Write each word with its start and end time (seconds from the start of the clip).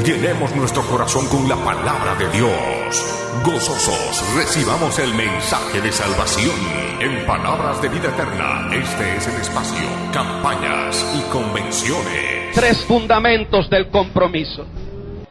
Llenemos 0.00 0.56
nuestro 0.56 0.82
corazón 0.84 1.28
con 1.28 1.48
la 1.48 1.54
palabra 1.56 2.16
de 2.16 2.26
Dios. 2.30 3.18
Gozosos 3.44 4.34
recibamos 4.34 4.98
el 4.98 5.14
mensaje 5.14 5.80
de 5.80 5.92
salvación. 5.92 6.56
En 6.98 7.24
Palabras 7.26 7.80
de 7.82 7.88
Vida 7.88 8.08
Eterna, 8.08 8.70
este 8.72 9.16
es 9.16 9.28
el 9.28 9.40
espacio, 9.40 9.86
campañas 10.12 11.06
y 11.14 11.30
convenciones. 11.30 12.52
Tres 12.54 12.84
fundamentos 12.86 13.68
del 13.68 13.90
compromiso. 13.90 14.66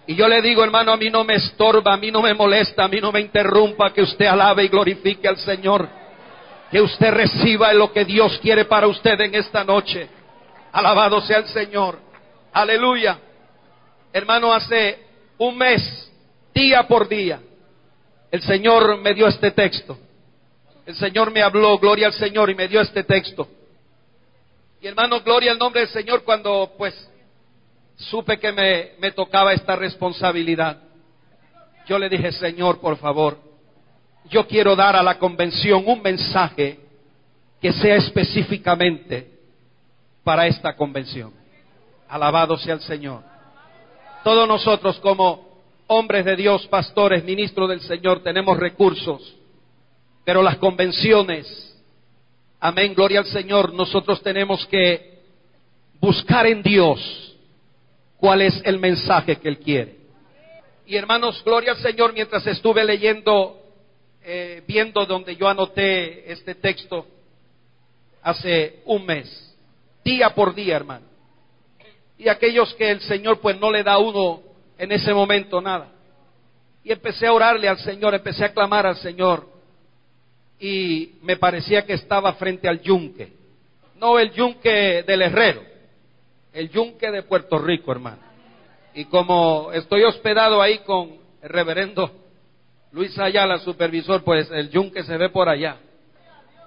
Y 0.06 0.16
yo 0.16 0.28
le 0.28 0.42
digo, 0.42 0.64
hermano, 0.64 0.94
a 0.94 0.98
mí 0.98 1.10
no 1.10 1.24
me 1.24 1.36
estorba, 1.36 1.94
a 1.94 1.98
mí 1.98 2.12
no 2.12 2.22
me 2.22 2.34
molesta, 2.34 2.86
a 2.86 2.88
mí 2.88 3.02
no 3.02 3.12
me 3.12 3.20
interrumpa 3.20 3.92
que 3.92 4.04
usted 4.04 4.28
alabe 4.28 4.66
y 4.66 4.68
glorifique 4.70 5.28
al 5.28 5.38
Señor. 5.38 5.90
Que 6.70 6.80
usted 6.80 7.12
reciba 7.12 7.74
lo 7.74 7.92
que 7.92 8.06
Dios 8.06 8.40
quiere 8.42 8.66
para 8.66 8.88
usted 8.88 9.20
en 9.22 9.36
esta 9.36 9.64
noche. 9.64 10.08
Alabado 10.72 11.20
sea 11.22 11.40
el 11.40 11.48
Señor. 11.48 12.00
Aleluya. 12.54 13.18
Hermano, 14.14 14.54
hace 14.54 15.00
un 15.38 15.58
mes, 15.58 16.12
día 16.54 16.88
por 16.88 17.08
día, 17.08 17.42
el 18.30 18.42
Señor 18.42 18.98
me 19.00 19.14
dio 19.14 19.28
este 19.28 19.52
texto. 19.52 19.98
El 20.86 20.96
Señor 20.96 21.32
me 21.32 21.42
habló, 21.42 21.78
gloria 21.78 22.08
al 22.08 22.14
Señor, 22.14 22.50
y 22.50 22.56
me 22.56 22.68
dio 22.68 22.82
este 22.82 23.04
texto. 23.04 23.48
Y 24.82 24.88
hermano, 24.88 25.22
gloria 25.22 25.52
al 25.52 25.58
nombre 25.58 25.82
del 25.82 25.90
Señor 25.90 26.24
cuando 26.24 26.74
pues 26.78 26.94
supe 27.96 28.40
que 28.40 28.52
me, 28.52 28.92
me 29.00 29.12
tocaba 29.12 29.54
esta 29.54 29.76
responsabilidad. 29.76 30.82
Yo 31.88 32.00
le 32.00 32.10
dije, 32.10 32.32
Señor, 32.32 32.80
por 32.80 32.98
favor, 32.98 33.38
yo 34.30 34.48
quiero 34.48 34.76
dar 34.76 34.96
a 34.96 35.04
la 35.04 35.18
convención 35.20 35.84
un 35.86 36.02
mensaje 36.02 36.80
que 37.62 37.72
sea 37.74 37.96
específicamente 37.96 39.30
para 40.24 40.48
esta 40.48 40.76
convención. 40.76 41.32
Alabado 42.10 42.58
sea 42.58 42.74
el 42.74 42.82
Señor. 42.82 43.31
Todos 44.24 44.48
nosotros 44.48 45.00
como 45.00 45.50
hombres 45.88 46.24
de 46.26 46.36
Dios, 46.36 46.68
pastores, 46.68 47.24
ministros 47.24 47.68
del 47.70 47.82
Señor, 47.82 48.22
tenemos 48.22 48.58
recursos, 48.58 49.36
pero 50.24 50.44
las 50.44 50.58
convenciones, 50.58 51.76
amén, 52.60 52.94
gloria 52.94 53.20
al 53.20 53.26
Señor, 53.26 53.74
nosotros 53.74 54.22
tenemos 54.22 54.66
que 54.68 55.22
buscar 56.00 56.46
en 56.46 56.62
Dios 56.62 57.36
cuál 58.18 58.44
es 58.44 58.62
el 58.64 58.78
mensaje 58.78 59.38
que 59.38 59.50
Él 59.50 59.58
quiere. 59.58 59.98
Y 60.86 60.96
hermanos, 60.96 61.42
gloria 61.44 61.72
al 61.72 61.78
Señor, 61.80 62.14
mientras 62.14 62.46
estuve 62.46 62.84
leyendo, 62.84 63.60
eh, 64.24 64.64
viendo 64.68 65.04
donde 65.08 65.36
yo 65.36 65.48
anoté 65.48 66.32
este 66.32 66.54
texto 66.56 67.08
hace 68.22 68.82
un 68.86 69.04
mes, 69.04 69.58
día 70.04 70.30
por 70.36 70.54
día, 70.54 70.76
hermano 70.76 71.11
y 72.22 72.30
aquellos 72.30 72.72
que 72.76 72.92
el 72.92 73.02
Señor 73.02 73.40
pues 73.40 73.60
no 73.60 73.72
le 73.72 73.82
da 73.82 73.94
a 73.94 73.98
uno 73.98 74.44
en 74.78 74.92
ese 74.92 75.12
momento 75.12 75.60
nada. 75.60 75.90
Y 76.84 76.92
empecé 76.92 77.26
a 77.26 77.34
orarle 77.34 77.68
al 77.68 77.80
Señor, 77.80 78.14
empecé 78.14 78.46
a 78.46 78.54
clamar 78.54 78.86
al 78.86 78.98
Señor 78.98 79.48
y 80.60 81.14
me 81.24 81.38
parecía 81.38 81.84
que 81.84 81.94
estaba 81.94 82.34
frente 82.34 82.70
al 82.70 82.80
yunque. 82.80 83.34
No 83.96 84.20
el 84.20 84.32
yunque 84.34 85.02
del 85.02 85.24
herrero, 85.24 85.64
el 86.54 86.70
yunque 86.70 87.10
de 87.10 87.24
Puerto 87.24 87.58
Rico, 87.58 87.92
hermano. 87.92 88.22
Y 88.94 89.06
como 89.06 89.72
estoy 89.74 90.04
hospedado 90.04 90.62
ahí 90.62 90.78
con 90.80 91.18
el 91.42 91.50
reverendo 91.50 92.12
Luis 92.92 93.18
Ayala, 93.18 93.58
supervisor, 93.58 94.24
pues 94.24 94.52
el 94.52 94.70
yunque 94.70 95.02
se 95.02 95.18
ve 95.18 95.30
por 95.30 95.50
allá. 95.50 95.78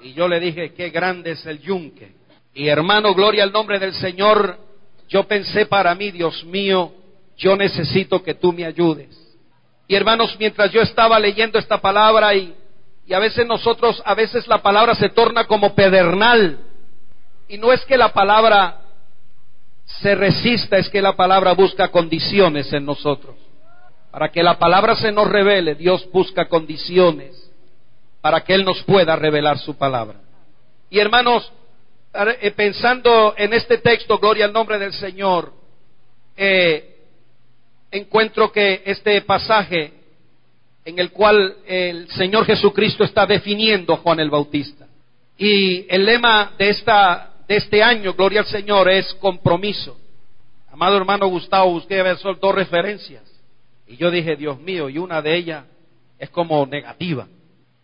Y 0.01 0.15
yo 0.15 0.27
le 0.27 0.41
dije, 0.41 0.75
qué 0.75 0.91
grande 0.91 1.31
es 1.31 1.47
el 1.47 1.61
yunque. 1.61 2.13
Y 2.55 2.67
hermano, 2.67 3.15
gloria 3.15 3.45
al 3.45 3.53
nombre 3.53 3.79
del 3.79 3.95
Señor, 3.95 4.74
yo 5.15 5.23
pensé 5.29 5.67
para 5.67 5.95
mí, 5.95 6.11
Dios 6.11 6.45
mío, 6.45 6.93
yo 7.37 7.55
necesito 7.57 8.21
que 8.21 8.35
tú 8.35 8.53
me 8.53 8.65
ayudes. 8.65 9.17
Y 9.87 9.95
hermanos, 9.95 10.35
mientras 10.41 10.73
yo 10.73 10.83
estaba 10.83 11.21
leyendo 11.21 11.57
esta 11.57 11.81
palabra 11.81 12.35
y, 12.35 12.53
y 13.07 13.15
a 13.15 13.21
veces 13.21 13.47
nosotros, 13.47 14.03
a 14.05 14.13
veces 14.15 14.49
la 14.49 14.61
palabra 14.61 14.97
se 14.97 15.11
torna 15.11 15.45
como 15.45 15.73
pedernal. 15.77 16.59
Y 17.47 17.59
no 17.59 17.73
es 17.73 17.85
que 17.85 17.97
la 17.97 18.13
palabra 18.13 18.81
se 19.85 20.17
resista, 20.17 20.79
es 20.79 20.89
que 20.89 21.01
la 21.01 21.15
palabra 21.15 21.53
busca 21.53 21.93
condiciones 21.93 22.73
en 22.73 22.85
nosotros. 22.85 23.37
Para 24.11 24.33
que 24.33 24.43
la 24.43 24.59
palabra 24.59 24.97
se 24.97 25.13
nos 25.13 25.29
revele, 25.29 25.77
Dios 25.77 26.09
busca 26.13 26.49
condiciones 26.49 27.53
para 28.21 28.41
que 28.41 28.55
Él 28.55 28.65
nos 28.65 28.83
pueda 28.83 29.15
revelar 29.15 29.59
su 29.59 29.77
palabra. 29.77 30.19
Y 30.91 30.99
hermanos, 30.99 31.53
pensando 32.57 33.35
en 33.37 33.53
este 33.53 33.79
texto, 33.79 34.19
gloria 34.19 34.45
al 34.45 34.53
nombre 34.53 34.79
del 34.79 34.93
Señor, 34.93 35.53
eh, 36.37 36.97
encuentro 37.91 38.53
que 38.53 38.83
este 38.85 39.21
pasaje 39.23 39.93
en 40.85 40.99
el 40.99 41.11
cual 41.11 41.57
el 41.67 42.09
Señor 42.11 42.45
Jesucristo 42.45 43.05
está 43.05 43.27
definiendo 43.27 43.95
a 43.95 43.99
Juan 43.99 44.21
el 44.21 44.31
Bautista. 44.31 44.87
Y 45.37 45.87
el 45.93 46.05
lema 46.05 46.53
de, 46.59 46.69
esta, 46.69 47.33
de 47.49 47.57
este 47.57 47.83
año, 47.83 48.13
gloria 48.15 48.41
al 48.41 48.47
Señor, 48.47 48.89
es 48.91 49.13
compromiso. 49.15 49.99
Amado 50.71 50.97
hermano 50.97 51.27
Gustavo, 51.29 51.71
busqué 51.71 52.03
ver 52.03 52.19
dos 52.19 52.55
referencias. 52.55 53.23
Y 53.87 53.97
yo 53.97 54.11
dije, 54.11 54.37
Dios 54.37 54.61
mío, 54.61 54.89
y 54.89 54.99
una 54.99 55.23
de 55.23 55.35
ellas 55.35 55.65
es 56.19 56.31
como 56.31 56.65
negativa. 56.67 57.27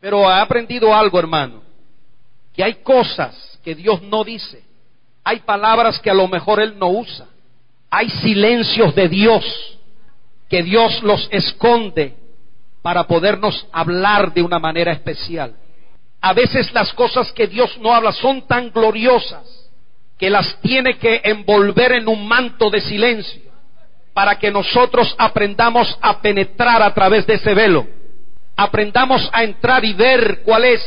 Pero 0.01 0.23
he 0.31 0.41
aprendido 0.41 0.95
algo, 0.95 1.19
hermano, 1.19 1.63
que 2.55 2.63
hay 2.63 2.75
cosas 2.75 3.50
que 3.63 3.75
Dios 3.75 4.03
no 4.03 4.25
dice. 4.25 4.63
Hay 5.25 5.41
palabras 5.41 5.99
que 6.01 6.11
a 6.11 6.15
lo 6.15 6.29
mejor 6.29 6.61
Él 6.61 6.79
no 6.79 6.89
usa. 6.89 7.27
Hay 7.91 8.09
silencios 8.09 8.95
de 8.95 9.09
Dios 9.09 9.79
que 10.49 10.63
Dios 10.63 11.03
los 11.03 11.29
esconde 11.31 12.17
para 12.83 13.07
podernos 13.07 13.67
hablar 13.73 14.33
de 14.33 14.43
una 14.43 14.59
manera 14.59 14.93
especial. 14.93 15.55
A 16.21 16.33
veces 16.33 16.73
las 16.73 16.93
cosas 16.93 17.33
que 17.33 17.47
Dios 17.47 17.79
no 17.79 17.95
habla 17.95 18.13
son 18.13 18.47
tan 18.47 18.71
gloriosas 18.71 19.71
que 20.19 20.29
las 20.29 20.61
tiene 20.61 20.99
que 20.99 21.21
envolver 21.25 21.93
en 21.93 22.09
un 22.09 22.27
manto 22.29 22.69
de 22.69 22.81
silencio 22.81 23.51
para 24.13 24.39
que 24.39 24.51
nosotros 24.51 25.15
aprendamos 25.19 25.97
a 26.03 26.21
penetrar 26.21 26.83
a 26.83 26.93
través 26.93 27.27
de 27.27 27.35
ese 27.35 27.55
velo. 27.55 27.87
Aprendamos 28.57 29.31
a 29.33 29.45
entrar 29.45 29.85
y 29.85 29.95
ver 29.95 30.43
cuál 30.43 30.65
es 30.65 30.83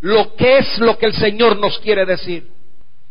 lo 0.00 0.34
que 0.34 0.58
es 0.58 0.78
lo 0.78 0.98
que 0.98 1.06
el 1.06 1.14
Señor 1.14 1.58
nos 1.58 1.78
quiere 1.78 2.04
decir. 2.04 2.48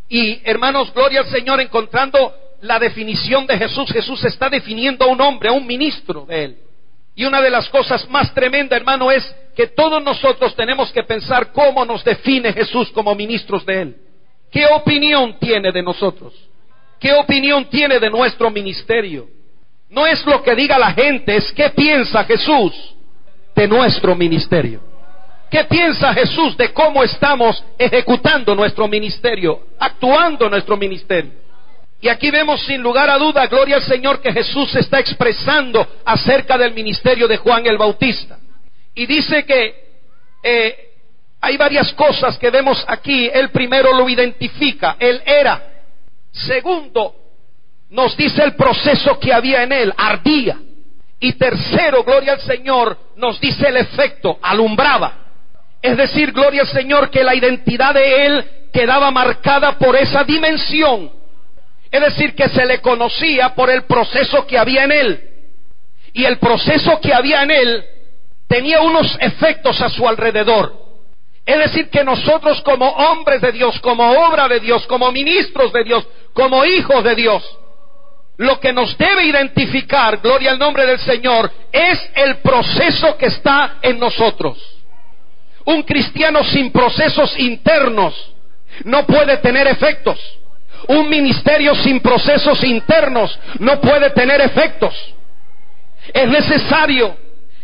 Y 0.07 0.41
hermanos, 0.43 0.93
gloria 0.93 1.21
al 1.21 1.27
Señor 1.27 1.59
encontrando 1.61 2.33
la 2.61 2.79
definición 2.79 3.47
de 3.47 3.57
Jesús. 3.57 3.91
Jesús 3.91 4.23
está 4.23 4.49
definiendo 4.49 5.05
a 5.05 5.07
un 5.07 5.19
hombre, 5.21 5.49
a 5.49 5.53
un 5.53 5.65
ministro 5.65 6.25
de 6.25 6.43
él. 6.43 6.57
Y 7.15 7.23
una 7.23 7.41
de 7.41 7.49
las 7.49 7.69
cosas 7.69 8.09
más 8.09 8.33
tremendas, 8.33 8.77
hermano, 8.77 9.09
es 9.09 9.23
que 9.55 9.67
todos 9.67 10.03
nosotros 10.03 10.53
tenemos 10.55 10.91
que 10.91 11.03
pensar 11.03 11.53
cómo 11.53 11.85
nos 11.85 12.03
define 12.03 12.51
Jesús 12.51 12.91
como 12.91 13.15
ministros 13.15 13.65
de 13.65 13.81
él. 13.81 13.95
¿Qué 14.51 14.65
opinión 14.65 15.37
tiene 15.39 15.71
de 15.71 15.81
nosotros? 15.81 16.33
¿Qué 16.99 17.13
opinión 17.13 17.65
tiene 17.69 17.99
de 17.99 18.09
nuestro 18.09 18.51
ministerio? 18.51 19.27
No 19.89 20.05
es 20.05 20.25
lo 20.25 20.43
que 20.43 20.55
diga 20.55 20.77
la 20.77 20.91
gente, 20.91 21.37
es 21.37 21.51
qué 21.53 21.69
piensa 21.69 22.23
Jesús 22.25 22.73
de 23.55 23.67
nuestro 23.67 24.15
ministerio. 24.15 24.81
¿Qué 25.49 25.63
piensa 25.65 26.13
Jesús 26.13 26.57
de 26.57 26.73
cómo 26.73 27.03
estamos 27.03 27.63
ejecutando 27.77 28.55
nuestro 28.55 28.87
ministerio, 28.87 29.67
actuando 29.79 30.49
nuestro 30.49 30.75
ministerio? 30.75 31.31
Y 32.01 32.07
aquí 32.07 32.29
vemos 32.29 32.63
sin 32.65 32.81
lugar 32.81 33.09
a 33.09 33.17
duda, 33.17 33.47
gloria 33.47 33.77
al 33.77 33.83
Señor, 33.83 34.21
que 34.21 34.31
Jesús 34.31 34.75
está 34.75 34.99
expresando 34.99 35.87
acerca 36.05 36.57
del 36.57 36.73
ministerio 36.73 37.27
de 37.27 37.37
Juan 37.37 37.65
el 37.65 37.77
Bautista. 37.77 38.37
Y 38.93 39.05
dice 39.05 39.45
que 39.45 39.75
eh, 40.43 40.89
hay 41.41 41.57
varias 41.57 41.91
cosas 41.93 42.37
que 42.37 42.49
vemos 42.49 42.83
aquí. 42.87 43.29
El 43.33 43.49
primero 43.49 43.93
lo 43.93 44.07
identifica, 44.09 44.97
él 44.99 45.21
era. 45.25 45.63
Segundo, 46.31 47.15
nos 47.89 48.15
dice 48.17 48.43
el 48.43 48.55
proceso 48.55 49.19
que 49.19 49.33
había 49.33 49.63
en 49.63 49.71
él, 49.71 49.93
ardía. 49.97 50.59
Y 51.19 51.33
tercero, 51.33 52.03
gloria 52.03 52.33
al 52.33 52.41
Señor, 52.41 52.97
nos 53.15 53.39
dice 53.39 53.67
el 53.67 53.77
efecto, 53.77 54.37
alumbraba. 54.41 55.24
Es 55.85 55.97
decir, 55.97 56.31
gloria 56.31 56.61
al 56.61 56.67
Señor, 56.67 57.11
que 57.11 57.23
la 57.23 57.35
identidad 57.35 57.93
de 57.93 58.25
Él 58.25 58.45
quedaba 58.73 59.11
marcada 59.11 59.77
por 59.77 59.95
esa 59.95 60.23
dimensión. 60.23 61.11
Es 61.91 62.01
decir, 62.01 62.33
que 62.33 62.49
se 62.49 62.65
le 62.65 62.81
conocía 62.81 63.53
por 63.53 63.69
el 63.69 63.83
proceso 63.83 64.47
que 64.47 64.57
había 64.57 64.85
en 64.85 64.91
Él. 64.91 65.29
Y 66.11 66.25
el 66.25 66.39
proceso 66.39 66.99
que 67.01 67.13
había 67.13 67.43
en 67.43 67.51
él 67.51 67.85
tenía 68.47 68.81
unos 68.81 69.15
efectos 69.19 69.79
a 69.81 69.89
su 69.89 70.07
alrededor. 70.07 70.73
Es 71.45 71.57
decir, 71.59 71.89
que 71.91 72.03
nosotros 72.03 72.61
como 72.61 72.89
hombres 72.89 73.41
de 73.41 73.51
Dios, 73.51 73.79
como 73.81 74.09
obra 74.11 74.47
de 74.47 74.61
Dios, 74.61 74.87
como 74.87 75.11
ministros 75.11 75.71
de 75.71 75.83
Dios, 75.83 76.07
como 76.33 76.65
hijos 76.65 77.03
de 77.03 77.15
Dios, 77.15 77.43
lo 78.37 78.59
que 78.59 78.73
nos 78.73 78.97
debe 78.97 79.25
identificar, 79.25 80.17
gloria 80.17 80.51
al 80.51 80.57
nombre 80.57 80.85
del 80.87 80.99
Señor, 80.99 81.51
es 81.71 82.09
el 82.15 82.37
proceso 82.37 83.17
que 83.17 83.27
está 83.27 83.79
en 83.83 83.99
nosotros. 83.99 84.74
Un 85.65 85.83
cristiano 85.83 86.43
sin 86.43 86.71
procesos 86.71 87.37
internos 87.39 88.33
no 88.83 89.05
puede 89.05 89.37
tener 89.37 89.67
efectos. 89.67 90.19
Un 90.87 91.09
ministerio 91.09 91.73
sin 91.75 91.99
procesos 91.99 92.63
internos 92.63 93.37
no 93.59 93.79
puede 93.81 94.11
tener 94.11 94.41
efectos. 94.41 94.93
Es 96.13 96.27
necesario 96.27 97.17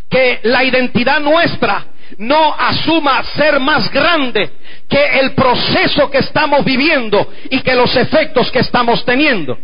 que 0.10 0.40
la 0.44 0.64
identidad 0.64 1.20
nuestra 1.20 1.86
no 2.18 2.54
asuma 2.58 3.24
ser 3.36 3.60
más 3.60 3.92
grande 3.92 4.52
que 4.90 5.20
el 5.20 5.34
proceso 5.34 6.10
que 6.10 6.18
estamos 6.18 6.66
viviendo 6.66 7.32
y 7.50 7.62
que 7.62 7.76
los 7.76 7.96
efectos 7.96 8.52
que 8.52 8.60
estamos 8.60 9.06
teniendo. 9.06 9.58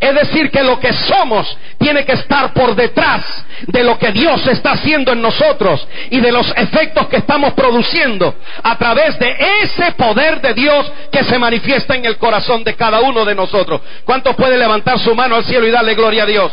Es 0.00 0.14
decir, 0.14 0.50
que 0.50 0.62
lo 0.62 0.78
que 0.78 0.92
somos 0.92 1.56
tiene 1.78 2.04
que 2.04 2.12
estar 2.12 2.52
por 2.52 2.74
detrás 2.74 3.44
de 3.66 3.82
lo 3.84 3.98
que 3.98 4.12
Dios 4.12 4.46
está 4.46 4.72
haciendo 4.72 5.12
en 5.12 5.20
nosotros 5.20 5.86
y 6.10 6.20
de 6.20 6.32
los 6.32 6.48
efectos 6.56 7.08
que 7.08 7.16
estamos 7.16 7.52
produciendo 7.54 8.34
a 8.62 8.76
través 8.78 9.18
de 9.18 9.36
ese 9.62 9.92
poder 9.92 10.40
de 10.40 10.54
Dios 10.54 10.90
que 11.10 11.24
se 11.24 11.38
manifiesta 11.38 11.94
en 11.94 12.04
el 12.04 12.16
corazón 12.16 12.64
de 12.64 12.74
cada 12.74 13.00
uno 13.00 13.24
de 13.24 13.34
nosotros. 13.34 13.80
¿Cuánto 14.04 14.34
puede 14.34 14.56
levantar 14.56 14.98
su 14.98 15.14
mano 15.14 15.36
al 15.36 15.44
cielo 15.44 15.66
y 15.66 15.70
darle 15.70 15.94
gloria 15.94 16.22
a 16.22 16.26
Dios? 16.26 16.52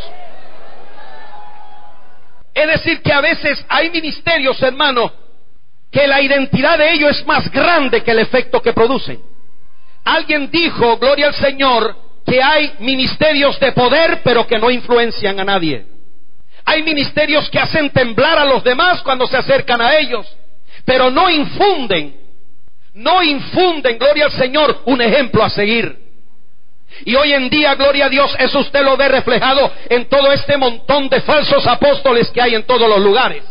Es 2.52 2.66
decir, 2.66 3.00
que 3.00 3.12
a 3.12 3.20
veces 3.20 3.64
hay 3.68 3.90
ministerios, 3.90 4.60
hermano, 4.62 5.12
que 5.90 6.06
la 6.06 6.20
identidad 6.20 6.78
de 6.78 6.92
ellos 6.92 7.18
es 7.18 7.26
más 7.26 7.50
grande 7.50 8.02
que 8.02 8.10
el 8.10 8.18
efecto 8.18 8.60
que 8.60 8.72
producen. 8.72 9.20
Alguien 10.04 10.50
dijo, 10.50 10.98
gloria 10.98 11.28
al 11.28 11.34
Señor, 11.34 12.09
que 12.26 12.42
hay 12.42 12.74
ministerios 12.80 13.58
de 13.58 13.72
poder 13.72 14.20
pero 14.22 14.46
que 14.46 14.58
no 14.58 14.70
influencian 14.70 15.38
a 15.40 15.44
nadie. 15.44 15.86
Hay 16.64 16.82
ministerios 16.82 17.48
que 17.50 17.58
hacen 17.58 17.90
temblar 17.90 18.38
a 18.38 18.44
los 18.44 18.62
demás 18.62 19.02
cuando 19.02 19.26
se 19.26 19.36
acercan 19.36 19.80
a 19.80 19.96
ellos, 19.96 20.26
pero 20.84 21.10
no 21.10 21.28
infunden, 21.30 22.16
no 22.94 23.22
infunden, 23.22 23.98
gloria 23.98 24.26
al 24.26 24.32
Señor, 24.32 24.82
un 24.84 25.00
ejemplo 25.00 25.42
a 25.42 25.50
seguir. 25.50 25.98
Y 27.04 27.14
hoy 27.14 27.32
en 27.32 27.48
día, 27.48 27.74
gloria 27.76 28.06
a 28.06 28.08
Dios, 28.08 28.34
eso 28.38 28.58
usted 28.58 28.82
lo 28.82 28.96
ve 28.96 29.08
reflejado 29.08 29.72
en 29.88 30.08
todo 30.08 30.32
este 30.32 30.56
montón 30.56 31.08
de 31.08 31.20
falsos 31.20 31.66
apóstoles 31.66 32.30
que 32.30 32.42
hay 32.42 32.54
en 32.54 32.64
todos 32.64 32.88
los 32.88 33.00
lugares 33.00 33.44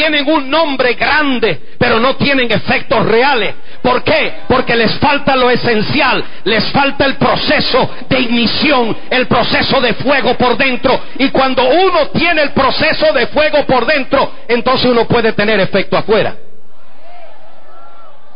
tienen 0.00 0.26
un 0.30 0.48
nombre 0.48 0.94
grande, 0.94 1.60
pero 1.78 2.00
no 2.00 2.16
tienen 2.16 2.50
efectos 2.50 3.04
reales. 3.04 3.54
¿Por 3.82 4.02
qué? 4.02 4.32
Porque 4.48 4.74
les 4.74 4.94
falta 4.98 5.36
lo 5.36 5.50
esencial, 5.50 6.24
les 6.44 6.64
falta 6.72 7.04
el 7.04 7.16
proceso 7.16 7.90
de 8.08 8.20
ignición, 8.20 8.96
el 9.10 9.26
proceso 9.26 9.78
de 9.78 9.92
fuego 9.92 10.38
por 10.38 10.56
dentro. 10.56 10.98
Y 11.18 11.28
cuando 11.28 11.68
uno 11.68 12.08
tiene 12.14 12.40
el 12.40 12.52
proceso 12.52 13.12
de 13.12 13.26
fuego 13.26 13.66
por 13.66 13.84
dentro, 13.84 14.32
entonces 14.48 14.90
uno 14.90 15.06
puede 15.06 15.34
tener 15.34 15.60
efecto 15.60 15.98
afuera. 15.98 16.34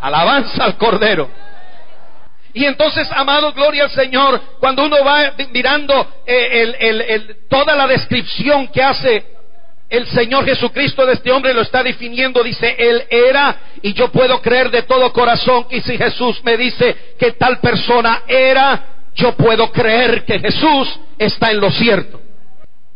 Alabanza 0.02 0.64
al 0.64 0.76
Cordero. 0.76 1.30
Y 2.52 2.66
entonces, 2.66 3.10
amado, 3.10 3.54
gloria 3.54 3.84
al 3.84 3.90
Señor, 3.90 4.38
cuando 4.60 4.84
uno 4.84 5.02
va 5.02 5.32
mirando 5.50 6.06
eh, 6.26 7.36
toda 7.48 7.74
la 7.74 7.86
descripción 7.86 8.68
que 8.68 8.82
hace 8.82 9.33
el 9.88 10.06
Señor 10.08 10.44
Jesucristo 10.44 11.04
de 11.06 11.14
este 11.14 11.30
hombre 11.30 11.54
lo 11.54 11.62
está 11.62 11.82
definiendo, 11.82 12.42
dice, 12.42 12.74
Él 12.78 13.04
era, 13.10 13.56
y 13.82 13.92
yo 13.92 14.10
puedo 14.10 14.40
creer 14.40 14.70
de 14.70 14.82
todo 14.82 15.12
corazón 15.12 15.64
que 15.68 15.80
si 15.82 15.96
Jesús 15.96 16.42
me 16.44 16.56
dice 16.56 17.14
que 17.18 17.32
tal 17.32 17.60
persona 17.60 18.22
era, 18.26 18.86
yo 19.14 19.36
puedo 19.36 19.70
creer 19.70 20.24
que 20.24 20.38
Jesús 20.40 20.98
está 21.18 21.50
en 21.50 21.60
lo 21.60 21.70
cierto. 21.70 22.20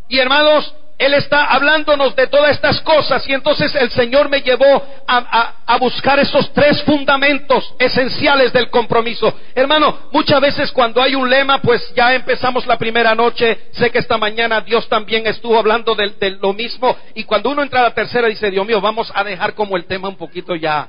Y 0.09 0.19
hermanos, 0.19 0.75
él 0.99 1.15
está 1.15 1.45
hablándonos 1.45 2.17
de 2.17 2.27
todas 2.27 2.51
estas 2.51 2.81
cosas 2.81 3.27
y 3.29 3.33
entonces 3.33 3.73
el 3.77 3.89
Señor 3.91 4.29
me 4.29 4.43
llevó 4.43 4.83
a, 5.07 5.79
buscar 5.79 6.19
esos 6.19 6.53
tres 6.53 6.83
fundamentos 6.83 7.73
esenciales 7.79 8.53
del 8.53 8.69
compromiso. 8.69 9.33
Hermano, 9.55 10.09
muchas 10.11 10.41
veces 10.41 10.73
cuando 10.73 11.01
hay 11.01 11.15
un 11.15 11.31
lema, 11.31 11.63
pues 11.63 11.95
ya 11.95 12.13
empezamos 12.15 12.67
la 12.67 12.77
primera 12.77 13.15
noche, 13.15 13.69
sé 13.73 13.91
que 13.93 14.01
esta 14.01 14.19
mañana 14.19 14.61
Dios 14.61 14.89
también 14.89 15.25
estuvo 15.29 15.57
hablando 15.57 15.95
de, 15.95 16.11
de 16.19 16.31
lo 16.31 16.53
mismo 16.53 16.97
y 17.15 17.23
cuando 17.23 17.51
uno 17.51 17.63
entra 17.63 17.81
a 17.81 17.85
la 17.85 17.95
tercera 17.95 18.27
dice, 18.27 18.51
Dios 18.51 18.67
mío, 18.67 18.81
vamos 18.81 19.13
a 19.15 19.23
dejar 19.23 19.55
como 19.55 19.77
el 19.77 19.85
tema 19.85 20.09
un 20.09 20.17
poquito 20.17 20.57
ya, 20.57 20.89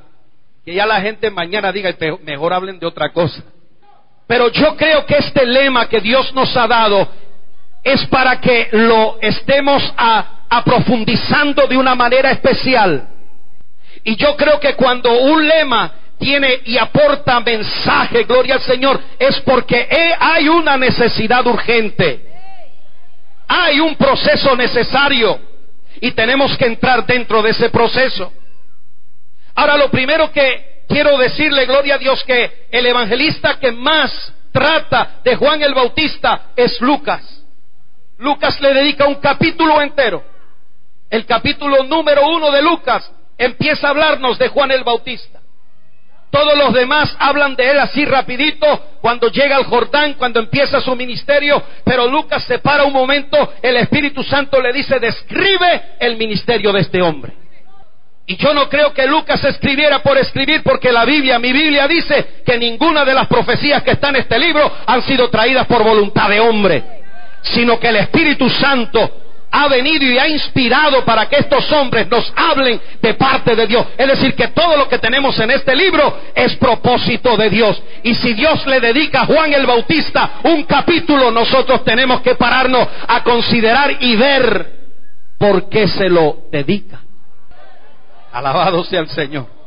que 0.65 0.73
ya 0.73 0.88
la 0.88 1.01
gente 1.01 1.29
mañana 1.29 1.71
diga, 1.71 1.95
mejor 2.23 2.53
hablen 2.53 2.79
de 2.79 2.88
otra 2.88 3.13
cosa. 3.13 3.44
Pero 4.25 4.50
yo 4.50 4.75
creo 4.75 5.06
que 5.06 5.17
este 5.17 5.45
lema 5.45 5.88
que 5.88 6.01
Dios 6.01 6.33
nos 6.33 6.56
ha 6.57 6.67
dado 6.67 7.07
es 7.84 8.06
para 8.08 8.40
que 8.40 8.70
lo 8.72 9.18
estemos 9.22 9.81
aprofundizando 10.50 11.68
de 11.68 11.78
una 11.78 11.96
manera 11.96 12.31
especial. 12.31 13.08
Y 14.04 14.16
yo 14.16 14.36
creo 14.36 14.60
que 14.60 14.76
cuando 14.76 15.12
un 15.12 15.48
lema 15.48 15.94
tiene 16.18 16.62
y 16.66 16.78
aporta 16.78 17.40
mensaje, 17.40 18.24
gloria 18.24 18.56
al 18.56 18.62
Señor, 18.62 19.00
es 19.18 19.40
porque 19.42 19.88
hay 20.20 20.50
una 20.50 20.78
necesidad 20.78 21.46
urgente. 21.48 22.26
Hay 23.48 23.80
un 23.80 23.96
proceso 23.96 24.56
necesario 24.56 25.40
y 26.02 26.12
tenemos 26.12 26.56
que 26.58 26.66
entrar 26.66 27.06
dentro 27.06 27.42
de 27.42 27.52
ese 27.52 27.70
proceso. 27.70 28.31
Ahora, 29.56 29.78
lo 29.78 29.90
primero 29.90 30.31
que 30.31 30.84
quiero 30.88 31.18
decirle, 31.18 31.66
gloria 31.66 31.96
a 31.96 31.98
Dios, 31.98 32.24
que 32.24 32.68
el 32.72 32.86
evangelista 32.86 33.60
que 33.60 33.72
más 33.72 34.34
trata 34.52 35.20
de 35.24 35.36
Juan 35.36 35.62
el 35.62 35.74
Bautista 35.74 36.52
es 36.56 36.80
Lucas. 36.81 37.38
Lucas 38.19 38.60
le 38.60 38.74
dedica 38.74 39.07
un 39.07 39.16
capítulo 39.16 39.81
entero. 39.81 40.21
El 41.10 41.25
capítulo 41.25 41.83
número 41.83 42.27
uno 42.27 42.51
de 42.51 42.62
Lucas 42.62 43.10
empieza 43.38 43.88
a 43.88 43.89
hablarnos 43.92 44.38
de 44.38 44.50
Juan 44.50 44.71
el 44.71 44.83
Bautista. 44.83 45.39
Todos 46.30 46.56
los 46.57 46.74
demás 46.74 47.16
hablan 47.18 47.56
de 47.56 47.71
él 47.71 47.80
así 47.80 48.06
rapidito 48.06 48.68
cuando 49.02 49.30
llega 49.30 49.56
al 49.56 49.64
Jordán, 49.64 50.16
cuando 50.16 50.42
empieza 50.42 50.81
su 50.81 50.95
ministerio, 50.95 51.64
pero 51.85 52.07
Lucas 52.07 52.44
se 52.44 52.59
para 52.59 52.83
un 52.83 52.94
momento, 52.94 53.54
el 53.64 53.78
Espíritu 53.78 54.21
Santo 54.21 54.61
le 54.61 54.73
dice, 54.73 54.99
describe 54.99 55.95
el 55.99 56.18
ministerio 56.18 56.73
de 56.73 56.81
este 56.81 57.02
hombre. 57.02 57.33
Y 58.28 58.35
yo 58.35 58.54
no 58.54 58.69
creo 58.69 58.94
que 58.94 59.07
Lucas 59.07 59.44
escribiera 59.45 60.04
por 60.04 60.18
escribir, 60.18 60.61
porque 60.61 60.92
la 60.92 61.06
Biblia, 61.06 61.40
mi 61.40 61.52
Biblia 61.54 61.88
dice 61.88 62.44
que 62.45 62.59
ninguna 62.59 63.06
de 63.06 63.14
las 63.14 63.28
profecías 63.28 63.81
que 63.81 63.92
están 63.92 64.16
en 64.16 64.21
este 64.23 64.38
libro 64.38 64.71
han 64.85 65.02
sido 65.04 65.30
traídas 65.30 65.66
por 65.66 65.83
voluntad 65.83 66.30
de 66.30 66.42
hombre 66.42 66.98
sino 67.42 67.80
que 67.80 67.90
el 67.90 67.98
Espíritu 67.98 68.50
Santo 68.50 69.12
ha 69.52 69.68
venido 69.68 70.06
y 70.06 70.18
ha 70.18 70.28
inspirado 70.28 71.04
para 71.04 71.28
que 71.28 71.38
estos 71.38 71.72
hombres 71.72 72.08
nos 72.08 72.31
hablen 72.36 72.80
de 73.02 73.14
parte 73.16 73.56
de 73.56 73.68
Dios. 73.68 73.86
Es 73.98 74.08
decir, 74.08 74.36
que 74.36 74.50
todo 74.50 74.78
lo 74.78 74.88
que 74.88 75.00
tenemos 75.00 75.38
en 75.40 75.52
este 75.52 75.76
libro 75.76 76.19
es 76.36 76.56
propósito 76.58 77.36
de 77.36 77.50
Dios. 77.50 77.81
Y 78.04 78.14
si 78.16 78.34
Dios 78.34 78.66
le 78.68 78.80
dedica 78.80 79.22
a 79.22 79.26
Juan 79.26 79.54
el 79.54 79.66
Bautista 79.66 80.34
un 80.44 80.64
capítulo, 80.64 81.31
nosotros 81.31 81.84
tenemos 81.84 82.22
que 82.22 82.36
pararnos 82.36 82.88
a 83.08 83.24
considerar 83.24 83.98
y 84.00 84.16
ver 84.16 84.80
por 85.38 85.69
qué 85.69 85.88
se 85.88 86.10
lo 86.10 86.44
dedica. 86.52 87.02
Alabado 88.31 88.84
sea 88.84 89.00
el 89.00 89.10
Señor. 89.10 89.58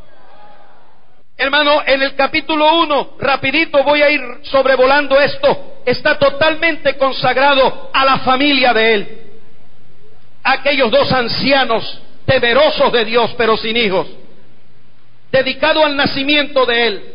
Hermano, 1.43 1.83
en 1.85 2.01
el 2.01 2.15
capítulo 2.15 2.83
1, 2.83 3.17
rapidito 3.19 3.83
voy 3.83 4.01
a 4.01 4.09
ir 4.09 4.21
sobrevolando 4.43 5.19
esto 5.19 5.81
está 5.85 6.17
totalmente 6.17 6.97
consagrado 6.97 7.91
a 7.93 8.05
la 8.05 8.19
familia 8.19 8.73
de 8.73 8.95
él. 8.95 9.09
Aquellos 10.45 10.89
dos 10.93 11.11
ancianos 11.11 12.01
temerosos 12.27 12.93
de 12.93 13.05
Dios 13.07 13.35
pero 13.37 13.57
sin 13.57 13.77
hijos, 13.77 14.07
dedicado 15.33 15.85
al 15.85 15.97
nacimiento 15.97 16.65
de 16.65 16.87
él, 16.87 17.15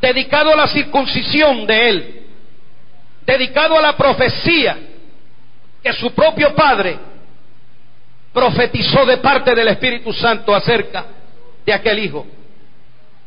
dedicado 0.00 0.52
a 0.52 0.56
la 0.56 0.68
circuncisión 0.68 1.66
de 1.66 1.88
él, 1.88 2.22
dedicado 3.26 3.76
a 3.76 3.82
la 3.82 3.96
profecía 3.96 4.78
que 5.82 5.92
su 5.94 6.12
propio 6.12 6.54
padre 6.54 7.00
profetizó 8.32 9.04
de 9.04 9.16
parte 9.16 9.56
del 9.56 9.66
Espíritu 9.66 10.12
Santo 10.12 10.54
acerca 10.54 11.04
de 11.66 11.72
aquel 11.72 11.98
hijo. 11.98 12.41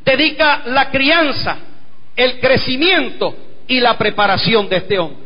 Dedica 0.05 0.61
la 0.67 0.91
crianza, 0.91 1.57
el 2.15 2.39
crecimiento 2.39 3.35
y 3.67 3.79
la 3.79 3.97
preparación 3.97 4.69
de 4.69 4.77
este 4.77 4.99
hombre. 4.99 5.25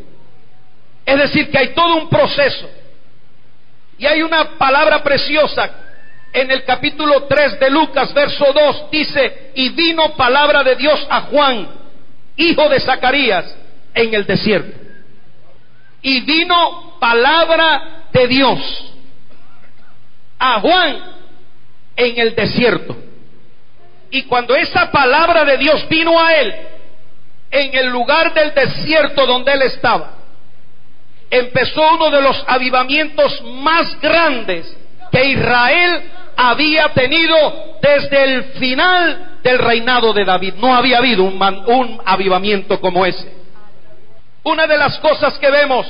Es 1.05 1.17
decir, 1.17 1.51
que 1.51 1.57
hay 1.57 1.73
todo 1.73 1.97
un 1.97 2.09
proceso. 2.09 2.69
Y 3.97 4.05
hay 4.05 4.21
una 4.21 4.57
palabra 4.57 5.03
preciosa 5.03 5.69
en 6.31 6.51
el 6.51 6.63
capítulo 6.63 7.23
3 7.23 7.59
de 7.59 7.69
Lucas, 7.69 8.13
verso 8.13 8.45
2, 8.53 8.91
dice, 8.91 9.51
y 9.55 9.69
vino 9.69 10.15
palabra 10.15 10.63
de 10.63 10.75
Dios 10.75 11.05
a 11.09 11.21
Juan, 11.21 11.67
hijo 12.37 12.69
de 12.69 12.79
Zacarías, 12.79 13.55
en 13.93 14.13
el 14.13 14.25
desierto. 14.25 14.77
Y 16.01 16.21
vino 16.21 16.97
palabra 16.99 18.05
de 18.13 18.27
Dios 18.27 18.93
a 20.37 20.61
Juan 20.61 20.99
en 21.95 22.19
el 22.19 22.35
desierto. 22.35 22.95
Y 24.11 24.23
cuando 24.23 24.55
esa 24.55 24.91
palabra 24.91 25.45
de 25.45 25.57
Dios 25.57 25.87
vino 25.87 26.19
a 26.19 26.35
él, 26.35 26.55
en 27.51 27.75
el 27.75 27.87
lugar 27.87 28.33
del 28.33 28.53
desierto 28.53 29.25
donde 29.25 29.53
él 29.53 29.61
estaba, 29.63 30.13
empezó 31.29 31.93
uno 31.93 32.09
de 32.09 32.21
los 32.21 32.43
avivamientos 32.47 33.41
más 33.43 33.99
grandes 33.99 34.75
que 35.11 35.25
Israel 35.25 36.03
había 36.35 36.89
tenido 36.89 37.77
desde 37.81 38.23
el 38.23 38.43
final 38.53 39.39
del 39.43 39.59
reinado 39.59 40.13
de 40.13 40.25
David. 40.25 40.55
No 40.55 40.75
había 40.75 40.97
habido 40.99 41.23
un, 41.23 41.41
un 41.67 42.01
avivamiento 42.05 42.79
como 42.79 43.05
ese. 43.05 43.31
Una 44.43 44.65
de 44.65 44.77
las 44.77 44.97
cosas 44.99 45.37
que 45.37 45.51
vemos 45.51 45.85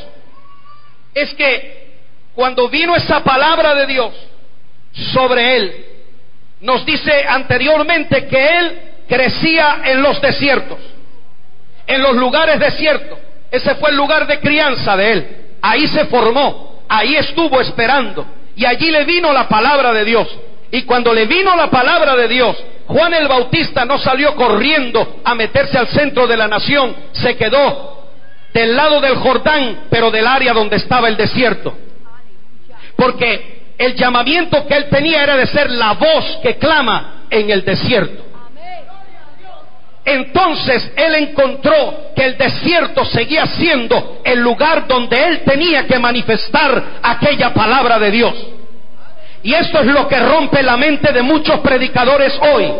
es 1.13 1.33
que 1.35 1.89
cuando 2.33 2.67
vino 2.69 2.95
esa 2.95 3.23
palabra 3.23 3.75
de 3.75 3.85
Dios 3.85 4.13
sobre 5.13 5.55
él, 5.57 5.85
nos 6.61 6.85
dice 6.85 7.25
anteriormente 7.27 8.27
que 8.27 8.57
él 8.57 8.81
crecía 9.07 9.81
en 9.85 10.01
los 10.01 10.21
desiertos, 10.21 10.79
en 11.87 12.01
los 12.01 12.15
lugares 12.15 12.59
desiertos. 12.59 13.17
Ese 13.51 13.75
fue 13.75 13.89
el 13.89 13.95
lugar 13.95 14.27
de 14.27 14.39
crianza 14.39 14.95
de 14.95 15.11
él. 15.11 15.27
Ahí 15.61 15.87
se 15.87 16.05
formó, 16.05 16.83
ahí 16.87 17.15
estuvo 17.15 17.59
esperando 17.59 18.25
y 18.55 18.65
allí 18.65 18.91
le 18.91 19.05
vino 19.05 19.31
la 19.31 19.47
palabra 19.47 19.93
de 19.93 20.05
Dios. 20.05 20.27
Y 20.71 20.83
cuando 20.83 21.13
le 21.13 21.25
vino 21.25 21.55
la 21.55 21.71
palabra 21.71 22.15
de 22.15 22.27
Dios, 22.27 22.57
Juan 22.87 23.13
el 23.13 23.27
Bautista 23.27 23.85
no 23.85 23.97
salió 23.97 24.35
corriendo 24.35 25.21
a 25.23 25.33
meterse 25.33 25.77
al 25.77 25.87
centro 25.87 26.27
de 26.27 26.37
la 26.37 26.47
nación, 26.47 26.95
se 27.13 27.37
quedó 27.37 28.03
del 28.53 28.75
lado 28.75 28.99
del 28.99 29.15
Jordán, 29.15 29.85
pero 29.89 30.11
del 30.11 30.27
área 30.27 30.53
donde 30.53 30.75
estaba 30.75 31.07
el 31.07 31.15
desierto. 31.15 31.73
Porque 32.95 33.58
el 33.79 33.95
llamamiento 33.95 34.67
que 34.67 34.75
él 34.75 34.89
tenía 34.89 35.23
era 35.23 35.37
de 35.37 35.47
ser 35.47 35.71
la 35.71 35.93
voz 35.93 36.39
que 36.43 36.57
clama 36.57 37.23
en 37.29 37.49
el 37.49 37.63
desierto. 37.63 38.25
Entonces 40.03 40.91
él 40.97 41.15
encontró 41.15 42.11
que 42.13 42.25
el 42.25 42.37
desierto 42.37 43.05
seguía 43.05 43.45
siendo 43.45 44.21
el 44.25 44.39
lugar 44.39 44.85
donde 44.85 45.23
él 45.27 45.43
tenía 45.45 45.87
que 45.87 45.97
manifestar 45.97 46.83
aquella 47.01 47.53
palabra 47.53 47.97
de 47.99 48.11
Dios. 48.11 48.33
Y 49.43 49.53
esto 49.53 49.79
es 49.79 49.85
lo 49.85 50.09
que 50.09 50.19
rompe 50.19 50.61
la 50.61 50.75
mente 50.75 51.13
de 51.13 51.21
muchos 51.21 51.59
predicadores 51.61 52.37
hoy. 52.53 52.73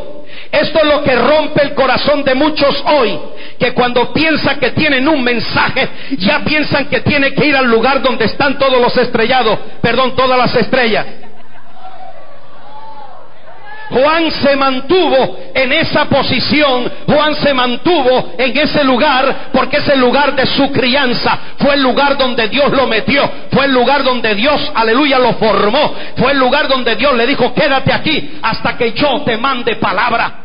Esto 0.51 0.79
es 0.79 0.86
lo 0.86 1.03
que 1.03 1.15
rompe 1.15 1.62
el 1.62 1.74
corazón 1.74 2.24
de 2.24 2.33
muchos 2.36 2.83
hoy, 2.88 3.19
que 3.59 3.74
cuando 3.74 4.12
piensan 4.13 4.59
que 4.59 4.71
tienen 4.71 5.07
un 5.07 5.24
mensaje, 5.24 5.88
ya 6.17 6.39
piensan 6.43 6.86
que 6.86 7.01
tienen 7.01 7.36
que 7.36 7.45
ir 7.45 7.55
al 7.55 7.67
lugar 7.67 8.01
donde 8.01 8.25
están 8.25 8.57
todos 8.57 8.81
los 8.81 8.95
estrellados, 8.98 9.59
perdón, 9.81 10.15
todas 10.15 10.38
las 10.38 10.55
estrellas. 10.55 11.05
Juan 13.89 14.31
se 14.31 14.55
mantuvo 14.55 15.38
en 15.53 15.74
esa 15.74 16.05
posición, 16.05 16.91
Juan 17.08 17.36
se 17.36 17.53
mantuvo 17.53 18.34
en 18.38 18.55
ese 18.58 18.84
lugar 18.84 19.50
porque 19.51 19.77
es 19.77 19.88
el 19.89 20.00
lugar 20.00 20.36
de 20.36 20.46
su 20.46 20.72
crianza, 20.72 21.39
fue 21.58 21.75
el 21.75 21.81
lugar 21.81 22.17
donde 22.17 22.48
Dios 22.50 22.72
lo 22.72 22.86
metió, 22.88 23.29
fue 23.51 23.65
el 23.65 23.74
lugar 23.74 24.03
donde 24.03 24.36
Dios, 24.36 24.72
aleluya, 24.75 25.17
lo 25.17 25.34
formó, 25.34 25.96
fue 26.15 26.31
el 26.31 26.38
lugar 26.38 26.67
donde 26.67 26.96
Dios 26.96 27.15
le 27.15 27.25
dijo, 27.25 27.53
quédate 27.53 27.91
aquí 27.91 28.39
hasta 28.41 28.77
que 28.77 28.93
yo 28.93 29.22
te 29.25 29.38
mande 29.38 29.75
palabra. 29.77 30.38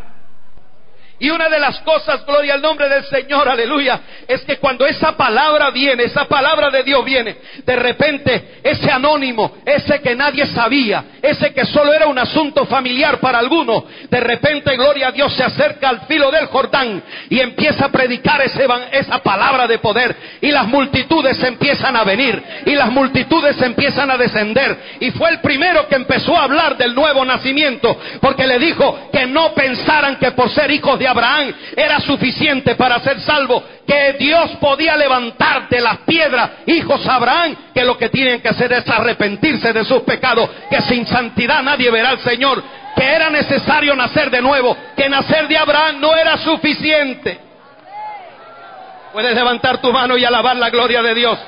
Y 1.24 1.30
una 1.30 1.48
de 1.48 1.58
las 1.58 1.80
cosas, 1.80 2.26
gloria 2.26 2.52
al 2.52 2.60
nombre 2.60 2.86
del 2.86 3.02
Señor, 3.04 3.48
aleluya, 3.48 3.98
es 4.28 4.42
que 4.42 4.58
cuando 4.58 4.84
esa 4.84 5.16
palabra 5.16 5.70
viene, 5.70 6.02
esa 6.02 6.26
palabra 6.26 6.68
de 6.68 6.82
Dios 6.82 7.02
viene, 7.02 7.36
de 7.64 7.76
repente 7.76 8.60
ese 8.62 8.90
anónimo, 8.90 9.56
ese 9.64 10.02
que 10.02 10.14
nadie 10.14 10.44
sabía, 10.44 11.02
ese 11.22 11.54
que 11.54 11.64
solo 11.64 11.94
era 11.94 12.08
un 12.08 12.18
asunto 12.18 12.66
familiar 12.66 13.20
para 13.20 13.38
algunos, 13.38 13.84
de 14.10 14.20
repente, 14.20 14.76
gloria 14.76 15.08
a 15.08 15.12
Dios, 15.12 15.32
se 15.32 15.42
acerca 15.42 15.88
al 15.88 16.02
filo 16.02 16.30
del 16.30 16.44
Jordán 16.48 17.02
y 17.30 17.40
empieza 17.40 17.86
a 17.86 17.88
predicar 17.90 18.42
ese, 18.42 18.66
esa 18.92 19.22
palabra 19.22 19.66
de 19.66 19.78
poder. 19.78 20.14
Y 20.42 20.50
las 20.50 20.66
multitudes 20.66 21.42
empiezan 21.42 21.96
a 21.96 22.04
venir, 22.04 22.42
y 22.66 22.74
las 22.74 22.90
multitudes 22.90 23.58
empiezan 23.62 24.10
a 24.10 24.18
descender. 24.18 24.78
Y 25.00 25.10
fue 25.12 25.30
el 25.30 25.40
primero 25.40 25.88
que 25.88 25.94
empezó 25.94 26.36
a 26.36 26.44
hablar 26.44 26.76
del 26.76 26.94
nuevo 26.94 27.24
nacimiento, 27.24 27.98
porque 28.20 28.46
le 28.46 28.58
dijo 28.58 29.08
que 29.10 29.24
no 29.24 29.54
pensaran 29.54 30.16
que 30.16 30.32
por 30.32 30.50
ser 30.50 30.70
hijos 30.70 30.98
de 30.98 31.13
Abraham 31.14 31.54
era 31.76 32.00
suficiente 32.00 32.75
para 32.75 32.99
ser 33.00 33.21
salvo, 33.21 33.62
que 33.87 34.14
Dios 34.18 34.50
podía 34.61 34.97
levantar 34.97 35.68
de 35.68 35.80
las 35.80 35.99
piedras 35.99 36.50
hijos 36.66 37.06
Abraham, 37.06 37.56
que 37.73 37.85
lo 37.85 37.97
que 37.97 38.09
tienen 38.09 38.40
que 38.40 38.49
hacer 38.49 38.73
es 38.73 38.88
arrepentirse 38.88 39.73
de 39.73 39.85
sus 39.85 40.02
pecados, 40.02 40.50
que 40.68 40.83
sin 40.83 41.06
santidad 41.06 41.62
nadie 41.62 41.90
verá 41.90 42.11
al 42.11 42.18
Señor, 42.18 42.62
que 42.97 43.04
era 43.04 43.30
necesario 43.30 43.94
nacer 43.94 44.30
de 44.30 44.42
nuevo, 44.42 44.76
que 44.97 45.09
nacer 45.09 45.47
de 45.47 45.56
Abraham 45.56 46.00
no 46.00 46.16
era 46.16 46.37
suficiente. 46.38 47.38
Puedes 49.12 49.35
levantar 49.35 49.80
tu 49.80 49.92
mano 49.92 50.16
y 50.16 50.25
alabar 50.25 50.56
la 50.56 50.71
gloria 50.71 51.00
de 51.00 51.14
Dios. 51.14 51.38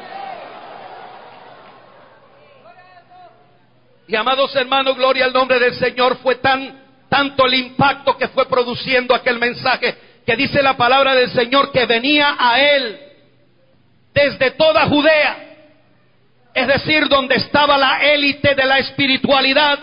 Y 4.08 4.14
amados 4.14 4.54
hermanos, 4.54 4.96
gloria 4.96 5.24
al 5.24 5.32
nombre 5.32 5.58
del 5.58 5.74
Señor 5.74 6.18
fue 6.18 6.36
tan 6.36 6.85
tanto 7.08 7.46
el 7.46 7.54
impacto 7.54 8.16
que 8.16 8.28
fue 8.28 8.46
produciendo 8.46 9.14
aquel 9.14 9.38
mensaje 9.38 9.96
que 10.26 10.36
dice 10.36 10.62
la 10.62 10.76
palabra 10.76 11.14
del 11.14 11.30
Señor 11.30 11.70
que 11.70 11.86
venía 11.86 12.36
a 12.38 12.60
él 12.60 13.00
desde 14.12 14.52
toda 14.52 14.86
Judea, 14.86 15.36
es 16.54 16.66
decir, 16.66 17.06
donde 17.08 17.36
estaba 17.36 17.76
la 17.76 18.00
élite 18.02 18.54
de 18.54 18.64
la 18.64 18.78
espiritualidad, 18.78 19.78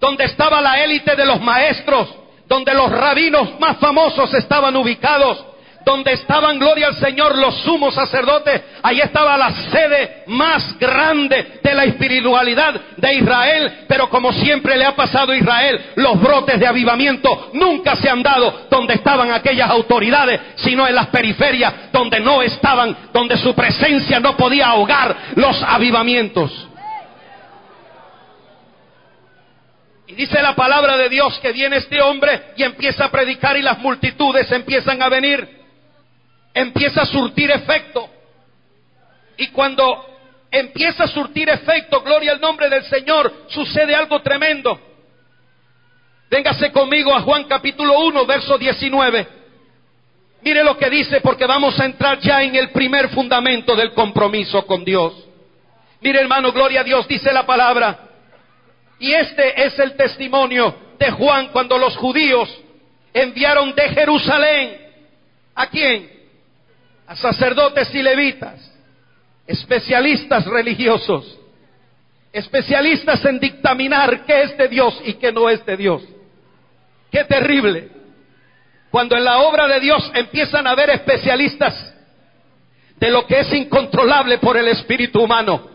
donde 0.00 0.24
estaba 0.24 0.60
la 0.60 0.82
élite 0.82 1.14
de 1.14 1.24
los 1.24 1.40
maestros, 1.40 2.12
donde 2.46 2.74
los 2.74 2.90
rabinos 2.90 3.58
más 3.60 3.78
famosos 3.78 4.34
estaban 4.34 4.76
ubicados, 4.76 5.44
donde 5.84 6.12
estaban, 6.12 6.58
gloria 6.58 6.88
al 6.88 6.94
Señor, 6.94 7.36
los 7.36 7.56
sumos 7.62 7.94
sacerdotes, 7.94 8.62
ahí 8.82 9.00
estaba 9.00 9.36
la 9.36 9.50
sede 9.50 10.24
más 10.26 10.78
grande 10.78 11.60
de 11.62 11.74
la 11.74 11.84
espiritualidad 11.84 12.80
de 12.96 13.14
Israel, 13.14 13.84
pero 13.86 14.08
como 14.08 14.32
siempre 14.32 14.76
le 14.76 14.84
ha 14.84 14.96
pasado 14.96 15.32
a 15.32 15.36
Israel, 15.36 15.92
los 15.96 16.20
brotes 16.20 16.58
de 16.58 16.66
avivamiento 16.66 17.50
nunca 17.52 17.96
se 17.96 18.08
han 18.08 18.22
dado 18.22 18.66
donde 18.70 18.94
estaban 18.94 19.30
aquellas 19.30 19.70
autoridades, 19.70 20.40
sino 20.56 20.86
en 20.86 20.94
las 20.94 21.08
periferias, 21.08 21.92
donde 21.92 22.20
no 22.20 22.42
estaban, 22.42 22.96
donde 23.12 23.36
su 23.36 23.54
presencia 23.54 24.20
no 24.20 24.36
podía 24.36 24.68
ahogar 24.68 25.16
los 25.36 25.62
avivamientos. 25.62 26.68
Y 30.06 30.14
dice 30.14 30.42
la 30.42 30.54
palabra 30.54 30.96
de 30.96 31.08
Dios 31.08 31.38
que 31.40 31.52
viene 31.52 31.76
este 31.76 32.00
hombre 32.02 32.52
y 32.56 32.62
empieza 32.62 33.06
a 33.06 33.10
predicar 33.10 33.56
y 33.56 33.62
las 33.62 33.78
multitudes 33.78 34.50
empiezan 34.52 35.02
a 35.02 35.08
venir 35.08 35.63
empieza 36.54 37.02
a 37.02 37.06
surtir 37.06 37.50
efecto. 37.50 38.08
Y 39.36 39.48
cuando 39.48 40.06
empieza 40.50 41.04
a 41.04 41.08
surtir 41.08 41.50
efecto, 41.50 42.00
gloria 42.02 42.32
al 42.32 42.40
nombre 42.40 42.70
del 42.70 42.84
Señor, 42.84 43.46
sucede 43.48 43.94
algo 43.94 44.22
tremendo. 44.22 44.80
Véngase 46.30 46.70
conmigo 46.72 47.14
a 47.14 47.20
Juan 47.20 47.44
capítulo 47.44 47.98
1, 48.06 48.26
verso 48.26 48.56
19. 48.56 49.26
Mire 50.42 50.62
lo 50.62 50.76
que 50.76 50.90
dice 50.90 51.20
porque 51.20 51.46
vamos 51.46 51.78
a 51.80 51.86
entrar 51.86 52.18
ya 52.20 52.42
en 52.42 52.54
el 52.54 52.70
primer 52.70 53.08
fundamento 53.10 53.74
del 53.74 53.92
compromiso 53.92 54.64
con 54.66 54.84
Dios. 54.84 55.12
Mire 56.00 56.20
hermano, 56.20 56.52
gloria 56.52 56.82
a 56.82 56.84
Dios, 56.84 57.08
dice 57.08 57.32
la 57.32 57.46
palabra. 57.46 57.98
Y 58.98 59.12
este 59.12 59.64
es 59.64 59.78
el 59.78 59.96
testimonio 59.96 60.76
de 60.98 61.10
Juan 61.10 61.48
cuando 61.48 61.78
los 61.78 61.96
judíos 61.96 62.48
enviaron 63.12 63.74
de 63.74 63.88
Jerusalén. 63.88 64.80
¿A 65.54 65.66
quién? 65.68 66.13
A 67.06 67.16
sacerdotes 67.16 67.94
y 67.94 68.02
levitas, 68.02 68.72
especialistas 69.46 70.46
religiosos, 70.46 71.38
especialistas 72.32 73.24
en 73.24 73.38
dictaminar 73.38 74.24
qué 74.24 74.42
es 74.42 74.56
de 74.56 74.68
Dios 74.68 75.00
y 75.04 75.14
qué 75.14 75.32
no 75.32 75.48
es 75.48 75.64
de 75.64 75.76
Dios. 75.76 76.02
Qué 77.10 77.24
terrible. 77.24 77.90
Cuando 78.90 79.16
en 79.16 79.24
la 79.24 79.38
obra 79.38 79.68
de 79.68 79.80
Dios 79.80 80.10
empiezan 80.14 80.66
a 80.66 80.70
haber 80.70 80.90
especialistas 80.90 81.94
de 82.96 83.10
lo 83.10 83.26
que 83.26 83.40
es 83.40 83.52
incontrolable 83.52 84.38
por 84.38 84.56
el 84.56 84.68
espíritu 84.68 85.22
humano, 85.22 85.68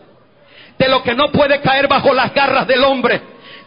de 0.78 0.88
lo 0.88 1.02
que 1.02 1.14
no 1.14 1.30
puede 1.30 1.60
caer 1.60 1.86
bajo 1.86 2.12
las 2.12 2.32
garras 2.34 2.66
del 2.66 2.82
hombre, 2.82 3.20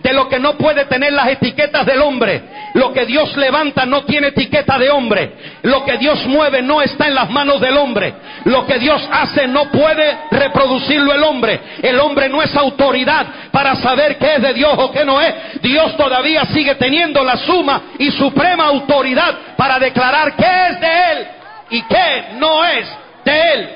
de 0.03 0.13
lo 0.13 0.27
que 0.27 0.37
no 0.37 0.57
puede 0.57 0.85
tener 0.85 1.13
las 1.13 1.29
etiquetas 1.29 1.85
del 1.85 2.01
hombre. 2.01 2.43
Lo 2.73 2.91
que 2.91 3.05
Dios 3.05 3.35
levanta 3.37 3.85
no 3.85 4.03
tiene 4.03 4.27
etiqueta 4.27 4.77
de 4.77 4.89
hombre. 4.89 5.31
Lo 5.61 5.85
que 5.85 5.97
Dios 5.97 6.25
mueve 6.25 6.61
no 6.61 6.81
está 6.81 7.07
en 7.07 7.15
las 7.15 7.29
manos 7.29 7.61
del 7.61 7.77
hombre. 7.77 8.13
Lo 8.43 8.65
que 8.65 8.79
Dios 8.79 9.01
hace 9.11 9.47
no 9.47 9.71
puede 9.71 10.17
reproducirlo 10.29 11.13
el 11.13 11.23
hombre. 11.23 11.59
El 11.81 11.99
hombre 12.01 12.27
no 12.27 12.41
es 12.41 12.53
autoridad 12.55 13.25
para 13.51 13.75
saber 13.75 14.17
qué 14.17 14.35
es 14.35 14.41
de 14.41 14.53
Dios 14.53 14.73
o 14.77 14.91
qué 14.91 15.05
no 15.05 15.21
es. 15.21 15.61
Dios 15.61 15.95
todavía 15.95 16.43
sigue 16.45 16.75
teniendo 16.75 17.23
la 17.23 17.37
suma 17.37 17.83
y 17.97 18.11
suprema 18.11 18.65
autoridad 18.65 19.55
para 19.55 19.79
declarar 19.79 20.35
qué 20.35 20.67
es 20.69 20.81
de 20.81 21.11
Él 21.11 21.27
y 21.69 21.81
qué 21.83 22.25
no 22.35 22.65
es 22.65 22.97
de 23.23 23.53
Él. 23.53 23.69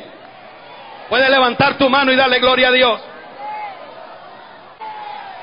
Puedes 1.07 1.29
levantar 1.29 1.77
tu 1.77 1.89
mano 1.89 2.12
y 2.12 2.17
darle 2.17 2.39
gloria 2.39 2.67
a 2.67 2.72
Dios. 2.72 3.00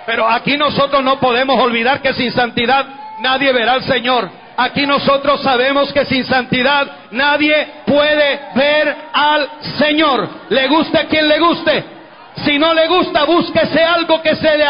Pero 0.06 0.28
aquí 0.28 0.56
nosotros 0.56 1.02
no 1.02 1.18
podemos 1.18 1.58
olvidar 1.60 2.02
que 2.02 2.12
sin 2.14 2.30
santidad 2.32 2.86
nadie 3.20 3.52
verá 3.52 3.72
al 3.72 3.84
Señor. 3.84 4.30
Aquí 4.56 4.86
nosotros 4.86 5.42
sabemos 5.42 5.92
que 5.92 6.04
sin 6.04 6.24
santidad 6.24 6.86
nadie 7.10 7.82
puede 7.86 8.40
ver 8.54 8.96
al 9.12 9.50
Señor. 9.78 10.28
Le 10.50 10.68
guste 10.68 10.98
a 10.98 11.06
quien 11.06 11.28
le 11.28 11.38
guste. 11.38 11.84
Si 12.36 12.58
no 12.58 12.74
le 12.74 12.86
gusta, 12.86 13.24
búsquese 13.24 13.82
algo 13.82 14.20
que 14.20 14.34
se 14.36 14.56
le, 14.56 14.66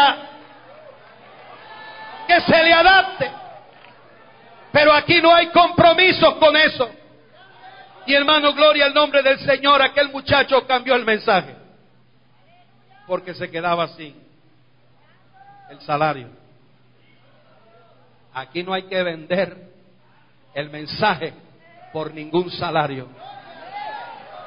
que 2.27 2.41
se 2.41 2.63
le 2.63 2.73
adapte. 2.73 3.31
Pero 4.71 4.93
aquí 4.93 5.21
no 5.21 5.33
hay 5.33 5.47
compromiso 5.47 6.37
con 6.39 6.55
eso. 6.55 6.89
Y 8.07 8.13
hermano, 8.13 8.53
gloria 8.53 8.85
al 8.85 8.93
nombre 8.93 9.23
del 9.23 9.39
Señor, 9.39 9.81
aquel 9.81 10.09
muchacho 10.09 10.65
cambió 10.67 10.95
el 10.95 11.05
mensaje. 11.05 11.55
Porque 13.07 13.33
se 13.33 13.49
quedaba 13.49 13.87
sin 13.89 14.24
el 15.69 15.81
salario. 15.81 16.29
Aquí 18.33 18.63
no 18.63 18.73
hay 18.73 18.83
que 18.83 19.01
vender 19.01 19.57
el 20.53 20.69
mensaje 20.69 21.33
por 21.93 22.13
ningún 22.13 22.51
salario. 22.51 23.07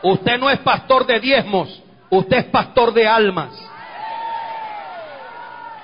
Usted 0.03 0.39
no 0.39 0.51
es 0.51 0.59
pastor 0.61 1.07
de 1.07 1.19
diezmos, 1.19 1.83
usted 2.11 2.37
es 2.39 2.45
pastor 2.47 2.93
de 2.93 3.07
almas. 3.09 3.51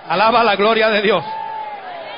Alaba 0.08 0.44
la 0.44 0.56
gloria 0.56 0.88
de 0.90 1.02
Dios. 1.02 1.24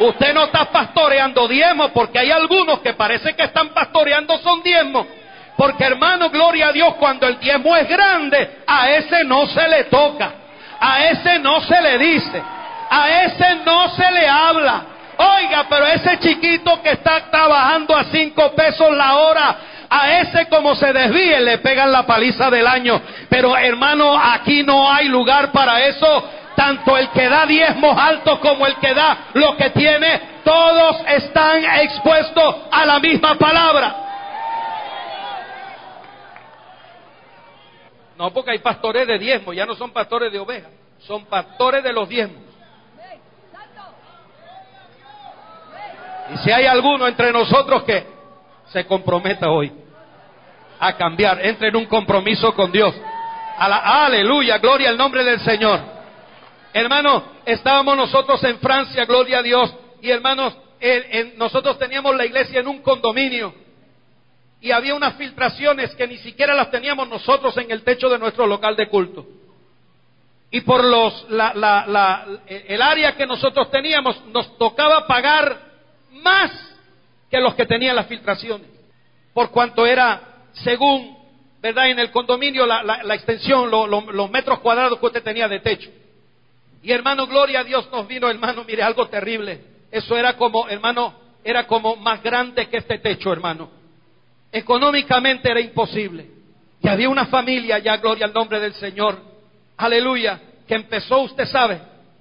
Usted 0.00 0.34
no 0.34 0.44
está 0.44 0.66
pastoreando 0.66 1.48
diezmos 1.48 1.90
porque 1.92 2.18
hay 2.18 2.30
algunos 2.30 2.80
que 2.80 2.94
parece 2.94 3.34
que 3.34 3.44
están 3.44 3.70
pastoreando 3.70 4.38
son 4.38 4.62
diezmos. 4.62 5.06
Porque 5.56 5.84
hermano, 5.84 6.28
gloria 6.28 6.68
a 6.68 6.72
Dios, 6.72 6.94
cuando 6.96 7.26
el 7.26 7.38
diezmo 7.38 7.74
es 7.76 7.88
grande, 7.88 8.58
a 8.66 8.90
ese 8.90 9.24
no 9.24 9.46
se 9.46 9.66
le 9.68 9.84
toca, 9.84 10.32
a 10.78 11.06
ese 11.06 11.38
no 11.38 11.60
se 11.62 11.80
le 11.80 11.98
dice, 11.98 12.42
a 12.90 13.24
ese 13.24 13.56
no 13.64 13.88
se 13.90 14.10
le 14.10 14.28
habla. 14.28 14.84
Oiga, 15.18 15.64
pero 15.68 15.86
ese 15.86 16.18
chiquito 16.18 16.82
que 16.82 16.90
está 16.90 17.30
trabajando 17.30 17.96
a 17.96 18.04
cinco 18.04 18.52
pesos 18.54 18.94
la 18.94 19.16
hora, 19.16 19.56
a 19.88 20.20
ese 20.20 20.46
como 20.48 20.74
se 20.74 20.92
desvíe 20.92 21.40
le 21.40 21.58
pegan 21.58 21.90
la 21.90 22.06
paliza 22.06 22.50
del 22.50 22.66
año. 22.66 23.00
Pero 23.28 23.56
hermano, 23.56 24.18
aquí 24.18 24.62
no 24.62 24.90
hay 24.92 25.08
lugar 25.08 25.52
para 25.52 25.80
eso. 25.86 26.30
Tanto 26.54 26.96
el 26.96 27.10
que 27.10 27.28
da 27.28 27.44
diezmos 27.44 27.98
altos 27.98 28.38
como 28.38 28.66
el 28.66 28.76
que 28.76 28.94
da 28.94 29.28
lo 29.34 29.56
que 29.58 29.70
tiene, 29.70 30.20
todos 30.42 31.02
están 31.06 31.62
expuestos 31.82 32.56
a 32.70 32.86
la 32.86 32.98
misma 32.98 33.34
palabra. 33.34 33.94
No, 38.16 38.30
porque 38.30 38.52
hay 38.52 38.58
pastores 38.60 39.06
de 39.06 39.18
diezmos, 39.18 39.54
ya 39.54 39.66
no 39.66 39.74
son 39.74 39.90
pastores 39.90 40.32
de 40.32 40.38
ovejas, 40.38 40.70
son 41.00 41.26
pastores 41.26 41.84
de 41.84 41.92
los 41.92 42.08
diezmos. 42.08 42.45
Y 46.34 46.38
si 46.38 46.50
hay 46.50 46.66
alguno 46.66 47.06
entre 47.06 47.32
nosotros 47.32 47.84
que 47.84 48.06
se 48.72 48.86
comprometa 48.86 49.50
hoy 49.50 49.72
a 50.78 50.96
cambiar, 50.96 51.44
entre 51.44 51.68
en 51.68 51.76
un 51.76 51.86
compromiso 51.86 52.54
con 52.54 52.70
Dios. 52.70 52.94
aleluya, 53.58 54.58
gloria 54.58 54.90
al 54.90 54.96
nombre 54.96 55.24
del 55.24 55.40
Señor. 55.40 55.80
Hermano, 56.72 57.22
estábamos 57.44 57.96
nosotros 57.96 58.42
en 58.44 58.58
Francia, 58.58 59.04
gloria 59.06 59.38
a 59.38 59.42
Dios, 59.42 59.74
y 60.02 60.10
hermanos, 60.10 60.56
nosotros 61.36 61.78
teníamos 61.78 62.14
la 62.16 62.26
iglesia 62.26 62.60
en 62.60 62.68
un 62.68 62.82
condominio 62.82 63.54
y 64.60 64.70
había 64.70 64.94
unas 64.94 65.14
filtraciones 65.14 65.94
que 65.94 66.06
ni 66.06 66.18
siquiera 66.18 66.54
las 66.54 66.70
teníamos 66.70 67.08
nosotros 67.08 67.56
en 67.56 67.70
el 67.70 67.82
techo 67.82 68.08
de 68.08 68.18
nuestro 68.18 68.46
local 68.46 68.76
de 68.76 68.88
culto. 68.88 69.26
Y 70.50 70.60
por 70.62 70.84
los, 70.84 71.26
el 72.46 72.82
área 72.82 73.16
que 73.16 73.26
nosotros 73.26 73.70
teníamos 73.70 74.24
nos 74.26 74.56
tocaba 74.58 75.06
pagar 75.06 75.65
más 76.26 76.50
que 77.30 77.40
los 77.40 77.54
que 77.54 77.66
tenían 77.66 77.94
las 77.94 78.06
filtraciones, 78.06 78.66
por 79.32 79.50
cuanto 79.50 79.86
era 79.86 80.20
según, 80.52 81.16
¿verdad? 81.62 81.88
En 81.90 82.00
el 82.00 82.10
condominio 82.10 82.66
la, 82.66 83.14
extensión, 83.14 83.70
los 83.70 84.30
metros 84.30 84.58
cuadrados 84.58 84.98
que 84.98 85.06
usted 85.06 85.22
tenía 85.22 85.46
de 85.46 85.60
techo. 85.60 85.88
Y 86.82 86.90
hermano, 86.90 87.26
gloria 87.26 87.60
a 87.60 87.64
Dios 87.64 87.88
nos 87.92 88.06
vino, 88.08 88.28
hermano, 88.28 88.64
mire, 88.64 88.82
algo 88.82 89.08
terrible. 89.08 89.60
Eso 89.90 90.16
era 90.16 90.36
como, 90.36 90.68
hermano, 90.68 91.14
era 91.44 91.66
como 91.66 91.96
más 91.96 92.22
grande 92.22 92.68
que 92.68 92.78
este 92.78 92.98
techo, 92.98 93.32
hermano. 93.32 93.70
Económicamente 94.50 95.50
era 95.50 95.60
imposible. 95.60 96.26
Y 96.82 96.88
había 96.88 97.08
una 97.08 97.26
familia, 97.26 97.78
ya 97.78 97.96
gloria 97.98 98.26
al 98.26 98.32
nombre 98.32 98.60
del 98.60 98.74
Señor, 98.74 99.20
aleluya, 99.76 100.40
que 100.66 100.74
empezó, 100.74 101.20
usted 101.20 101.46
sabe, 101.46 101.80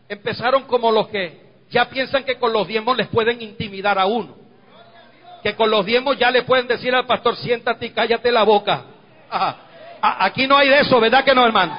empezaron 0.10 0.64
como 0.64 0.92
los 0.92 1.08
que 1.08 1.45
ya 1.70 1.90
piensan 1.90 2.24
que 2.24 2.36
con 2.36 2.54
los 2.54 2.68
diezmos 2.68 2.98
les 2.98 3.08
pueden 3.08 3.42
intimidar 3.42 4.00
a 4.00 4.06
uno. 4.06 4.36
Que 5.44 5.56
con 5.56 5.70
los 5.70 5.86
diezmos 5.86 6.18
ya 6.18 6.32
le 6.32 6.44
pueden 6.44 6.68
decir 6.68 6.94
al 6.96 7.06
pastor, 7.06 7.36
siéntate 7.36 7.88
y 7.88 7.90
cállate 7.92 8.32
la 8.32 8.44
boca. 8.44 8.84
Aquí 10.02 10.48
no 10.48 10.58
hay 10.58 10.70
de 10.70 10.80
eso, 10.80 11.00
¿verdad 11.00 11.24
que 11.24 11.36
no, 11.36 11.46
hermano? 11.46 11.78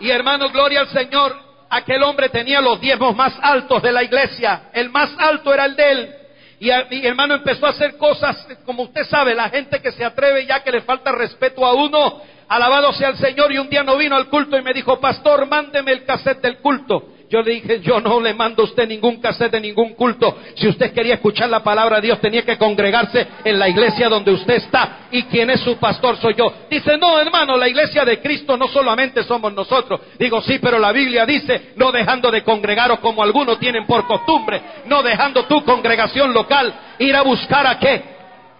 Y 0.00 0.10
hermano, 0.10 0.48
gloria 0.50 0.80
al 0.80 0.88
Señor, 0.88 1.36
aquel 1.68 2.02
hombre 2.02 2.28
tenía 2.28 2.60
los 2.60 2.80
diezmos 2.80 3.14
más 3.14 3.34
altos 3.40 3.82
de 3.82 3.92
la 3.92 4.02
iglesia. 4.02 4.70
El 4.72 4.90
más 4.90 5.10
alto 5.18 5.52
era 5.52 5.66
el 5.66 5.76
de 5.76 5.92
él. 5.92 6.14
Y 6.60 6.70
mi 6.90 7.06
hermano 7.06 7.34
empezó 7.34 7.66
a 7.66 7.70
hacer 7.70 7.96
cosas, 7.96 8.46
como 8.66 8.82
usted 8.82 9.04
sabe, 9.04 9.34
la 9.34 9.48
gente 9.48 9.80
que 9.80 9.92
se 9.92 10.04
atreve 10.04 10.44
ya 10.44 10.62
que 10.62 10.70
le 10.70 10.82
falta 10.82 11.10
respeto 11.10 11.64
a 11.64 11.72
uno, 11.72 12.20
alabado 12.48 12.92
sea 12.92 13.08
el 13.08 13.16
Señor, 13.16 13.50
y 13.50 13.58
un 13.58 13.70
día 13.70 13.82
no 13.82 13.96
vino 13.96 14.14
al 14.14 14.26
culto 14.28 14.58
y 14.58 14.62
me 14.62 14.74
dijo, 14.74 15.00
pastor, 15.00 15.46
mándeme 15.46 15.92
el 15.92 16.04
cassette 16.04 16.42
del 16.42 16.58
culto. 16.58 17.14
Yo 17.30 17.42
le 17.42 17.52
dije, 17.52 17.80
yo 17.80 18.00
no 18.00 18.20
le 18.20 18.34
mando 18.34 18.62
a 18.62 18.64
usted 18.64 18.88
ningún 18.88 19.20
cassette 19.20 19.52
de 19.52 19.60
ningún 19.60 19.94
culto. 19.94 20.36
Si 20.56 20.66
usted 20.66 20.92
quería 20.92 21.14
escuchar 21.14 21.48
la 21.48 21.62
palabra 21.62 22.00
de 22.00 22.08
Dios, 22.08 22.20
tenía 22.20 22.42
que 22.42 22.58
congregarse 22.58 23.24
en 23.44 23.56
la 23.56 23.68
iglesia 23.68 24.08
donde 24.08 24.32
usted 24.32 24.54
está. 24.54 25.06
¿Y 25.12 25.22
quien 25.22 25.48
es 25.48 25.60
su 25.60 25.76
pastor? 25.76 26.16
Soy 26.16 26.34
yo. 26.34 26.52
Dice, 26.68 26.98
no, 26.98 27.20
hermano, 27.20 27.56
la 27.56 27.68
iglesia 27.68 28.04
de 28.04 28.20
Cristo 28.20 28.56
no 28.56 28.66
solamente 28.66 29.22
somos 29.22 29.52
nosotros. 29.52 30.00
Digo, 30.18 30.42
sí, 30.42 30.58
pero 30.58 30.80
la 30.80 30.90
Biblia 30.90 31.24
dice, 31.24 31.70
no 31.76 31.92
dejando 31.92 32.32
de 32.32 32.42
congregaros 32.42 32.98
como 32.98 33.22
algunos 33.22 33.60
tienen 33.60 33.86
por 33.86 34.08
costumbre, 34.08 34.60
no 34.86 35.00
dejando 35.00 35.44
tu 35.44 35.64
congregación 35.64 36.34
local, 36.34 36.74
ir 36.98 37.14
a 37.14 37.22
buscar 37.22 37.64
a 37.64 37.78
qué. 37.78 38.02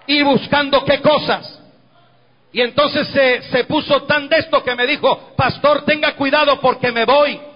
Ir 0.07 0.23
buscando 0.23 0.85
qué 0.85 1.01
cosas. 1.01 1.61
Y 2.53 2.61
entonces 2.61 3.09
se, 3.09 3.43
se 3.43 3.65
puso 3.65 4.05
tan 4.05 4.29
de 4.29 4.37
esto 4.39 4.63
que 4.63 4.77
me 4.77 4.87
dijo, 4.87 5.35
pastor, 5.37 5.85
tenga 5.85 6.15
cuidado 6.15 6.61
porque 6.61 6.93
me 6.93 7.05
voy. 7.05 7.50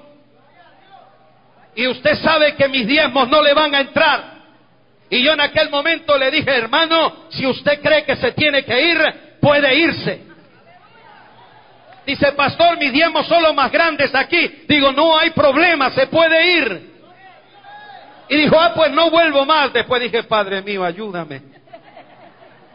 Y 1.74 1.87
usted 1.87 2.14
sabe 2.16 2.54
que 2.54 2.68
mis 2.68 2.87
diezmos 2.87 3.28
no 3.28 3.42
le 3.42 3.52
van 3.52 3.74
a 3.74 3.80
entrar. 3.80 4.34
Y 5.10 5.22
yo 5.22 5.32
en 5.32 5.40
aquel 5.40 5.70
momento 5.70 6.16
le 6.16 6.30
dije, 6.30 6.50
hermano, 6.50 7.26
si 7.30 7.46
usted 7.46 7.80
cree 7.80 8.04
que 8.04 8.16
se 8.16 8.32
tiene 8.32 8.64
que 8.64 8.80
ir, 8.80 8.98
puede 9.40 9.74
irse. 9.74 10.22
Dice, 12.06 12.32
pastor, 12.32 12.78
mis 12.78 12.92
diezmos 12.92 13.26
son 13.26 13.42
los 13.42 13.54
más 13.54 13.70
grandes 13.72 14.14
aquí. 14.14 14.64
Digo, 14.68 14.92
no 14.92 15.16
hay 15.16 15.30
problema, 15.30 15.90
se 15.90 16.06
puede 16.06 16.58
ir. 16.58 16.94
Y 18.28 18.37
dijo, 18.37 18.58
ah, 18.58 18.72
pues 18.74 18.90
no 18.92 19.10
vuelvo 19.10 19.44
más. 19.44 19.72
Después 19.72 20.02
dije, 20.02 20.22
Padre 20.24 20.62
mío, 20.62 20.84
ayúdame. 20.84 21.42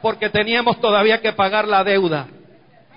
Porque 0.01 0.29
teníamos 0.29 0.79
todavía 0.79 1.21
que 1.21 1.33
pagar 1.33 1.67
la 1.67 1.83
deuda. 1.83 2.27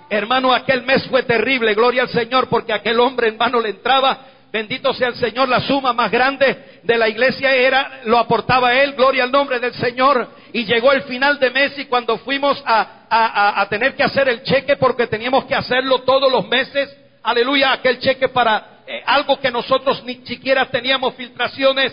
Hermano, 0.09 0.53
aquel 0.53 0.83
mes 0.83 1.07
fue 1.07 1.23
terrible, 1.23 1.73
gloria 1.73 2.03
al 2.03 2.09
Señor, 2.09 2.47
porque 2.47 2.73
aquel 2.73 2.99
hombre, 2.99 3.29
hermano, 3.29 3.59
le 3.59 3.69
entraba 3.69 4.19
Bendito 4.53 4.93
sea 4.93 5.07
el 5.07 5.15
Señor, 5.15 5.49
la 5.49 5.61
suma 5.61 5.93
más 5.93 6.11
grande 6.11 6.79
de 6.83 6.95
la 6.95 7.09
iglesia 7.09 7.55
era, 7.55 8.01
lo 8.05 8.19
aportaba 8.19 8.71
él, 8.75 8.93
gloria 8.93 9.23
al 9.23 9.31
nombre 9.31 9.59
del 9.59 9.73
Señor. 9.73 10.29
Y 10.53 10.65
llegó 10.65 10.91
el 10.91 11.01
final 11.01 11.39
de 11.39 11.49
mes 11.49 11.79
y 11.79 11.85
cuando 11.85 12.19
fuimos 12.19 12.61
a, 12.63 13.65
tener 13.67 13.95
que 13.95 14.03
hacer 14.03 14.29
el 14.29 14.43
cheque, 14.43 14.75
porque 14.75 15.07
teníamos 15.07 15.45
que 15.45 15.55
hacerlo 15.55 16.03
todos 16.03 16.31
los 16.31 16.47
meses, 16.49 16.95
aleluya, 17.23 17.71
aquel 17.71 17.97
cheque 17.97 18.29
para 18.29 18.83
eh, 18.85 19.01
algo 19.07 19.39
que 19.39 19.49
nosotros 19.49 20.03
ni 20.03 20.17
siquiera 20.17 20.69
teníamos 20.69 21.15
filtraciones, 21.15 21.91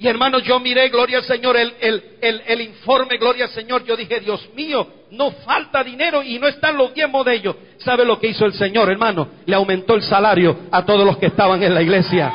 y 0.00 0.06
hermanos, 0.06 0.44
yo 0.44 0.60
miré, 0.60 0.90
gloria 0.90 1.18
al 1.18 1.24
Señor, 1.24 1.56
el, 1.56 1.74
el, 2.20 2.60
informe, 2.60 3.16
gloria 3.18 3.46
al 3.46 3.50
Señor. 3.50 3.84
Yo 3.84 3.96
dije, 3.96 4.20
Dios 4.20 4.48
mío, 4.54 4.86
no 5.10 5.32
falta 5.44 5.82
dinero 5.82 6.22
y 6.22 6.38
no 6.38 6.46
están 6.46 6.76
los 6.76 6.94
diezmos 6.94 7.24
de 7.24 7.34
ellos. 7.34 7.56
¿Sabe 7.78 8.04
lo 8.04 8.20
que 8.20 8.28
hizo 8.28 8.44
el 8.44 8.54
Señor, 8.54 8.88
hermano? 8.90 9.26
Le 9.44 9.56
aumentó 9.56 9.96
el 9.96 10.04
salario 10.04 10.56
a 10.70 10.84
todos 10.84 11.04
los 11.04 11.18
que 11.18 11.26
estaban 11.26 11.60
en 11.64 11.74
la 11.74 11.82
iglesia. 11.82 12.32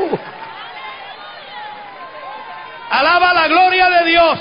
Uh. 0.00 0.16
Alaba 2.90 3.32
la 3.34 3.46
gloria 3.46 3.90
de 3.90 4.10
Dios. 4.10 4.38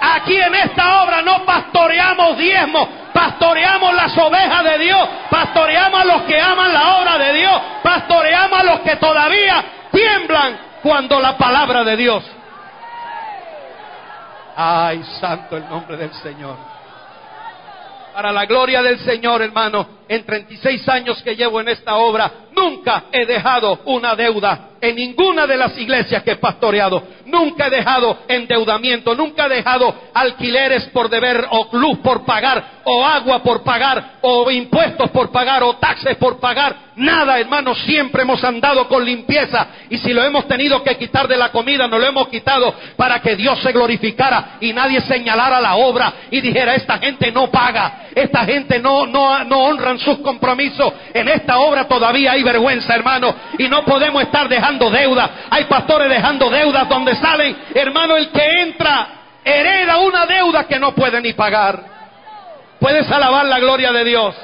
Aquí 0.00 0.36
en 0.36 0.54
esta 0.54 1.02
obra 1.02 1.22
no 1.22 1.44
pastoreamos 1.44 2.38
diezmos, 2.38 2.88
pastoreamos 3.12 3.94
las 3.94 4.16
ovejas 4.16 4.62
de 4.62 4.78
Dios, 4.78 5.08
pastoreamos 5.28 6.00
a 6.00 6.04
los 6.04 6.22
que 6.22 6.40
aman 6.40 6.72
la 6.72 6.98
obra 6.98 7.18
de 7.18 7.32
Dios, 7.32 7.62
pastoreamos 7.82 8.60
a 8.60 8.64
los 8.64 8.80
que 8.80 8.96
todavía 8.96 9.64
tiemblan 9.94 10.58
cuando 10.82 11.20
la 11.20 11.38
palabra 11.38 11.84
de 11.84 11.96
Dios. 11.96 12.24
Ay, 14.56 15.02
santo 15.20 15.56
el 15.56 15.68
nombre 15.68 15.96
del 15.96 16.12
Señor. 16.14 16.56
Para 18.12 18.30
la 18.30 18.46
gloria 18.46 18.82
del 18.82 18.98
Señor, 19.00 19.42
hermano, 19.42 19.88
en 20.06 20.24
36 20.24 20.88
años 20.88 21.22
que 21.22 21.34
llevo 21.34 21.60
en 21.60 21.68
esta 21.68 21.96
obra, 21.96 22.30
nunca 22.54 23.04
he 23.12 23.26
dejado 23.26 23.80
una 23.84 24.14
deuda 24.14 24.70
en 24.88 24.96
ninguna 24.96 25.46
de 25.46 25.56
las 25.56 25.76
iglesias 25.78 26.22
que 26.22 26.32
he 26.32 26.36
pastoreado. 26.36 27.02
Nunca 27.26 27.66
he 27.66 27.70
dejado 27.70 28.18
endeudamiento, 28.28 29.14
nunca 29.14 29.46
he 29.46 29.48
dejado 29.48 29.94
alquileres 30.12 30.84
por 30.92 31.08
deber 31.08 31.46
o 31.50 31.68
luz 31.72 31.98
por 31.98 32.24
pagar 32.24 32.82
o 32.84 33.04
agua 33.04 33.42
por 33.42 33.62
pagar 33.62 34.18
o 34.20 34.50
impuestos 34.50 35.10
por 35.10 35.32
pagar 35.32 35.62
o 35.62 35.74
taxes 35.76 36.16
por 36.16 36.38
pagar. 36.38 36.92
Nada, 36.96 37.40
hermano, 37.40 37.74
siempre 37.74 38.22
hemos 38.22 38.44
andado 38.44 38.86
con 38.86 39.04
limpieza 39.04 39.66
y 39.90 39.98
si 39.98 40.12
lo 40.12 40.22
hemos 40.22 40.46
tenido 40.46 40.82
que 40.82 40.96
quitar 40.96 41.26
de 41.26 41.36
la 41.36 41.50
comida, 41.50 41.88
nos 41.88 42.00
lo 42.00 42.06
hemos 42.06 42.28
quitado 42.28 42.72
para 42.96 43.20
que 43.20 43.34
Dios 43.36 43.58
se 43.60 43.72
glorificara 43.72 44.58
y 44.60 44.72
nadie 44.72 45.00
señalara 45.00 45.60
la 45.60 45.76
obra 45.76 46.12
y 46.30 46.40
dijera, 46.40 46.74
esta 46.74 46.98
gente 46.98 47.32
no 47.32 47.50
paga, 47.50 48.08
esta 48.14 48.44
gente 48.44 48.78
no, 48.78 49.06
no, 49.06 49.42
no 49.44 49.60
honran 49.64 49.98
sus 49.98 50.18
compromisos. 50.18 50.92
En 51.12 51.28
esta 51.28 51.58
obra 51.58 51.88
todavía 51.88 52.32
hay 52.32 52.43
vergüenza, 52.44 52.94
hermano, 52.94 53.34
y 53.58 53.68
no 53.68 53.84
podemos 53.84 54.22
estar 54.22 54.48
dejando 54.48 54.90
deuda. 54.90 55.30
Hay 55.50 55.64
pastores 55.64 56.08
dejando 56.08 56.48
deudas 56.50 56.88
donde 56.88 57.16
salen, 57.16 57.56
hermano, 57.74 58.16
el 58.16 58.30
que 58.30 58.60
entra 58.60 59.08
hereda 59.44 59.98
una 59.98 60.26
deuda 60.26 60.64
que 60.64 60.78
no 60.78 60.94
puede 60.94 61.20
ni 61.20 61.32
pagar. 61.32 61.80
Puedes 62.78 63.10
alabar 63.10 63.46
la 63.46 63.58
gloria 63.58 63.92
de 63.92 64.04
Dios. 64.04 64.34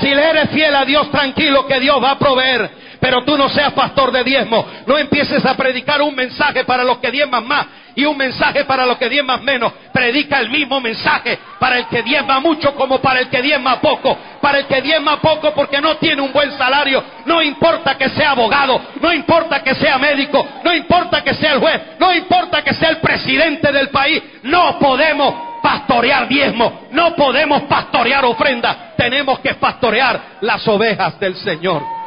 Si 0.00 0.14
le 0.14 0.30
eres 0.30 0.50
fiel 0.50 0.74
a 0.74 0.84
Dios, 0.84 1.10
tranquilo 1.10 1.66
que 1.66 1.78
Dios 1.80 2.02
va 2.02 2.12
a 2.12 2.18
proveer. 2.18 2.81
Pero 3.02 3.24
tú 3.24 3.36
no 3.36 3.48
seas 3.48 3.72
pastor 3.72 4.12
de 4.12 4.22
diezmo. 4.22 4.64
No 4.86 4.96
empieces 4.96 5.44
a 5.44 5.56
predicar 5.56 6.00
un 6.02 6.14
mensaje 6.14 6.62
para 6.64 6.84
los 6.84 6.98
que 6.98 7.10
diezman 7.10 7.44
más 7.48 7.66
y 7.96 8.04
un 8.04 8.16
mensaje 8.16 8.64
para 8.64 8.86
los 8.86 8.96
que 8.96 9.08
diezman 9.08 9.44
menos. 9.44 9.72
Predica 9.92 10.38
el 10.38 10.50
mismo 10.50 10.80
mensaje 10.80 11.36
para 11.58 11.78
el 11.78 11.88
que 11.88 12.04
diezma 12.04 12.38
mucho 12.38 12.76
como 12.76 13.02
para 13.02 13.18
el 13.18 13.28
que 13.28 13.42
diezma 13.42 13.80
poco. 13.80 14.16
Para 14.40 14.60
el 14.60 14.66
que 14.66 14.80
diezma 14.82 15.20
poco 15.20 15.52
porque 15.52 15.80
no 15.80 15.96
tiene 15.96 16.22
un 16.22 16.32
buen 16.32 16.56
salario. 16.56 17.02
No 17.26 17.42
importa 17.42 17.98
que 17.98 18.08
sea 18.08 18.30
abogado, 18.30 18.80
no 19.00 19.12
importa 19.12 19.64
que 19.64 19.74
sea 19.74 19.98
médico, 19.98 20.46
no 20.62 20.72
importa 20.72 21.24
que 21.24 21.34
sea 21.34 21.54
el 21.54 21.58
juez, 21.58 21.80
no 21.98 22.14
importa 22.14 22.62
que 22.62 22.72
sea 22.72 22.90
el 22.90 22.98
presidente 22.98 23.72
del 23.72 23.88
país. 23.88 24.22
No 24.44 24.78
podemos 24.78 25.34
pastorear 25.60 26.28
diezmo, 26.28 26.86
no 26.92 27.16
podemos 27.16 27.62
pastorear 27.62 28.24
ofrenda, 28.24 28.94
tenemos 28.96 29.40
que 29.40 29.54
pastorear 29.54 30.38
las 30.40 30.68
ovejas 30.68 31.18
del 31.18 31.34
Señor. 31.34 32.01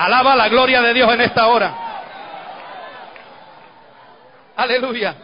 Alaba 0.00 0.34
la 0.34 0.48
gloria 0.48 0.80
de 0.80 0.94
Dios 0.94 1.12
en 1.12 1.20
esta 1.20 1.46
hora. 1.46 1.74
Aleluya. 4.56 5.14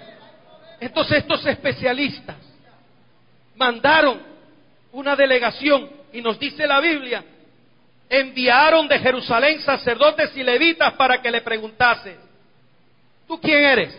Entonces 0.79 1.17
estos 1.17 1.47
especialistas 1.47 2.37
mandaron 3.55 4.21
una 4.93 5.17
delegación 5.17 5.89
y 6.13 6.21
nos 6.21 6.39
dice 6.39 6.67
la 6.67 6.81
Biblia, 6.81 7.25
enviaron 8.11 8.87
de 8.87 8.99
Jerusalén 8.99 9.63
sacerdotes 9.63 10.37
y 10.37 10.43
levitas 10.43 10.93
para 10.93 11.23
que 11.23 11.31
le 11.31 11.41
preguntase, 11.41 12.19
¿tú 13.27 13.41
quién 13.41 13.65
eres? 13.65 13.99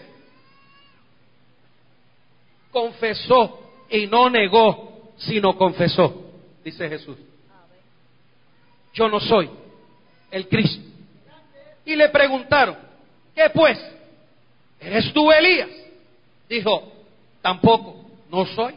confesó 2.69 3.71
y 3.89 4.05
no 4.05 4.29
negó, 4.29 5.13
sino 5.17 5.57
confesó, 5.57 6.33
dice 6.63 6.87
Jesús. 6.87 7.17
Yo 8.93 9.09
no 9.09 9.19
soy 9.19 9.49
el 10.31 10.47
Cristo. 10.47 10.83
Y 11.85 11.95
le 11.95 12.09
preguntaron, 12.09 12.77
¿qué 13.35 13.49
pues? 13.49 13.79
¿Eres 14.79 15.11
tú 15.13 15.31
Elías? 15.31 15.69
Dijo, 16.49 16.91
tampoco, 17.41 18.05
no 18.29 18.45
soy. 18.45 18.75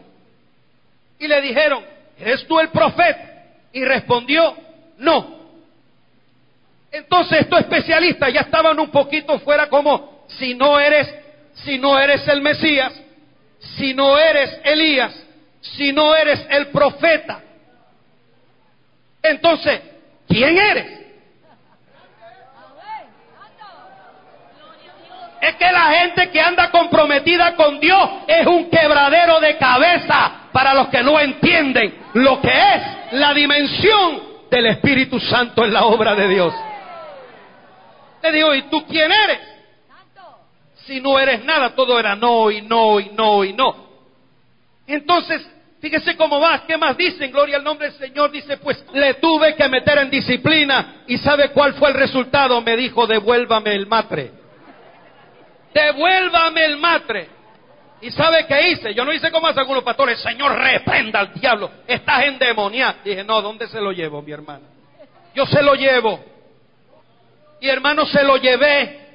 Y 1.18 1.26
le 1.26 1.40
dijeron, 1.40 1.84
¿eres 2.18 2.46
tú 2.46 2.58
el 2.58 2.68
profeta? 2.68 3.44
Y 3.72 3.84
respondió, 3.84 4.56
no. 4.98 5.40
Entonces 6.92 7.42
estos 7.42 7.60
especialistas 7.60 8.32
ya 8.32 8.40
estaban 8.40 8.78
un 8.78 8.90
poquito 8.90 9.38
fuera 9.40 9.68
como, 9.68 10.24
si 10.28 10.54
no 10.54 10.78
eres, 10.78 11.12
si 11.54 11.78
no 11.78 11.98
eres 11.98 12.26
el 12.28 12.40
Mesías, 12.40 12.92
si 13.76 13.94
no 13.94 14.18
eres 14.18 14.60
Elías, 14.64 15.12
si 15.60 15.92
no 15.92 16.14
eres 16.14 16.46
el 16.50 16.68
profeta? 16.68 17.42
Entonces, 19.22 19.80
¿quién 20.26 20.56
eres? 20.56 20.99
Es 25.40 25.54
que 25.54 25.72
la 25.72 25.84
gente 25.94 26.30
que 26.30 26.40
anda 26.40 26.70
comprometida 26.70 27.54
con 27.54 27.80
Dios 27.80 28.10
es 28.26 28.46
un 28.46 28.68
quebradero 28.68 29.40
de 29.40 29.56
cabeza 29.56 30.48
para 30.52 30.74
los 30.74 30.88
que 30.88 31.02
no 31.02 31.18
entienden 31.18 31.94
lo 32.14 32.40
que 32.40 32.50
es 32.50 33.12
la 33.12 33.32
dimensión 33.32 34.22
del 34.50 34.66
Espíritu 34.66 35.18
Santo 35.18 35.64
en 35.64 35.72
la 35.72 35.84
obra 35.84 36.14
de 36.14 36.28
Dios. 36.28 36.54
Le 38.22 38.32
digo, 38.32 38.54
¿y 38.54 38.62
tú 38.62 38.84
quién 38.86 39.10
eres? 39.10 39.50
si 40.90 41.00
no 41.00 41.20
eres 41.20 41.44
nada, 41.44 41.70
todo 41.76 42.00
era 42.00 42.16
no 42.16 42.50
y 42.50 42.62
no 42.62 42.98
y 42.98 43.10
no 43.10 43.44
y 43.44 43.52
no. 43.52 43.90
Entonces, 44.88 45.48
fíjese 45.80 46.16
cómo 46.16 46.40
va, 46.40 46.64
¿qué 46.66 46.76
más 46.76 46.96
dicen? 46.96 47.30
Gloria 47.30 47.58
al 47.58 47.64
nombre 47.64 47.90
del 47.90 47.96
Señor, 47.96 48.32
dice, 48.32 48.56
pues 48.56 48.84
le 48.92 49.14
tuve 49.14 49.54
que 49.54 49.68
meter 49.68 49.98
en 49.98 50.10
disciplina 50.10 51.04
y 51.06 51.16
¿sabe 51.18 51.50
cuál 51.50 51.74
fue 51.74 51.90
el 51.90 51.94
resultado? 51.94 52.60
Me 52.62 52.76
dijo, 52.76 53.06
devuélvame 53.06 53.72
el 53.72 53.86
matre. 53.86 54.32
Devuélvame 55.72 56.64
el 56.64 56.76
matre. 56.76 57.28
¿Y 58.02 58.10
sabe 58.10 58.46
qué 58.46 58.70
hice? 58.70 58.94
Yo 58.94 59.04
no 59.04 59.12
hice 59.12 59.30
como 59.30 59.46
hace 59.46 59.60
algunos 59.60 59.84
pastores, 59.84 60.18
Señor, 60.20 60.56
reprenda 60.56 61.20
al 61.20 61.34
diablo, 61.34 61.70
estás 61.86 62.24
endemoniado. 62.24 62.94
Dije, 63.04 63.22
no, 63.24 63.42
¿dónde 63.42 63.68
se 63.68 63.80
lo 63.80 63.92
llevo, 63.92 64.22
mi 64.22 64.32
hermano? 64.32 64.64
Yo 65.34 65.44
se 65.46 65.62
lo 65.62 65.74
llevo. 65.74 66.18
Y 67.60 67.68
hermano, 67.68 68.06
se 68.06 68.22
lo 68.22 68.38
llevé 68.38 69.10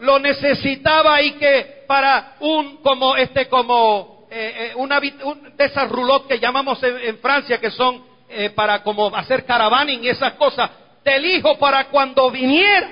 lo 0.00 0.18
necesitaba 0.18 1.20
y 1.22 1.32
que 1.32 1.84
para 1.86 2.34
un 2.40 2.78
como 2.78 3.16
este 3.16 3.48
como 3.48 4.26
eh, 4.30 4.70
eh 4.70 4.72
una 4.76 5.00
de 5.00 5.64
esas 5.64 5.88
roulottes 5.88 6.28
que 6.28 6.38
llamamos 6.38 6.82
en, 6.82 7.18
Francia 7.18 7.58
que 7.58 7.70
son 7.70 8.04
eh, 8.28 8.50
para 8.50 8.82
como 8.82 9.14
hacer 9.14 9.44
caravaning 9.44 10.04
y 10.04 10.08
esas 10.08 10.34
cosas 10.34 10.70
del 11.04 11.24
hijo 11.24 11.58
para 11.58 11.86
cuando 11.86 12.30
viniera 12.30 12.90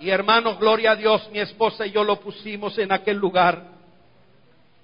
y 0.00 0.10
hermanos 0.10 0.58
gloria 0.58 0.92
a 0.92 0.96
Dios 0.96 1.28
mi 1.30 1.38
esposa 1.38 1.86
y 1.86 1.92
yo 1.92 2.04
lo 2.04 2.20
pusimos 2.20 2.76
en 2.78 2.92
aquel 2.92 3.16
lugar 3.16 3.62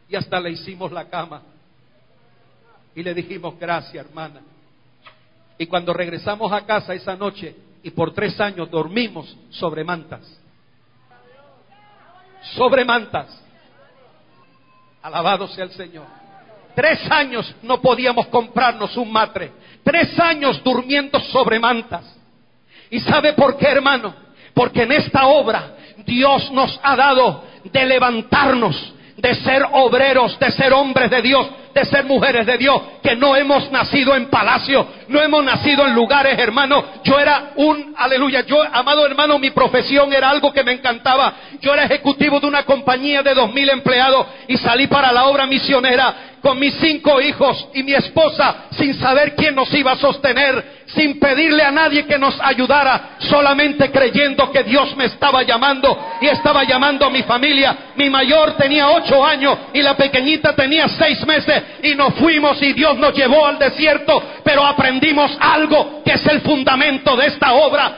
y 0.09 0.16
hasta 0.16 0.40
le 0.40 0.51
hicimos 0.51 0.92
la 0.92 1.09
cama 1.09 1.42
y 2.94 3.03
le 3.03 3.14
dijimos 3.14 3.59
gracias 3.59 4.07
hermana 4.07 4.40
y 5.59 5.66
cuando 5.66 5.92
regresamos 5.92 6.53
a 6.53 6.64
casa 6.64 6.94
esa 6.94 7.16
noche 7.16 7.55
y 7.83 7.90
por 7.90 8.12
tres 8.12 8.40
años 8.40 8.70
dormimos 8.70 9.37
sobre 9.51 9.85
mantas 9.85 10.40
sobre 12.57 12.85
mantas. 12.85 13.27
Alabado 15.03 15.49
sea 15.49 15.64
el 15.64 15.73
Señor. 15.73 16.07
Tres 16.75 17.11
años 17.11 17.55
no 17.62 17.81
podíamos 17.81 18.27
comprarnos 18.27 18.96
un 18.96 19.11
matre. 19.11 19.53
Tres 19.83 20.18
años 20.18 20.62
durmiendo 20.62 21.18
sobre 21.20 21.59
mantas. 21.59 22.16
¿Y 22.90 23.01
sabe 23.01 23.33
por 23.33 23.57
qué, 23.57 23.66
hermano? 23.66 24.14
Porque 24.55 24.83
en 24.83 24.93
esta 24.93 25.27
obra 25.27 25.77
Dios 26.05 26.51
nos 26.53 26.79
ha 26.83 26.97
dado 26.97 27.45
de 27.65 27.87
levantarnos, 27.87 28.95
de 29.17 29.35
ser 29.35 29.63
obreros, 29.73 30.39
de 30.39 30.51
ser 30.53 30.73
hombres 30.73 31.11
de 31.11 31.23
Dios, 31.23 31.47
de 31.81 31.87
ser 31.87 32.05
mujeres 32.05 32.47
de 32.47 32.59
Dios, 32.59 32.81
que 33.03 33.16
no 33.16 33.35
hemos 33.35 33.71
nacido 33.71 34.14
en 34.14 34.29
palacio, 34.29 34.87
no 35.09 35.21
hemos 35.21 35.43
nacido 35.43 35.87
en 35.87 35.95
lugares, 35.95 36.38
hermano. 36.38 36.85
Yo 37.05 37.19
era 37.19 37.53
un, 37.57 37.95
aleluya, 37.97 38.43
yo, 38.43 38.62
amado 38.73 39.07
hermano, 39.07 39.38
mi 39.38 39.51
profesión 39.51 40.12
era 40.12 40.31
algo 40.31 40.53
que 40.53 40.62
me 40.62 40.73
encantaba. 40.73 41.35
Yo 41.61 41.73
era 41.73 41.85
ejecutivo 41.85 42.38
de 42.38 42.47
una 42.47 42.64
compañía 42.64 43.23
de 43.23 43.35
dos 43.35 43.53
mil 43.53 43.69
empleados 43.71 44.27
y 44.49 44.57
salí 44.59 44.87
para 44.87 45.12
la 45.12 45.25
obra 45.25 45.47
misionera 45.47 46.31
con 46.40 46.59
mis 46.59 46.75
cinco 46.75 47.21
hijos 47.21 47.69
y 47.75 47.83
mi 47.83 47.93
esposa 47.93 48.69
sin 48.71 48.95
saber 48.95 49.35
quién 49.35 49.55
nos 49.55 49.73
iba 49.75 49.93
a 49.93 49.97
sostener, 49.97 50.81
sin 50.87 51.21
pedirle 51.21 51.62
a 51.62 51.71
nadie 51.71 52.07
que 52.07 52.19
nos 52.19 52.38
ayudara, 52.40 53.16
solamente 53.19 53.90
creyendo 53.90 54.51
que 54.51 54.62
Dios 54.64 54.97
me 54.97 55.05
estaba 55.05 55.43
llamando 55.43 55.99
y 56.21 56.27
estaba 56.27 56.64
llamando 56.64 57.07
a 57.07 57.11
mi 57.11 57.23
familia. 57.23 57.77
Mi 57.97 58.09
mayor 58.09 58.57
tenía 58.57 58.88
ocho 58.88 59.25
años 59.25 59.57
y 59.75 59.83
la 59.83 59.97
pequeñita 59.97 60.55
tenía 60.55 60.88
seis 60.88 61.25
meses 61.27 61.62
y 61.83 61.95
nos 61.95 62.15
fuimos 62.15 62.61
y 62.63 62.73
Dios 62.73 62.97
nos 62.99 63.15
llevó 63.15 63.47
al 63.47 63.59
desierto, 63.59 64.23
pero 64.45 64.65
aprendimos 64.65 65.37
algo 65.41 66.03
que 66.05 66.13
es 66.13 66.27
el 66.27 66.41
fundamento 66.41 67.17
de 67.17 67.27
esta 67.27 67.53
obra. 67.53 67.93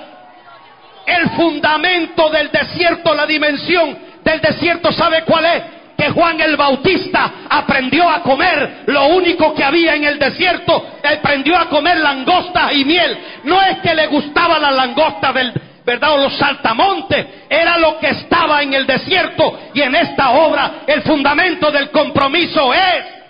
El 1.06 1.30
fundamento 1.30 2.30
del 2.30 2.50
desierto, 2.50 3.14
la 3.14 3.26
dimensión 3.26 3.98
del 4.22 4.40
desierto, 4.40 4.92
¿sabe 4.92 5.22
cuál 5.24 5.44
es? 5.44 5.62
que 6.02 6.10
Juan 6.10 6.40
el 6.40 6.56
Bautista 6.56 7.32
aprendió 7.48 8.08
a 8.08 8.22
comer 8.22 8.82
lo 8.86 9.06
único 9.06 9.54
que 9.54 9.62
había 9.62 9.94
en 9.94 10.02
el 10.02 10.18
desierto, 10.18 10.84
aprendió 11.00 11.56
a 11.56 11.68
comer 11.68 11.98
langostas 11.98 12.72
y 12.72 12.84
miel. 12.84 13.18
No 13.44 13.62
es 13.62 13.78
que 13.78 13.94
le 13.94 14.08
gustaba 14.08 14.58
la 14.58 14.72
langosta 14.72 15.32
del, 15.32 15.52
¿verdad? 15.84 16.14
O 16.14 16.18
los 16.18 16.36
saltamontes, 16.36 17.26
era 17.48 17.78
lo 17.78 18.00
que 18.00 18.08
estaba 18.08 18.62
en 18.62 18.74
el 18.74 18.84
desierto. 18.84 19.60
Y 19.74 19.80
en 19.80 19.94
esta 19.94 20.30
obra 20.30 20.82
el 20.88 21.02
fundamento 21.02 21.70
del 21.70 21.90
compromiso 21.90 22.74
es 22.74 23.21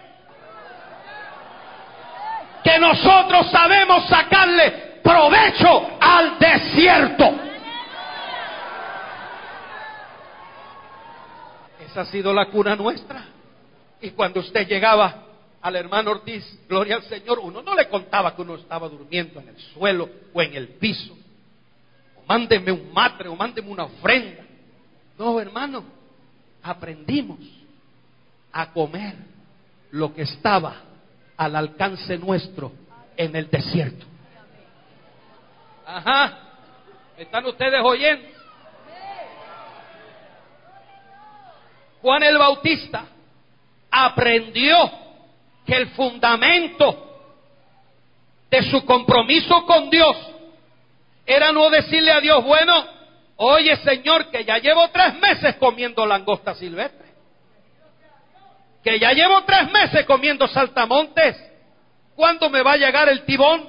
que 2.62 2.78
nosotros 2.78 3.50
sabemos 3.50 4.06
sacarle 4.08 5.00
provecho 5.02 5.98
al 6.00 6.38
desierto. 6.38 7.34
Esa 11.86 12.02
ha 12.02 12.06
sido 12.06 12.32
la 12.32 12.46
cuna 12.46 12.76
nuestra. 12.76 13.24
Y 14.00 14.10
cuando 14.10 14.40
usted 14.40 14.66
llegaba 14.66 15.24
al 15.60 15.76
hermano 15.76 16.12
Ortiz, 16.12 16.44
gloria 16.68 16.96
al 16.96 17.02
Señor, 17.04 17.38
uno 17.38 17.62
no 17.62 17.74
le 17.74 17.88
contaba 17.88 18.34
que 18.34 18.42
uno 18.42 18.54
estaba 18.54 18.88
durmiendo 18.88 19.40
en 19.40 19.48
el 19.48 19.58
suelo 19.58 20.08
o 20.32 20.42
en 20.42 20.54
el 20.54 20.68
piso. 20.68 21.16
O 22.16 22.22
mándeme 22.26 22.72
un 22.72 22.92
matre 22.92 23.28
o 23.28 23.36
mándeme 23.36 23.70
una 23.70 23.84
ofrenda. 23.84 24.42
No, 25.18 25.38
hermano, 25.38 25.84
aprendimos 26.62 27.38
a 28.52 28.72
comer 28.72 29.14
lo 29.90 30.14
que 30.14 30.22
estaba 30.22 30.91
al 31.44 31.56
alcance 31.56 32.18
nuestro 32.18 32.72
en 33.16 33.34
el 33.36 33.50
desierto. 33.50 34.06
Ajá. 35.86 36.38
¿Están 37.16 37.46
ustedes 37.46 37.80
oyendo? 37.84 38.28
Juan 42.00 42.22
el 42.22 42.36
Bautista 42.36 43.04
aprendió 43.90 44.90
que 45.64 45.74
el 45.74 45.88
fundamento 45.90 47.08
de 48.50 48.62
su 48.64 48.84
compromiso 48.84 49.64
con 49.64 49.88
Dios 49.88 50.16
era 51.24 51.52
no 51.52 51.70
decirle 51.70 52.10
a 52.10 52.20
Dios, 52.20 52.42
bueno, 52.44 52.84
oye 53.36 53.76
Señor, 53.76 54.30
que 54.30 54.44
ya 54.44 54.58
llevo 54.58 54.88
tres 54.90 55.14
meses 55.14 55.56
comiendo 55.56 56.04
langosta 56.04 56.54
silvestre, 56.54 57.01
que 58.82 58.98
ya 58.98 59.12
llevo 59.12 59.42
tres 59.44 59.70
meses 59.70 60.04
comiendo 60.06 60.48
saltamontes, 60.48 61.36
¿cuándo 62.16 62.50
me 62.50 62.62
va 62.62 62.72
a 62.72 62.76
llegar 62.76 63.08
el 63.08 63.24
tibón? 63.24 63.68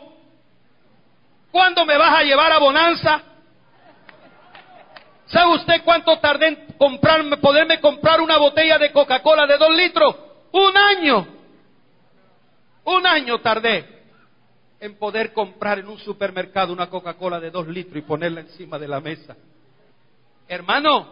¿Cuándo 1.51 1.85
me 1.85 1.97
vas 1.97 2.19
a 2.19 2.23
llevar 2.23 2.51
a 2.51 2.57
Bonanza? 2.57 3.21
¿Sabe 5.27 5.53
usted 5.53 5.83
cuánto 5.83 6.17
tardé 6.19 6.47
en 6.47 6.67
comprarme, 6.77 7.37
poderme 7.37 7.79
comprar 7.79 8.21
una 8.21 8.37
botella 8.37 8.79
de 8.79 8.91
Coca-Cola 8.91 9.45
de 9.45 9.57
dos 9.57 9.75
litros? 9.75 10.15
Un 10.51 10.75
año. 10.75 11.27
Un 12.85 13.05
año 13.05 13.39
tardé 13.39 13.87
en 14.79 14.97
poder 14.97 15.31
comprar 15.31 15.79
en 15.79 15.87
un 15.87 15.99
supermercado 15.99 16.73
una 16.73 16.89
Coca-Cola 16.89 17.39
de 17.39 17.51
dos 17.51 17.67
litros 17.67 17.97
y 17.97 18.01
ponerla 18.01 18.41
encima 18.41 18.79
de 18.79 18.87
la 18.87 18.99
mesa. 18.99 19.35
Hermano, 20.47 21.07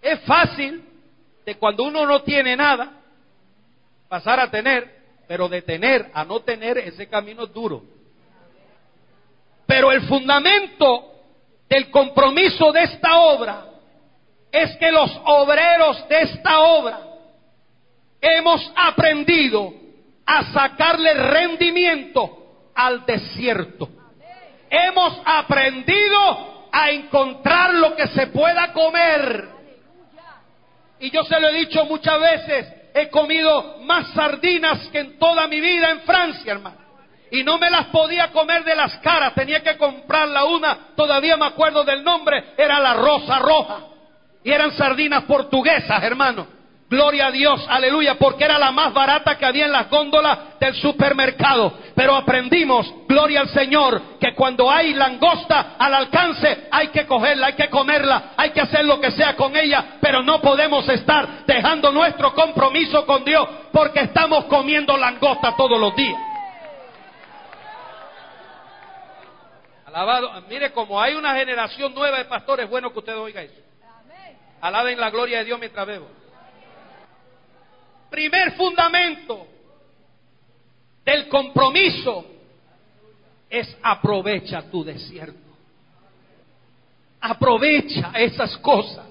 es 0.00 0.18
fácil 0.20 0.82
de 1.44 1.54
cuando 1.56 1.84
uno 1.84 2.06
no 2.06 2.22
tiene 2.22 2.56
nada 2.56 3.01
pasar 4.12 4.38
a 4.40 4.50
tener, 4.50 4.94
pero 5.26 5.48
de 5.48 5.62
tener 5.62 6.10
a 6.12 6.22
no 6.22 6.40
tener 6.40 6.76
ese 6.76 7.08
camino 7.08 7.44
es 7.44 7.52
duro. 7.54 7.82
Pero 9.64 9.90
el 9.90 10.02
fundamento 10.02 11.14
del 11.66 11.90
compromiso 11.90 12.72
de 12.72 12.82
esta 12.82 13.16
obra 13.20 13.64
es 14.50 14.76
que 14.76 14.92
los 14.92 15.10
obreros 15.24 16.06
de 16.10 16.20
esta 16.20 16.60
obra 16.60 17.00
hemos 18.20 18.70
aprendido 18.76 19.72
a 20.26 20.44
sacarle 20.52 21.14
rendimiento 21.14 22.68
al 22.74 23.06
desierto. 23.06 23.88
Hemos 24.68 25.22
aprendido 25.24 26.68
a 26.70 26.90
encontrar 26.90 27.72
lo 27.72 27.96
que 27.96 28.08
se 28.08 28.26
pueda 28.26 28.74
comer. 28.74 29.48
Y 31.00 31.10
yo 31.10 31.24
se 31.24 31.40
lo 31.40 31.48
he 31.48 31.60
dicho 31.60 31.86
muchas 31.86 32.20
veces, 32.20 32.81
he 32.94 33.08
comido 33.08 33.78
más 33.82 34.12
sardinas 34.12 34.88
que 34.88 35.00
en 35.00 35.18
toda 35.18 35.46
mi 35.48 35.60
vida 35.60 35.90
en 35.90 36.00
Francia, 36.02 36.52
hermano. 36.52 36.78
Y 37.30 37.42
no 37.44 37.58
me 37.58 37.70
las 37.70 37.86
podía 37.86 38.30
comer 38.30 38.62
de 38.64 38.74
las 38.74 38.98
caras, 38.98 39.34
tenía 39.34 39.62
que 39.62 39.78
comprarla 39.78 40.44
una, 40.44 40.88
todavía 40.94 41.36
me 41.36 41.46
acuerdo 41.46 41.82
del 41.82 42.04
nombre, 42.04 42.52
era 42.58 42.78
la 42.78 42.94
rosa 42.94 43.38
roja. 43.38 43.78
Y 44.44 44.50
eran 44.50 44.72
sardinas 44.72 45.24
portuguesas, 45.24 46.02
hermano. 46.02 46.61
Gloria 46.92 47.28
a 47.28 47.30
Dios, 47.30 47.64
aleluya, 47.70 48.16
porque 48.16 48.44
era 48.44 48.58
la 48.58 48.70
más 48.70 48.92
barata 48.92 49.38
que 49.38 49.46
había 49.46 49.64
en 49.64 49.72
las 49.72 49.88
góndolas 49.88 50.60
del 50.60 50.74
supermercado. 50.74 51.72
Pero 51.94 52.14
aprendimos, 52.14 52.86
gloria 53.08 53.40
al 53.40 53.48
Señor, 53.48 54.18
que 54.20 54.34
cuando 54.34 54.70
hay 54.70 54.92
langosta 54.92 55.76
al 55.78 55.94
alcance 55.94 56.68
hay 56.70 56.88
que 56.88 57.06
cogerla, 57.06 57.46
hay 57.46 57.52
que 57.54 57.70
comerla, 57.70 58.34
hay 58.36 58.50
que 58.50 58.60
hacer 58.60 58.84
lo 58.84 59.00
que 59.00 59.10
sea 59.10 59.34
con 59.36 59.56
ella, 59.56 59.96
pero 60.02 60.22
no 60.22 60.42
podemos 60.42 60.86
estar 60.86 61.46
dejando 61.46 61.92
nuestro 61.92 62.34
compromiso 62.34 63.06
con 63.06 63.24
Dios 63.24 63.48
porque 63.72 64.00
estamos 64.00 64.44
comiendo 64.44 64.94
langosta 64.94 65.56
todos 65.56 65.80
los 65.80 65.96
días. 65.96 66.20
Alabado, 69.86 70.30
mire 70.46 70.72
como 70.72 71.00
hay 71.00 71.14
una 71.14 71.34
generación 71.36 71.94
nueva 71.94 72.18
de 72.18 72.26
pastores, 72.26 72.68
bueno 72.68 72.92
que 72.92 72.98
usted 72.98 73.16
oiga 73.16 73.40
eso. 73.40 73.62
Alaben 74.60 75.00
la 75.00 75.08
gloria 75.08 75.38
de 75.38 75.46
Dios 75.46 75.58
mientras 75.58 75.86
bebo 75.86 76.21
primer 78.12 78.52
fundamento 78.52 79.46
del 81.04 81.26
compromiso 81.28 82.26
es 83.48 83.76
aprovecha 83.82 84.70
tu 84.70 84.84
desierto. 84.84 85.40
Aprovecha 87.20 88.12
esas 88.16 88.56
cosas 88.58 89.06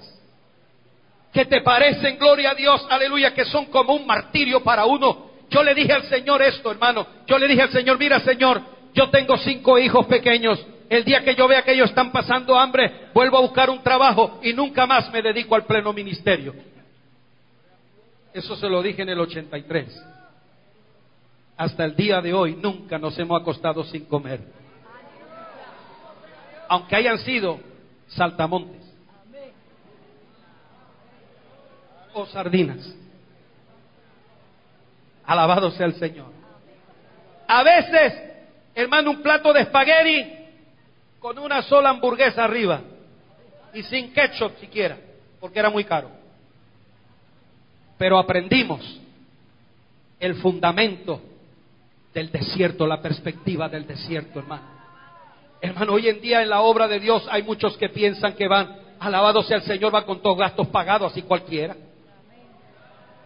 que 1.33 1.45
te 1.45 1.61
parecen, 1.61 2.17
gloria 2.17 2.51
a 2.51 2.55
Dios, 2.55 2.85
aleluya, 2.89 3.33
que 3.33 3.45
son 3.45 3.65
como 3.65 3.93
un 3.93 4.05
martirio 4.05 4.61
para 4.61 4.85
uno. 4.85 5.31
Yo 5.49 5.63
le 5.63 5.73
dije 5.73 5.93
al 5.93 6.03
Señor 6.03 6.41
esto, 6.41 6.71
hermano. 6.71 7.07
Yo 7.25 7.39
le 7.39 7.47
dije 7.47 7.63
al 7.63 7.71
Señor, 7.71 7.97
mira 7.97 8.19
Señor, 8.19 8.61
yo 8.93 9.09
tengo 9.09 9.37
cinco 9.37 9.79
hijos 9.79 10.05
pequeños. 10.05 10.63
El 10.89 11.03
día 11.05 11.23
que 11.23 11.35
yo 11.35 11.47
vea 11.47 11.63
que 11.63 11.73
ellos 11.73 11.89
están 11.89 12.11
pasando 12.11 12.57
hambre, 12.59 13.09
vuelvo 13.13 13.37
a 13.37 13.41
buscar 13.41 13.69
un 13.69 13.81
trabajo 13.81 14.39
y 14.43 14.53
nunca 14.53 14.85
más 14.85 15.11
me 15.11 15.21
dedico 15.21 15.55
al 15.55 15.65
pleno 15.65 15.93
ministerio. 15.93 16.53
Eso 18.33 18.55
se 18.55 18.67
lo 18.69 18.81
dije 18.81 19.01
en 19.01 19.09
el 19.09 19.19
83. 19.19 20.03
Hasta 21.57 21.85
el 21.85 21.95
día 21.95 22.21
de 22.21 22.33
hoy 22.33 22.55
nunca 22.55 22.97
nos 22.97 23.17
hemos 23.19 23.41
acostado 23.41 23.83
sin 23.83 24.05
comer. 24.05 24.41
Aunque 26.69 26.95
hayan 26.95 27.17
sido 27.19 27.59
saltamontes 28.07 28.81
o 32.13 32.25
sardinas. 32.25 32.95
Alabado 35.25 35.71
sea 35.71 35.85
el 35.85 35.95
Señor. 35.95 36.31
A 37.47 37.63
veces, 37.63 38.13
hermano, 38.73 39.11
un 39.11 39.21
plato 39.21 39.51
de 39.51 39.61
espagueti 39.61 40.33
con 41.19 41.37
una 41.37 41.61
sola 41.63 41.89
hamburguesa 41.89 42.45
arriba 42.45 42.81
y 43.73 43.83
sin 43.83 44.13
ketchup 44.13 44.57
siquiera, 44.59 44.97
porque 45.39 45.59
era 45.59 45.69
muy 45.69 45.83
caro 45.83 46.20
pero 48.01 48.17
aprendimos 48.17 48.99
el 50.19 50.33
fundamento 50.37 51.21
del 52.11 52.31
desierto, 52.31 52.87
la 52.87 52.99
perspectiva 52.99 53.69
del 53.69 53.85
desierto, 53.85 54.39
hermano. 54.39 54.63
Hermano, 55.61 55.93
hoy 55.93 56.09
en 56.09 56.19
día 56.19 56.41
en 56.41 56.49
la 56.49 56.61
obra 56.61 56.87
de 56.87 56.99
Dios 56.99 57.23
hay 57.29 57.43
muchos 57.43 57.77
que 57.77 57.89
piensan 57.89 58.33
que 58.33 58.47
van, 58.47 58.75
alabado 58.99 59.43
sea 59.43 59.57
el 59.57 59.63
Señor, 59.65 59.91
van 59.91 60.05
con 60.05 60.19
todos 60.19 60.35
gastos 60.35 60.65
pagados, 60.69 61.11
así 61.11 61.21
cualquiera. 61.21 61.75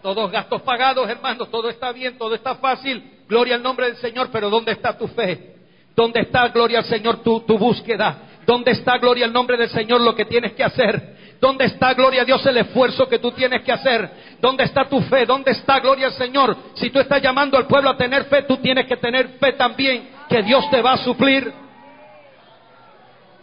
Todos 0.02 0.30
gastos 0.30 0.62
pagados, 0.64 1.10
hermano, 1.10 1.46
todo 1.46 1.70
está 1.70 1.94
bien, 1.94 2.18
todo 2.18 2.36
está 2.36 2.56
fácil, 2.56 3.22
gloria 3.30 3.56
al 3.56 3.64
nombre 3.64 3.86
del 3.86 3.96
Señor, 3.96 4.28
pero 4.30 4.50
¿dónde 4.50 4.74
está 4.74 4.98
tu 4.98 5.08
fe? 5.08 5.56
¿Dónde 5.96 6.20
está, 6.20 6.50
gloria 6.50 6.80
al 6.80 6.86
Señor, 6.86 7.24
tu, 7.24 7.40
tu 7.40 7.58
búsqueda? 7.58 8.42
¿Dónde 8.46 8.72
está, 8.72 8.98
gloria 8.98 9.24
al 9.24 9.32
nombre 9.32 9.56
del 9.56 9.70
Señor, 9.70 10.02
lo 10.02 10.14
que 10.14 10.26
tienes 10.26 10.52
que 10.52 10.66
hacer? 10.66 11.15
¿Dónde 11.40 11.66
está, 11.66 11.94
gloria 11.94 12.22
a 12.22 12.26
Dios, 12.26 12.46
el 12.46 12.58
esfuerzo 12.58 13.08
que 13.08 13.20
tú 13.20 13.32
tienes 13.32 13.62
que 13.64 13.72
hacer? 13.72 14.38
¿Dónde 14.40 14.64
está 14.64 14.88
tu 14.88 15.02
fe? 15.02 15.26
¿Dónde 15.26 15.52
está, 15.52 15.80
gloria 15.80 16.08
al 16.08 16.14
Señor? 16.14 16.56
Si 16.76 16.90
tú 16.90 17.00
estás 17.00 17.22
llamando 17.22 17.58
al 17.58 17.68
pueblo 17.68 17.90
a 17.90 17.98
tener 17.98 18.26
fe, 18.26 18.44
tú 18.44 18.58
tienes 18.58 18.86
que 18.86 18.98
tener 18.98 19.38
fe 19.40 19.54
también, 19.54 20.10
que 20.30 20.42
Dios 20.44 20.70
te 20.70 20.82
va 20.82 20.94
a 20.94 20.98
suplir. 20.98 21.52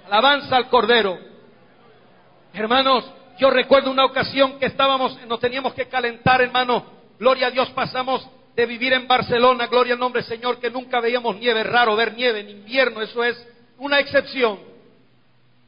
Alabanza 0.06 0.56
al 0.56 0.68
Cordero. 0.68 1.18
Hermanos, 2.54 3.10
yo 3.38 3.50
recuerdo 3.50 3.90
una 3.90 4.04
ocasión 4.04 4.58
que 4.58 4.66
estábamos, 4.66 5.18
nos 5.26 5.40
teníamos 5.40 5.74
que 5.74 5.88
calentar, 5.88 6.40
hermano. 6.42 6.84
Gloria 7.18 7.48
a 7.48 7.50
Dios, 7.50 7.70
pasamos 7.70 8.28
de 8.54 8.66
vivir 8.66 8.92
en 8.92 9.06
Barcelona, 9.06 9.66
gloria 9.66 9.94
al 9.94 10.00
nombre 10.00 10.22
del 10.22 10.28
Señor, 10.28 10.58
que 10.58 10.70
nunca 10.70 11.00
veíamos 11.00 11.36
nieve, 11.36 11.62
raro 11.62 11.96
ver 11.96 12.14
nieve 12.14 12.40
en 12.40 12.50
invierno, 12.50 13.00
eso 13.00 13.24
es 13.24 13.48
una 13.78 13.98
excepción. 14.00 14.58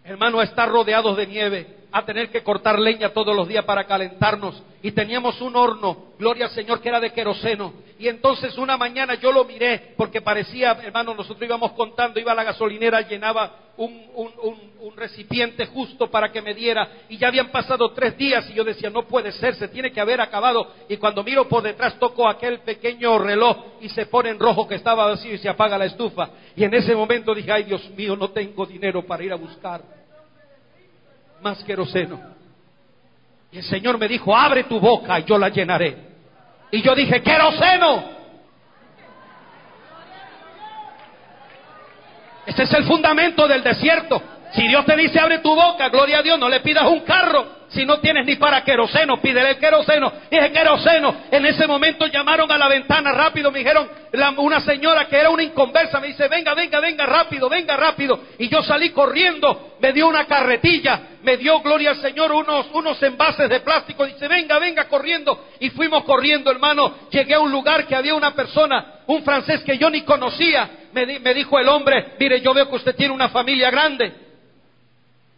Hermano, 0.05 0.43
estar 0.43 0.69
rodeados 0.69 1.17
de 1.17 1.27
nieve 1.27 1.84
a 1.95 2.05
tener 2.05 2.29
que 2.29 2.43
cortar 2.43 2.77
leña 2.81 3.11
todos 3.11 3.37
los 3.37 3.47
días 3.47 3.65
para 3.65 3.85
calentarnos. 3.85 4.61
Y 4.83 4.91
teníamos 4.91 5.41
un 5.41 5.55
horno, 5.55 6.07
gloria 6.19 6.47
al 6.47 6.51
Señor, 6.51 6.81
que 6.81 6.89
era 6.89 6.99
de 6.99 7.13
queroseno. 7.13 7.73
Y 8.01 8.09
entonces 8.09 8.59
una 8.59 8.77
mañana 8.77 9.15
yo 9.15 9.31
lo 9.31 9.45
miré 9.45 9.95
porque 9.97 10.21
parecía, 10.21 10.73
hermano, 10.83 11.15
nosotros 11.15 11.49
íbamos 11.49 11.71
contando, 11.75 12.19
iba 12.19 12.33
a 12.33 12.35
la 12.35 12.43
gasolinera, 12.43 13.03
llenaba 13.03 13.71
un, 13.77 14.09
un, 14.17 14.97
recipiente 14.97 15.67
justo 15.67 16.11
para 16.11 16.33
que 16.33 16.43
me 16.43 16.53
diera. 16.53 16.89
Y 17.09 17.17
ya 17.17 17.29
habían 17.29 17.53
pasado 17.53 17.93
tres 17.93 18.19
días 18.19 18.51
y 18.51 18.55
yo 18.55 18.65
decía, 18.65 18.91
no 18.91 19.07
puede 19.07 19.31
ser, 19.31 19.55
se 19.55 19.69
tiene 19.69 19.93
que 19.93 20.01
haber 20.01 20.21
acabado. 20.21 20.73
Y 20.89 20.97
cuando 20.97 21.23
miro 21.23 21.49
por 21.49 21.63
detrás 21.63 21.97
toco 22.01 22.29
aquel 22.29 22.59
pequeño 22.59 23.21
reloj 23.21 23.57
y 23.81 23.89
se 23.89 24.07
pone 24.07 24.31
en 24.31 24.41
rojo 24.41 24.67
que 24.67 24.75
estaba 24.75 25.07
vacío 25.07 25.33
y 25.33 25.39
se 25.39 25.49
apaga 25.49 25.79
la 25.79 25.85
estufa. 25.85 26.29
Y 26.57 26.65
en 26.65 26.75
ese 26.75 26.97
momento 26.97 27.33
dije, 27.33 27.53
ay 27.53 27.63
Dios 27.63 27.89
mío, 27.91 28.17
no 28.17 28.31
tengo 28.31 28.67
dinero 28.67 29.07
para 29.07 29.23
ir 29.23 29.33
a 29.33 29.37
buscar 29.37 30.04
más 31.45 31.63
queroseno. 31.63 32.19
Y 33.53 33.59
el 33.59 33.65
Señor 33.65 33.99
me 33.99 34.09
dijo, 34.09 34.35
abre 34.35 34.65
tu 34.65 34.81
boca 34.81 35.21
y 35.21 35.25
yo 35.25 35.39
la 35.39 35.51
llenaré. 35.51 35.97
Y 36.73 36.83
yo 36.83 36.95
dije, 36.95 37.23
queroseno. 37.23 38.03
Ese 42.47 42.63
es 42.63 42.73
el 42.73 42.85
fundamento 42.85 43.47
del 43.47 43.63
desierto. 43.63 44.21
Si 44.55 44.67
Dios 44.67 44.85
te 44.87 44.97
dice 44.97 45.21
abre 45.21 45.39
tu 45.39 45.55
boca, 45.55 45.89
gloria 45.91 46.19
a 46.19 46.23
Dios, 46.23 46.39
no 46.39 46.49
le 46.49 46.61
pidas 46.61 46.87
un 46.87 47.01
carro. 47.01 47.64
Si 47.75 47.85
no 47.85 47.99
tienes 47.99 48.25
ni 48.25 48.37
para 48.37 48.63
queroseno, 48.63 49.21
pídele 49.21 49.51
el 49.51 49.59
queroseno. 49.59 50.13
Dije 50.31 50.53
queroseno. 50.53 51.17
En 51.29 51.45
ese 51.45 51.67
momento 51.67 52.07
llamaron 52.07 52.51
a 52.53 52.57
la 52.57 52.69
ventana 52.69 53.11
rápido. 53.11 53.51
Me 53.51 53.59
dijeron, 53.59 53.91
una 54.37 54.61
señora 54.61 55.09
que 55.09 55.17
era 55.17 55.29
una 55.31 55.43
inconversa, 55.43 55.99
me 55.99 56.07
dice, 56.07 56.29
venga, 56.29 56.55
venga, 56.55 56.79
venga 56.79 57.05
rápido, 57.05 57.49
venga 57.49 57.77
rápido. 57.77 58.21
Y 58.39 58.49
yo 58.49 58.63
salí 58.63 58.91
corriendo. 58.91 59.75
Me 59.81 59.93
dio 59.93 60.07
una 60.07 60.25
carretilla. 60.27 61.01
Me 61.25 61.37
dio, 61.37 61.61
gloria 61.63 61.91
al 61.91 61.97
Señor, 61.97 62.31
unos, 62.31 62.67
unos 62.75 63.03
envases 63.03 63.49
de 63.49 63.59
plástico. 63.59 64.07
Dice, 64.07 64.29
venga, 64.29 64.61
venga 64.61 64.85
corriendo. 64.85 65.47
Y 65.59 65.71
fuimos 65.71 66.05
corriendo, 66.05 66.53
hermano. 66.53 66.95
Llegué 67.11 67.35
a 67.35 67.41
un 67.41 67.51
lugar 67.51 67.89
que 67.89 67.97
había 67.97 68.15
una 68.15 68.37
persona, 68.37 69.01
un 69.09 69.25
francés 69.25 69.65
que 69.65 69.79
yo 69.79 69.91
ni 69.91 70.03
conocía. 70.03 70.71
Me, 70.93 71.19
me 71.19 71.35
dijo 71.35 71.59
el 71.59 71.69
hombre, 71.69 72.13
mire, 72.21 72.41
yo 72.41 72.55
veo 72.55 72.69
que 72.69 72.77
usted 72.77 72.95
tiene 72.95 73.13
una 73.13 73.31
familia 73.31 73.69
grande. 73.73 74.13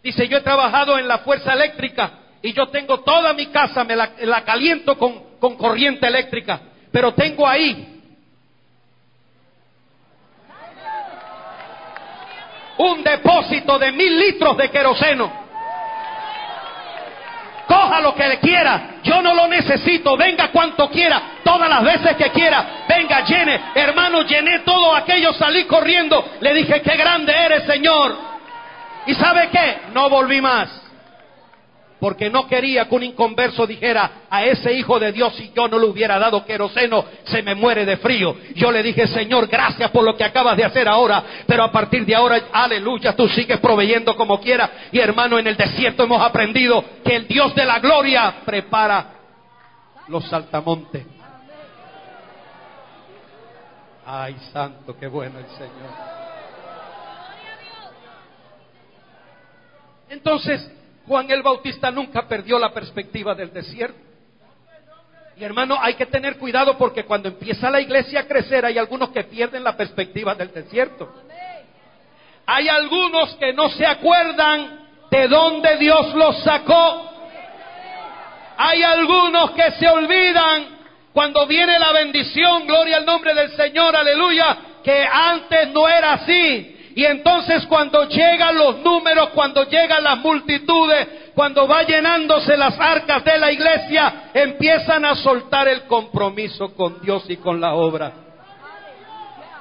Dice, 0.02 0.28
yo 0.28 0.36
he 0.36 0.42
trabajado 0.42 0.98
en 0.98 1.08
la 1.08 1.18
fuerza 1.18 1.54
eléctrica 1.54 2.25
y 2.42 2.52
yo 2.52 2.68
tengo 2.68 3.00
toda 3.00 3.32
mi 3.32 3.46
casa, 3.46 3.84
me 3.84 3.96
la, 3.96 4.44
caliento 4.44 4.96
con, 4.98 5.56
corriente 5.56 6.06
eléctrica, 6.06 6.60
pero 6.92 7.14
tengo 7.14 7.46
ahí 7.46 8.02
un 12.78 13.02
depósito 13.02 13.78
de 13.78 13.92
mil 13.92 14.18
litros 14.18 14.56
de 14.56 14.70
queroseno. 14.70 15.46
Coja 17.66 18.00
lo 18.00 18.14
que 18.14 18.28
le 18.28 18.38
quiera, 18.38 18.98
yo 19.02 19.20
no 19.20 19.34
lo 19.34 19.48
necesito, 19.48 20.16
venga 20.16 20.52
cuanto 20.52 20.88
quiera, 20.88 21.40
todas 21.42 21.68
las 21.68 21.82
veces 21.82 22.16
que 22.16 22.30
quiera, 22.30 22.84
venga, 22.88 23.24
llene, 23.24 23.60
hermano, 23.74 24.22
llené 24.22 24.60
todo 24.60 24.94
aquello, 24.94 25.32
salí 25.32 25.64
corriendo, 25.64 26.24
le 26.40 26.54
dije, 26.54 26.80
qué 26.80 26.96
grande 26.96 27.32
eres, 27.32 27.64
Señor. 27.64 28.16
¿Y 29.06 29.14
sabe 29.14 29.48
qué? 29.50 29.78
No 29.92 30.08
volví 30.08 30.40
más. 30.40 30.85
Porque 31.98 32.28
no 32.28 32.46
quería 32.46 32.86
que 32.86 32.94
un 32.94 33.02
inconverso 33.02 33.66
dijera 33.66 34.26
a 34.28 34.44
ese 34.44 34.72
hijo 34.74 34.98
de 34.98 35.12
Dios, 35.12 35.34
si 35.34 35.50
yo 35.56 35.66
no 35.66 35.78
le 35.78 35.86
hubiera 35.86 36.18
dado 36.18 36.44
queroseno, 36.44 37.04
se 37.24 37.42
me 37.42 37.54
muere 37.54 37.86
de 37.86 37.96
frío. 37.96 38.36
Yo 38.54 38.70
le 38.70 38.82
dije, 38.82 39.06
Señor, 39.06 39.46
gracias 39.46 39.90
por 39.90 40.04
lo 40.04 40.14
que 40.14 40.24
acabas 40.24 40.58
de 40.58 40.64
hacer 40.64 40.88
ahora, 40.88 41.24
pero 41.46 41.62
a 41.62 41.72
partir 41.72 42.04
de 42.04 42.14
ahora, 42.14 42.48
aleluya, 42.52 43.16
tú 43.16 43.26
sigues 43.28 43.58
proveyendo 43.60 44.14
como 44.14 44.40
quiera. 44.40 44.70
Y 44.92 44.98
hermano, 44.98 45.38
en 45.38 45.46
el 45.46 45.56
desierto 45.56 46.04
hemos 46.04 46.20
aprendido 46.20 46.84
que 47.02 47.16
el 47.16 47.26
Dios 47.26 47.54
de 47.54 47.64
la 47.64 47.78
gloria 47.78 48.42
prepara 48.44 49.12
los 50.08 50.24
saltamontes. 50.28 51.06
Ay, 54.04 54.36
santo, 54.52 54.96
qué 55.00 55.06
bueno 55.08 55.38
el 55.38 55.46
Señor. 55.46 56.16
Entonces, 60.08 60.70
Juan 61.06 61.30
el 61.30 61.42
Bautista 61.42 61.90
nunca 61.90 62.26
perdió 62.26 62.58
la 62.58 62.72
perspectiva 62.72 63.34
del 63.34 63.52
desierto. 63.52 63.98
Y 65.36 65.44
hermano, 65.44 65.76
hay 65.80 65.94
que 65.94 66.06
tener 66.06 66.38
cuidado 66.38 66.78
porque 66.78 67.04
cuando 67.04 67.28
empieza 67.28 67.70
la 67.70 67.80
iglesia 67.80 68.20
a 68.20 68.26
crecer 68.26 68.64
hay 68.64 68.78
algunos 68.78 69.10
que 69.10 69.24
pierden 69.24 69.62
la 69.62 69.76
perspectiva 69.76 70.34
del 70.34 70.52
desierto. 70.52 71.12
Hay 72.46 72.68
algunos 72.68 73.34
que 73.34 73.52
no 73.52 73.68
se 73.68 73.84
acuerdan 73.84 74.86
de 75.10 75.28
dónde 75.28 75.76
Dios 75.76 76.14
los 76.14 76.42
sacó. 76.42 77.10
Hay 78.56 78.82
algunos 78.82 79.50
que 79.50 79.72
se 79.72 79.88
olvidan 79.88 80.76
cuando 81.12 81.46
viene 81.46 81.78
la 81.78 81.92
bendición, 81.92 82.66
gloria 82.66 82.98
al 82.98 83.06
nombre 83.06 83.34
del 83.34 83.50
Señor, 83.56 83.94
aleluya, 83.94 84.56
que 84.82 85.06
antes 85.10 85.68
no 85.68 85.88
era 85.88 86.14
así. 86.14 86.75
Y 86.96 87.04
entonces 87.04 87.66
cuando 87.66 88.08
llegan 88.08 88.56
los 88.56 88.78
números, 88.78 89.28
cuando 89.34 89.64
llegan 89.64 90.02
las 90.02 90.16
multitudes, 90.16 91.06
cuando 91.34 91.68
va 91.68 91.82
llenándose 91.82 92.56
las 92.56 92.80
arcas 92.80 93.22
de 93.22 93.38
la 93.38 93.52
iglesia, 93.52 94.30
empiezan 94.32 95.04
a 95.04 95.14
soltar 95.14 95.68
el 95.68 95.82
compromiso 95.82 96.74
con 96.74 97.02
Dios 97.02 97.24
y 97.28 97.36
con 97.36 97.60
la 97.60 97.74
obra. 97.74 98.25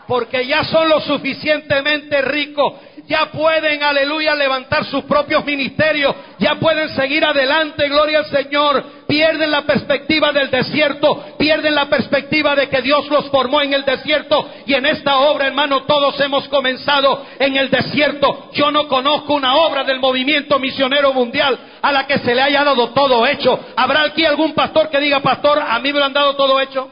Porque 0.07 0.45
ya 0.45 0.63
son 0.63 0.89
lo 0.89 0.99
suficientemente 1.01 2.21
ricos 2.21 2.73
ya 3.07 3.27
pueden, 3.31 3.83
aleluya, 3.83 4.35
levantar 4.35 4.85
sus 4.85 5.03
propios 5.03 5.45
ministerios, 5.45 6.15
ya 6.39 6.55
pueden 6.55 6.89
seguir 6.89 7.23
adelante, 7.23 7.87
gloria 7.87 8.19
al 8.19 8.25
Señor, 8.25 8.83
pierden 9.07 9.51
la 9.51 9.61
perspectiva 9.61 10.31
del 10.31 10.49
desierto, 10.49 11.23
pierden 11.37 11.75
la 11.75 11.85
perspectiva 11.85 12.55
de 12.55 12.67
que 12.67 12.81
Dios 12.81 13.07
los 13.09 13.29
formó 13.29 13.61
en 13.61 13.73
el 13.73 13.85
desierto 13.85 14.49
y 14.65 14.73
en 14.73 14.85
esta 14.87 15.19
obra, 15.19 15.47
hermano, 15.47 15.83
todos 15.83 16.19
hemos 16.19 16.47
comenzado 16.47 17.25
en 17.37 17.55
el 17.57 17.69
desierto. 17.69 18.49
Yo 18.53 18.71
no 18.71 18.87
conozco 18.87 19.35
una 19.35 19.55
obra 19.55 19.83
del 19.83 19.99
movimiento 19.99 20.57
misionero 20.57 21.13
mundial 21.13 21.57
a 21.81 21.91
la 21.91 22.07
que 22.07 22.19
se 22.19 22.33
le 22.33 22.41
haya 22.41 22.63
dado 22.63 22.89
todo 22.89 23.25
hecho. 23.27 23.59
¿Habrá 23.75 24.03
aquí 24.03 24.25
algún 24.25 24.53
pastor 24.53 24.89
que 24.89 24.99
diga, 24.99 25.19
pastor, 25.19 25.59
a 25.59 25.77
mí 25.79 25.93
me 25.93 25.99
lo 25.99 26.05
han 26.05 26.13
dado 26.13 26.35
todo 26.35 26.59
hecho? 26.59 26.89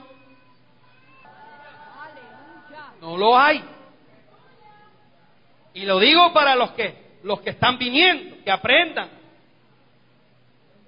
No 3.03 3.17
lo 3.17 3.37
hay. 3.37 3.61
Y 5.73 5.81
lo 5.81 5.99
digo 5.99 6.31
para 6.31 6.55
los 6.55 6.71
que, 6.71 7.17
los 7.23 7.41
que 7.41 7.49
están 7.49 7.77
viniendo, 7.77 8.37
que 8.45 8.49
aprendan. 8.49 9.09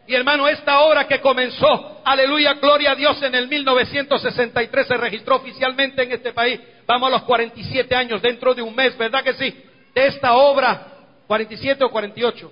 Y 0.08 0.16
hermano, 0.16 0.48
esta 0.48 0.80
obra 0.80 1.06
que 1.08 1.20
comenzó, 1.20 2.02
aleluya, 2.06 2.54
gloria 2.54 2.92
a 2.92 2.96
Dios, 2.96 3.22
en 3.22 3.36
el 3.36 3.50
1963 3.50 4.88
se 4.88 4.96
registró 4.96 5.36
oficialmente 5.36 6.04
en 6.04 6.14
este 6.14 6.32
país. 6.32 6.62
Vamos 6.88 7.10
a 7.10 7.12
los 7.12 7.24
47 7.24 7.94
años, 7.94 8.22
dentro 8.22 8.56
de 8.56 8.62
un 8.62 8.74
mes, 8.74 8.98
¿verdad 8.98 9.22
que 9.22 9.34
sí? 9.34 9.54
De 9.94 10.08
esta 10.08 10.36
obra, 10.36 10.88
47 11.28 11.84
o 11.84 11.90
48, 11.90 12.52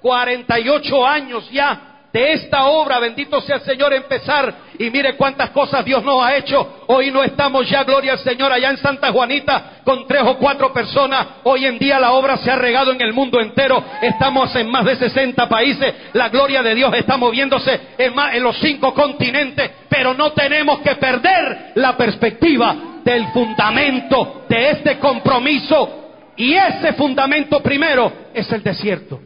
48 0.00 1.06
años 1.06 1.50
ya 1.50 1.93
de 2.14 2.32
esta 2.34 2.66
obra, 2.66 3.00
bendito 3.00 3.40
sea 3.40 3.56
el 3.56 3.62
Señor, 3.62 3.92
empezar. 3.92 4.54
Y 4.78 4.88
mire 4.88 5.16
cuántas 5.16 5.50
cosas 5.50 5.84
Dios 5.84 6.04
nos 6.04 6.24
ha 6.24 6.36
hecho. 6.36 6.84
Hoy 6.86 7.10
no 7.10 7.24
estamos 7.24 7.68
ya, 7.68 7.82
gloria 7.82 8.12
al 8.12 8.20
Señor, 8.20 8.52
allá 8.52 8.70
en 8.70 8.76
Santa 8.76 9.10
Juanita 9.10 9.80
con 9.82 10.06
tres 10.06 10.22
o 10.24 10.36
cuatro 10.36 10.72
personas. 10.72 11.26
Hoy 11.42 11.66
en 11.66 11.76
día 11.76 11.98
la 11.98 12.12
obra 12.12 12.36
se 12.36 12.52
ha 12.52 12.54
regado 12.54 12.92
en 12.92 13.02
el 13.02 13.12
mundo 13.12 13.40
entero. 13.40 13.82
Estamos 14.00 14.54
en 14.54 14.70
más 14.70 14.84
de 14.84 14.94
60 14.94 15.48
países. 15.48 15.92
La 16.12 16.28
gloria 16.28 16.62
de 16.62 16.76
Dios 16.76 16.94
está 16.94 17.16
moviéndose 17.16 17.80
en, 17.98 18.14
en 18.32 18.42
los 18.44 18.58
cinco 18.60 18.94
continentes. 18.94 19.72
Pero 19.88 20.14
no 20.14 20.30
tenemos 20.34 20.78
que 20.82 20.94
perder 20.94 21.72
la 21.74 21.96
perspectiva 21.96 22.76
del 23.02 23.26
fundamento 23.32 24.44
de 24.48 24.70
este 24.70 25.00
compromiso. 25.00 26.12
Y 26.36 26.54
ese 26.54 26.92
fundamento 26.92 27.60
primero 27.60 28.12
es 28.32 28.52
el 28.52 28.62
desierto. 28.62 29.20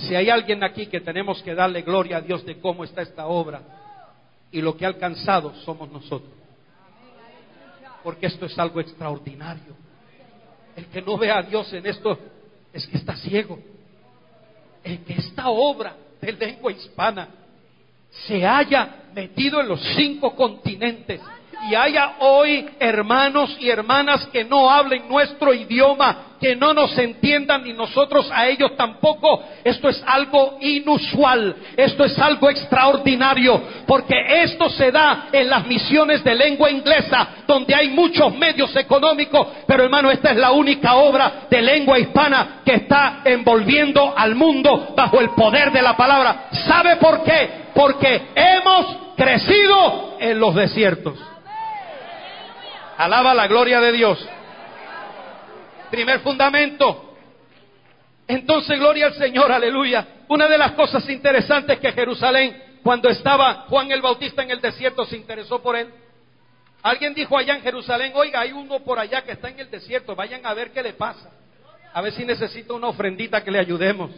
Si 0.00 0.14
hay 0.14 0.30
alguien 0.30 0.62
aquí 0.64 0.86
que 0.86 1.00
tenemos 1.00 1.42
que 1.42 1.54
darle 1.54 1.82
gloria 1.82 2.18
a 2.18 2.20
Dios 2.20 2.44
de 2.44 2.58
cómo 2.58 2.84
está 2.84 3.02
esta 3.02 3.26
obra 3.26 3.60
y 4.50 4.60
lo 4.60 4.76
que 4.76 4.84
ha 4.84 4.88
alcanzado, 4.88 5.54
somos 5.64 5.90
nosotros. 5.90 6.32
Porque 8.02 8.26
esto 8.26 8.46
es 8.46 8.58
algo 8.58 8.80
extraordinario. 8.80 9.74
El 10.74 10.86
que 10.86 11.02
no 11.02 11.18
ve 11.18 11.30
a 11.30 11.42
Dios 11.42 11.72
en 11.72 11.86
esto 11.86 12.18
es 12.72 12.86
que 12.86 12.96
está 12.96 13.16
ciego. 13.16 13.58
El 14.82 15.00
que 15.04 15.14
esta 15.14 15.48
obra 15.48 15.96
de 16.20 16.32
lengua 16.32 16.72
hispana 16.72 17.28
se 18.26 18.46
haya 18.46 19.04
metido 19.14 19.60
en 19.60 19.68
los 19.68 19.80
cinco 19.96 20.34
continentes 20.34 21.20
y 21.68 21.74
haya 21.74 22.16
hoy 22.20 22.68
hermanos 22.78 23.56
y 23.60 23.68
hermanas 23.68 24.26
que 24.32 24.44
no 24.44 24.70
hablen 24.70 25.08
nuestro 25.08 25.52
idioma 25.52 26.30
que 26.40 26.56
no 26.56 26.72
nos 26.72 26.96
entiendan 26.96 27.62
ni 27.62 27.74
nosotros 27.74 28.28
a 28.32 28.48
ellos 28.48 28.74
tampoco. 28.76 29.42
Esto 29.62 29.90
es 29.90 30.02
algo 30.06 30.56
inusual, 30.60 31.54
esto 31.76 32.04
es 32.04 32.18
algo 32.18 32.48
extraordinario, 32.48 33.60
porque 33.86 34.42
esto 34.42 34.70
se 34.70 34.90
da 34.90 35.28
en 35.30 35.50
las 35.50 35.66
misiones 35.66 36.24
de 36.24 36.34
lengua 36.34 36.70
inglesa, 36.70 37.28
donde 37.46 37.74
hay 37.74 37.88
muchos 37.88 38.34
medios 38.34 38.74
económicos, 38.74 39.48
pero 39.66 39.84
hermano, 39.84 40.10
esta 40.10 40.30
es 40.30 40.38
la 40.38 40.52
única 40.52 40.94
obra 40.94 41.46
de 41.50 41.60
lengua 41.60 41.98
hispana 41.98 42.62
que 42.64 42.74
está 42.74 43.20
envolviendo 43.24 44.14
al 44.16 44.34
mundo 44.34 44.94
bajo 44.96 45.20
el 45.20 45.30
poder 45.30 45.70
de 45.72 45.82
la 45.82 45.96
palabra. 45.96 46.48
¿Sabe 46.66 46.96
por 46.96 47.22
qué? 47.22 47.68
Porque 47.74 48.28
hemos 48.34 49.14
crecido 49.14 50.16
en 50.18 50.40
los 50.40 50.54
desiertos. 50.54 51.29
Alaba 53.00 53.32
la 53.32 53.46
gloria 53.46 53.80
de 53.80 53.92
Dios. 53.92 54.28
Primer 55.90 56.20
fundamento. 56.20 57.14
Entonces, 58.28 58.78
gloria 58.78 59.06
al 59.06 59.14
Señor, 59.14 59.50
aleluya. 59.50 60.06
Una 60.28 60.46
de 60.46 60.58
las 60.58 60.72
cosas 60.72 61.08
interesantes 61.08 61.78
que 61.78 61.92
Jerusalén, 61.92 62.62
cuando 62.82 63.08
estaba 63.08 63.64
Juan 63.70 63.90
el 63.90 64.02
Bautista 64.02 64.42
en 64.42 64.50
el 64.50 64.60
desierto, 64.60 65.06
se 65.06 65.16
interesó 65.16 65.62
por 65.62 65.76
él. 65.76 65.88
Alguien 66.82 67.14
dijo 67.14 67.38
allá 67.38 67.54
en 67.54 67.62
Jerusalén, 67.62 68.12
oiga, 68.14 68.40
hay 68.40 68.52
uno 68.52 68.80
por 68.80 68.98
allá 68.98 69.22
que 69.22 69.32
está 69.32 69.48
en 69.48 69.60
el 69.60 69.70
desierto, 69.70 70.14
vayan 70.14 70.44
a 70.44 70.52
ver 70.52 70.70
qué 70.70 70.82
le 70.82 70.92
pasa. 70.92 71.30
A 71.94 72.02
ver 72.02 72.12
si 72.12 72.26
necesita 72.26 72.74
una 72.74 72.88
ofrendita 72.88 73.42
que 73.42 73.50
le 73.50 73.60
ayudemos. 73.60 74.10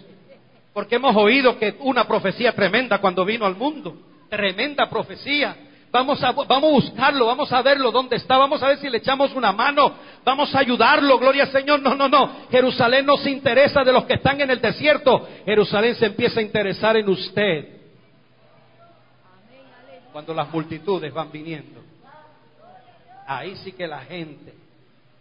Porque 0.72 0.96
hemos 0.96 1.14
oído 1.14 1.56
que 1.56 1.76
una 1.78 2.08
profecía 2.08 2.52
tremenda 2.52 2.98
cuando 2.98 3.24
vino 3.24 3.46
al 3.46 3.54
mundo. 3.54 3.96
Tremenda 4.28 4.90
profecía. 4.90 5.56
Vamos 5.92 6.24
a, 6.24 6.32
vamos 6.32 6.50
a 6.50 6.58
buscarlo, 6.58 7.26
vamos 7.26 7.52
a 7.52 7.60
verlo 7.60 7.92
dónde 7.92 8.16
está, 8.16 8.38
vamos 8.38 8.62
a 8.62 8.68
ver 8.68 8.78
si 8.78 8.88
le 8.88 8.96
echamos 8.96 9.34
una 9.34 9.52
mano, 9.52 9.94
vamos 10.24 10.54
a 10.54 10.60
ayudarlo, 10.60 11.18
gloria 11.18 11.42
al 11.42 11.52
Señor. 11.52 11.82
No, 11.82 11.94
no, 11.94 12.08
no. 12.08 12.48
Jerusalén 12.50 13.04
no 13.04 13.18
se 13.18 13.30
interesa 13.30 13.84
de 13.84 13.92
los 13.92 14.04
que 14.04 14.14
están 14.14 14.40
en 14.40 14.50
el 14.50 14.58
desierto. 14.58 15.28
Jerusalén 15.44 15.94
se 15.96 16.06
empieza 16.06 16.40
a 16.40 16.42
interesar 16.42 16.96
en 16.96 17.10
usted. 17.10 17.82
Cuando 20.12 20.32
las 20.32 20.50
multitudes 20.50 21.12
van 21.12 21.30
viniendo. 21.30 21.82
Ahí 23.26 23.54
sí 23.56 23.72
que 23.72 23.86
la 23.86 24.00
gente 24.00 24.54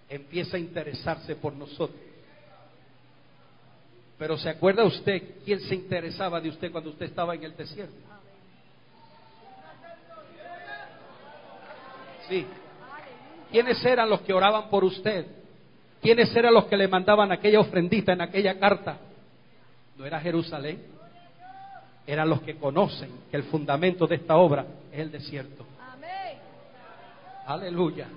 empieza 0.08 0.56
a 0.56 0.60
interesarse 0.60 1.36
por 1.36 1.52
nosotros. 1.52 2.00
Pero 4.18 4.38
¿se 4.38 4.50
acuerda 4.50 4.86
usted 4.86 5.22
quién 5.44 5.60
se 5.60 5.76
interesaba 5.76 6.40
de 6.40 6.48
usted 6.48 6.72
cuando 6.72 6.92
usted 6.92 7.08
estaba 7.08 7.36
en 7.36 7.44
el 7.44 7.58
desierto? 7.58 8.11
Sí. 12.32 12.48
¿Quiénes 13.52 13.84
eran 13.84 14.10
los 14.10 14.22
que 14.22 14.32
oraban 14.32 14.70
por 14.70 14.86
usted? 14.86 15.26
¿Quiénes 16.02 16.34
eran 16.34 16.54
los 16.54 16.64
que 16.66 16.78
le 16.78 16.88
mandaban 16.88 17.30
aquella 17.30 17.60
ofrendita 17.60 18.14
en 18.14 18.22
aquella 18.22 18.58
carta? 18.58 18.98
¿No 19.98 20.06
era 20.06 20.18
Jerusalén? 20.22 20.82
Eran 22.08 22.30
los 22.30 22.42
que 22.42 22.56
conocen 22.56 23.12
que 23.30 23.36
el 23.36 23.44
fundamento 23.44 24.08
de 24.08 24.16
esta 24.16 24.38
obra 24.38 24.66
es 24.94 25.00
el 25.00 25.12
desierto. 25.12 25.66
Aleluya. 27.46 28.08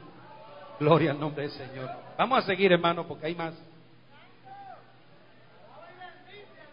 Gloria 0.79 1.11
al 1.11 1.19
nombre 1.19 1.49
del 1.49 1.51
Señor. 1.51 1.91
Vamos 2.17 2.39
a 2.39 2.47
seguir, 2.47 2.71
hermano, 2.71 3.09
porque 3.09 3.27
hay 3.27 3.35
más. 3.35 3.55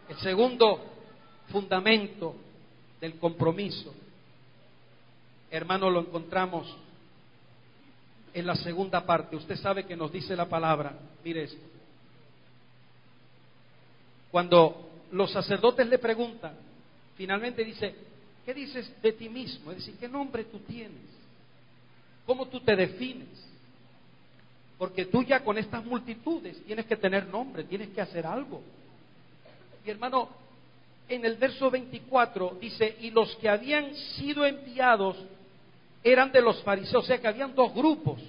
El 0.09 0.17
segundo 0.17 0.79
fundamento 1.47 2.35
del 2.99 3.17
compromiso, 3.17 3.95
hermano, 5.49 5.89
lo 5.89 6.01
encontramos 6.01 6.77
en 8.33 8.47
la 8.47 8.55
segunda 8.55 9.05
parte. 9.05 9.35
Usted 9.35 9.55
sabe 9.57 9.85
que 9.85 9.95
nos 9.95 10.11
dice 10.11 10.35
la 10.35 10.47
palabra, 10.47 10.93
mire 11.23 11.43
esto. 11.43 11.61
Cuando 14.31 14.89
los 15.11 15.31
sacerdotes 15.31 15.87
le 15.87 15.99
preguntan, 15.99 16.53
finalmente 17.15 17.63
dice, 17.63 17.93
¿qué 18.45 18.53
dices 18.53 18.91
de 19.01 19.11
ti 19.13 19.29
mismo? 19.29 19.71
Es 19.71 19.77
decir, 19.77 19.95
¿qué 19.99 20.07
nombre 20.07 20.45
tú 20.45 20.59
tienes? 20.59 21.11
¿Cómo 22.25 22.47
tú 22.47 22.61
te 22.61 22.75
defines? 22.75 23.27
Porque 24.77 25.05
tú 25.05 25.23
ya 25.23 25.43
con 25.43 25.57
estas 25.57 25.85
multitudes 25.85 26.63
tienes 26.65 26.85
que 26.85 26.95
tener 26.95 27.27
nombre, 27.27 27.65
tienes 27.65 27.89
que 27.89 28.01
hacer 28.01 28.25
algo. 28.25 28.63
Y 29.85 29.89
hermano, 29.89 30.29
en 31.07 31.25
el 31.25 31.35
verso 31.35 31.69
24 31.69 32.57
dice, 32.59 32.97
y 33.01 33.11
los 33.11 33.35
que 33.35 33.49
habían 33.49 33.93
sido 33.95 34.45
enviados 34.45 35.17
eran 36.03 36.31
de 36.31 36.41
los 36.41 36.61
fariseos, 36.63 37.03
o 37.03 37.07
sea 37.07 37.19
que 37.19 37.27
habían 37.27 37.53
dos 37.53 37.73
grupos. 37.73 38.19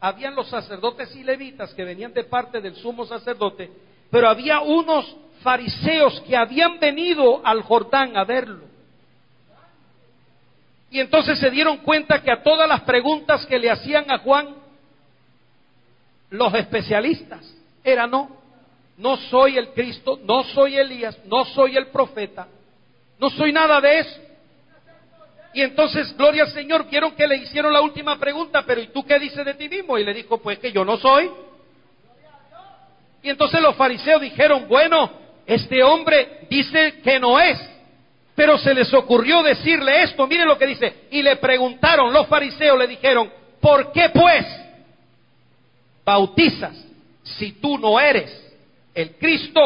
Habían 0.00 0.34
los 0.34 0.48
sacerdotes 0.48 1.14
y 1.16 1.22
levitas 1.22 1.72
que 1.72 1.84
venían 1.84 2.12
de 2.12 2.24
parte 2.24 2.60
del 2.60 2.76
sumo 2.76 3.06
sacerdote, 3.06 3.70
pero 4.10 4.28
había 4.28 4.60
unos 4.60 5.16
fariseos 5.42 6.20
que 6.22 6.36
habían 6.36 6.78
venido 6.78 7.40
al 7.44 7.62
Jordán 7.62 8.16
a 8.16 8.24
verlo. 8.24 8.64
Y 10.90 11.00
entonces 11.00 11.38
se 11.38 11.50
dieron 11.50 11.78
cuenta 11.78 12.22
que 12.22 12.30
a 12.30 12.42
todas 12.42 12.68
las 12.68 12.82
preguntas 12.82 13.44
que 13.46 13.58
le 13.58 13.70
hacían 13.70 14.10
a 14.10 14.18
Juan, 14.18 14.54
los 16.30 16.54
especialistas, 16.54 17.52
era 17.82 18.06
no, 18.06 18.30
no 18.96 19.16
soy 19.16 19.56
el 19.56 19.70
Cristo, 19.70 20.20
no 20.22 20.44
soy 20.44 20.76
Elías, 20.76 21.18
no 21.26 21.44
soy 21.46 21.76
el 21.76 21.88
profeta, 21.88 22.46
no 23.18 23.30
soy 23.30 23.52
nada 23.52 23.80
de 23.80 23.98
eso. 24.00 24.20
Y 25.54 25.62
entonces, 25.62 26.14
gloria 26.16 26.42
al 26.42 26.50
Señor, 26.50 26.90
vieron 26.90 27.12
que 27.12 27.28
le 27.28 27.36
hicieron 27.36 27.72
la 27.72 27.80
última 27.80 28.18
pregunta, 28.18 28.64
pero 28.66 28.80
¿y 28.80 28.88
tú 28.88 29.04
qué 29.06 29.20
dices 29.20 29.44
de 29.44 29.54
ti 29.54 29.68
mismo? 29.68 29.96
Y 29.96 30.04
le 30.04 30.12
dijo, 30.12 30.38
pues 30.38 30.58
que 30.58 30.72
yo 30.72 30.84
no 30.84 30.96
soy. 30.96 31.30
Y 33.22 33.30
entonces 33.30 33.62
los 33.62 33.76
fariseos 33.76 34.20
dijeron, 34.20 34.66
bueno, 34.68 35.10
este 35.46 35.80
hombre 35.84 36.40
dice 36.50 37.00
que 37.04 37.20
no 37.20 37.38
es, 37.38 37.56
pero 38.34 38.58
se 38.58 38.74
les 38.74 38.92
ocurrió 38.92 39.44
decirle 39.44 40.02
esto, 40.02 40.26
miren 40.26 40.48
lo 40.48 40.58
que 40.58 40.66
dice, 40.66 41.06
y 41.12 41.22
le 41.22 41.36
preguntaron, 41.36 42.12
los 42.12 42.26
fariseos 42.26 42.76
le 42.76 42.88
dijeron, 42.88 43.30
¿por 43.60 43.92
qué 43.92 44.08
pues 44.08 44.44
bautizas 46.04 46.76
si 47.22 47.52
tú 47.52 47.78
no 47.78 48.00
eres 48.00 48.52
el 48.92 49.12
Cristo, 49.12 49.60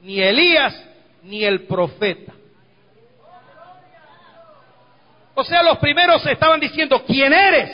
ni 0.00 0.20
Elías, 0.20 0.80
ni 1.24 1.44
el 1.44 1.66
profeta? 1.66 2.37
O 5.40 5.44
sea, 5.44 5.62
los 5.62 5.78
primeros 5.78 6.26
estaban 6.26 6.58
diciendo, 6.58 7.00
¿quién 7.06 7.32
eres? 7.32 7.70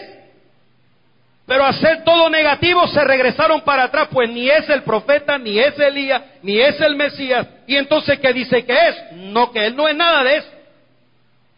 Pero 1.46 1.64
al 1.64 1.72
ser 1.72 2.04
todo 2.04 2.28
negativo 2.28 2.86
se 2.88 3.02
regresaron 3.02 3.62
para 3.62 3.84
atrás, 3.84 4.08
pues 4.12 4.28
ni 4.28 4.50
es 4.50 4.68
el 4.68 4.82
profeta, 4.82 5.38
ni 5.38 5.58
es 5.58 5.78
Elías, 5.78 6.22
ni 6.42 6.60
es 6.60 6.78
el 6.82 6.94
Mesías. 6.94 7.46
Y 7.66 7.76
entonces, 7.76 8.20
¿qué 8.20 8.34
dice 8.34 8.66
que 8.66 8.74
es? 8.74 9.12
No, 9.12 9.50
que 9.50 9.64
él 9.64 9.74
no 9.74 9.88
es 9.88 9.96
nada 9.96 10.22
de 10.24 10.36
eso. 10.36 10.50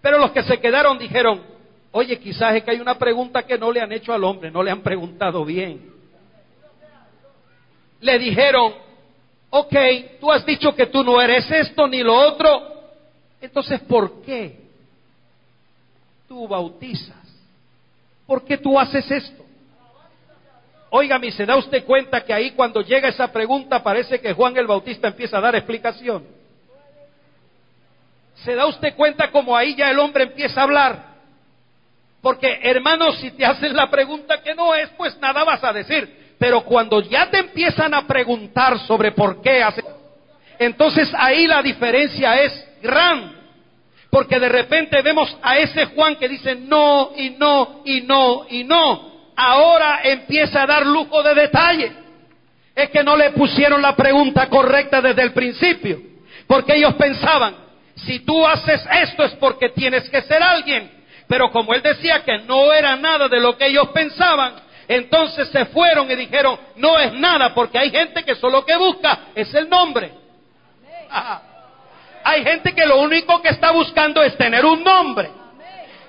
Pero 0.01 0.19
los 0.19 0.31
que 0.31 0.45
se 0.45 0.61
quedaron 0.61 0.97
dijeron, 0.97 1.43
oye, 1.91 2.21
quizás 2.21 2.55
es 2.55 2.63
que 2.63 2.71
hay 2.71 2.79
una 2.79 2.97
pregunta 2.97 3.43
que 3.43 3.59
no 3.59 3.73
le 3.73 3.81
han 3.81 3.91
hecho 3.91 4.13
al 4.13 4.23
hombre, 4.23 4.53
no 4.53 4.63
le 4.63 4.71
han 4.71 4.83
preguntado 4.83 5.45
bien. 5.45 5.91
Le 8.01 8.17
dijeron, 8.21 8.75
ok, 9.51 9.75
tú 10.21 10.31
has 10.31 10.47
dicho 10.47 10.73
que 10.73 10.87
tú 10.87 11.03
no 11.03 11.21
eres 11.21 11.51
esto 11.51 11.89
ni 11.89 12.05
lo 12.05 12.15
otro, 12.15 12.93
entonces, 13.41 13.81
¿por 13.81 14.23
qué? 14.23 14.66
Tú 16.29 16.47
bautizas? 16.49 17.16
¿Por 18.27 18.45
qué 18.45 18.59
tú 18.59 18.79
haces 18.79 19.11
esto? 19.11 19.45
Óigame, 20.91 21.31
¿se 21.33 21.45
da 21.45 21.57
usted 21.57 21.85
cuenta 21.85 22.24
que 22.24 22.33
ahí 22.33 22.53
cuando 22.53 22.81
llega 22.81 23.09
esa 23.09 23.31
pregunta 23.33 23.83
parece 23.83 24.20
que 24.20 24.33
Juan 24.33 24.57
el 24.57 24.66
Bautista 24.66 25.09
empieza 25.09 25.39
a 25.39 25.41
dar 25.41 25.55
explicación? 25.55 26.24
¿Se 28.45 28.55
da 28.55 28.66
usted 28.66 28.95
cuenta 28.95 29.31
como 29.31 29.57
ahí 29.57 29.74
ya 29.74 29.91
el 29.91 29.99
hombre 29.99 30.24
empieza 30.24 30.61
a 30.61 30.64
hablar? 30.64 31.16
Porque 32.20 32.61
hermanos, 32.62 33.18
si 33.18 33.31
te 33.31 33.45
hacen 33.45 33.74
la 33.74 33.89
pregunta 33.91 34.43
que 34.43 34.55
no 34.55 34.74
es, 34.74 34.89
pues 34.91 35.16
nada 35.18 35.45
vas 35.45 35.62
a 35.62 35.72
decir. 35.72 36.35
Pero 36.39 36.62
cuando 36.62 37.01
ya 37.01 37.31
te 37.31 37.39
empiezan 37.39 37.95
a 37.95 38.07
preguntar 38.07 38.79
sobre 38.81 39.12
por 39.12 39.41
qué 39.41 39.62
haces, 39.62 39.85
entonces 40.59 41.12
ahí 41.16 41.47
la 41.47 41.62
diferencia 41.62 42.43
es 42.43 42.68
grande. 42.83 43.36
Porque 44.11 44.39
de 44.39 44.49
repente 44.49 45.03
vemos 45.03 45.37
a 45.43 45.59
ese 45.59 45.87
Juan 45.87 46.17
que 46.17 46.29
dice 46.29 46.55
no 46.55 47.11
y 47.17 47.31
no 47.31 47.83
y 47.85 48.01
no 48.03 48.47
y 48.49 48.65
no. 48.65 49.17
Ahora 49.37 50.01
empieza 50.05 50.63
a 50.63 50.67
dar 50.67 50.87
lujo 50.87 51.23
de 51.23 51.35
detalle. 51.35 51.93
Es 52.75 52.91
que 52.91 53.03
no 53.03 53.17
le 53.17 53.31
pusieron 53.31 53.83
la 53.83 53.97
pregunta 53.97 54.49
correcta 54.49 55.01
desde 55.01 55.23
el 55.23 55.33
principio. 55.33 56.01
Porque 56.47 56.77
ellos 56.77 56.95
pensaban, 56.95 57.57
si 57.97 58.21
tú 58.21 58.47
haces 58.47 58.87
esto 59.03 59.25
es 59.25 59.33
porque 59.35 59.71
tienes 59.71 60.09
que 60.09 60.23
ser 60.23 60.43
alguien. 60.43 60.91
Pero 61.27 61.51
como 61.51 61.75
él 61.75 61.83
decía 61.83 62.23
que 62.23 62.39
no 62.41 62.73
era 62.73 62.97
nada 62.97 63.29
de 63.29 63.41
lo 63.41 63.57
que 63.57 63.67
ellos 63.67 63.89
pensaban, 63.89 64.55
entonces 64.89 65.49
se 65.49 65.67
fueron 65.67 66.11
y 66.11 66.15
dijeron, 66.15 66.59
no 66.77 66.99
es 66.99 67.13
nada, 67.15 67.53
porque 67.55 67.79
hay 67.79 67.91
gente 67.91 68.25
que 68.25 68.37
solo 68.37 68.65
que 68.65 68.77
busca 68.77 69.19
es 69.35 69.53
el 69.55 69.69
nombre. 69.69 70.13
Hay 72.29 72.43
gente 72.43 72.74
que 72.74 72.85
lo 72.85 73.03
único 73.03 73.41
que 73.41 73.51
está 73.51 73.70
buscando 73.70 74.20
es 74.20 74.37
tener 74.37 74.66
un 74.66 74.83
nombre. 74.83 75.31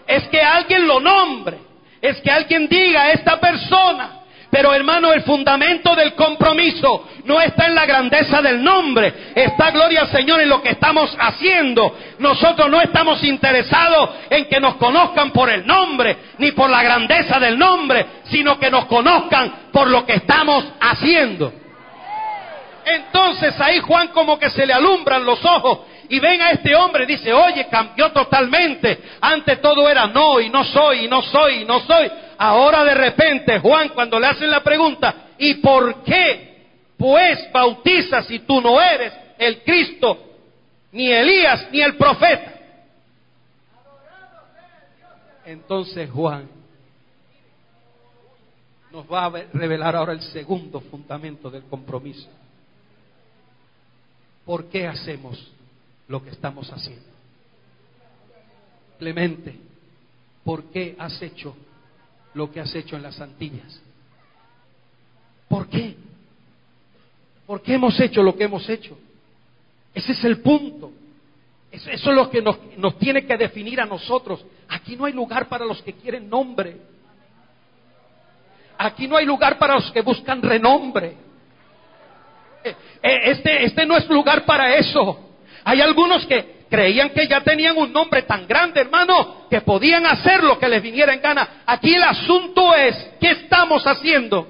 Es 0.08 0.28
que 0.30 0.42
alguien 0.42 0.88
lo 0.88 1.00
nombre. 1.00 1.60
Es 2.02 2.20
que 2.22 2.32
alguien 2.32 2.68
diga 2.68 3.04
a 3.04 3.12
esta 3.12 3.40
persona. 3.40 4.22
Pero 4.50 4.74
hermano, 4.74 5.14
el 5.14 5.22
fundamento 5.22 5.96
del 5.96 6.16
compromiso 6.16 7.08
no 7.26 7.40
está 7.40 7.68
en 7.68 7.76
la 7.76 7.86
grandeza 7.86 8.42
del 8.42 8.64
nombre, 8.64 9.14
está, 9.36 9.72
gloria 9.72 10.02
al 10.02 10.08
Señor, 10.08 10.40
en 10.40 10.50
lo 10.50 10.62
que 10.64 10.70
estamos 10.70 11.16
haciendo. 11.20 11.96
Nosotros 12.18 12.68
no 12.68 12.82
estamos 12.82 13.24
interesados 13.24 14.10
en 14.32 14.46
que 14.46 14.60
nos 14.60 14.76
conozcan 14.78 15.30
por 15.32 15.52
el 15.52 15.68
nombre, 15.68 16.18
ni 16.40 16.52
por 16.54 16.70
la 16.70 16.82
grandeza 16.82 17.40
del 17.40 17.60
nombre, 17.60 18.06
sino 18.24 18.58
que 18.58 18.72
nos 18.72 18.86
conozcan 18.86 19.70
por 19.72 19.88
lo 19.88 20.04
que 20.04 20.14
estamos 20.14 20.66
haciendo. 20.80 21.54
Entonces 22.88 23.60
ahí 23.60 23.80
Juan 23.82 24.08
como 24.08 24.40
que 24.40 24.50
se 24.50 24.66
le 24.66 24.74
alumbran 24.74 25.26
los 25.26 25.44
ojos 25.44 25.80
y 26.10 26.20
ven 26.20 26.42
a 26.42 26.52
este 26.52 26.76
hombre 26.76 27.06
dice, 27.06 27.34
oye, 27.34 27.68
cambió 27.70 28.12
totalmente. 28.12 29.00
Antes 29.20 29.62
todo 29.62 29.90
era 29.90 30.08
no 30.08 30.40
y 30.40 30.50
no 30.50 30.64
soy 30.64 31.06
y 31.06 31.08
no 31.08 31.22
soy 31.22 31.62
y 31.62 31.66
no 31.66 31.80
soy. 31.82 32.10
Ahora 32.38 32.84
de 32.84 32.94
repente 32.94 33.60
Juan 33.60 33.90
cuando 33.90 34.20
le 34.20 34.28
hacen 34.28 34.50
la 34.50 34.64
pregunta, 34.64 35.28
¿y 35.38 35.56
por 35.56 36.04
qué 36.04 36.66
pues 36.98 37.52
bautizas 37.52 38.26
si 38.26 38.40
tú 38.40 38.62
no 38.62 38.82
eres 38.82 39.14
el 39.38 39.64
Cristo, 39.64 40.18
ni 40.92 41.12
Elías, 41.12 41.68
ni 41.72 41.82
el 41.82 41.96
profeta? 41.98 42.54
Entonces 45.46 46.10
Juan 46.10 46.50
nos 48.92 49.06
va 49.12 49.26
a 49.26 49.30
revelar 49.54 49.96
ahora 49.96 50.14
el 50.14 50.22
segundo 50.22 50.80
fundamento 50.80 51.50
del 51.50 51.64
compromiso. 51.64 52.28
¿Por 54.46 54.70
qué 54.70 54.88
hacemos 54.88 55.52
lo 56.08 56.24
que 56.24 56.32
estamos 56.32 56.72
haciendo? 56.72 57.06
Clemente, 59.00 59.56
¿por 60.44 60.66
qué 60.66 60.96
has 60.98 61.22
hecho 61.22 61.56
lo 62.34 62.52
que 62.52 62.60
has 62.60 62.74
hecho 62.76 62.96
en 62.96 63.04
las 63.04 63.20
Antillas? 63.20 63.82
¿Por 65.48 65.68
qué? 65.68 65.96
¿Por 67.46 67.62
qué 67.62 67.76
hemos 67.76 68.00
hecho 68.00 68.22
lo 68.24 68.36
que 68.36 68.44
hemos 68.44 68.68
hecho? 68.70 68.98
Ese 69.94 70.12
es 70.12 70.24
el 70.26 70.42
punto. 70.42 70.92
Eso, 71.72 71.90
es 71.92 72.06
lo 72.06 72.30
que 72.30 72.42
nos, 72.42 72.58
nos 72.78 72.98
tiene 72.98 73.26
que 73.26 73.38
definir 73.38 73.80
a 73.82 73.86
nosotros. 73.86 74.46
Aquí 74.70 74.96
no 74.96 75.06
hay 75.06 75.14
lugar 75.14 75.48
para 75.48 75.66
los 75.66 75.82
que 75.82 75.94
quieren 75.94 76.30
nombre. 76.30 76.78
Aquí 78.78 79.08
no 79.08 79.18
hay 79.18 79.26
lugar 79.26 79.58
para 79.58 79.76
los 79.76 79.92
que 79.92 80.02
buscan 80.02 80.42
renombre. 80.42 81.16
Eh, 82.64 82.76
eh, 83.04 83.20
este, 83.26 83.64
este 83.64 83.86
no 83.86 83.98
es 83.98 84.08
lugar 84.10 84.46
para 84.46 84.76
eso. 84.76 85.27
Hay 85.68 85.82
algunos 85.82 86.26
que 86.26 86.64
creían 86.70 87.10
que 87.10 87.28
ya 87.28 87.42
tenían 87.42 87.76
un 87.78 87.92
nombre 87.92 88.22
tan 88.22 88.48
grande, 88.48 88.80
hermano, 88.80 89.50
que 89.50 89.60
podían 89.60 90.06
hacer 90.06 90.42
lo 90.42 90.58
que 90.58 90.70
les 90.70 90.82
viniera 90.82 91.14
en 91.14 91.22
gana. 91.22 91.64
Aquí 91.66 91.94
el 91.94 92.04
asunto 92.04 92.74
es, 92.74 92.96
¿qué 93.20 93.32
estamos 93.32 93.86
haciendo? 93.86 94.48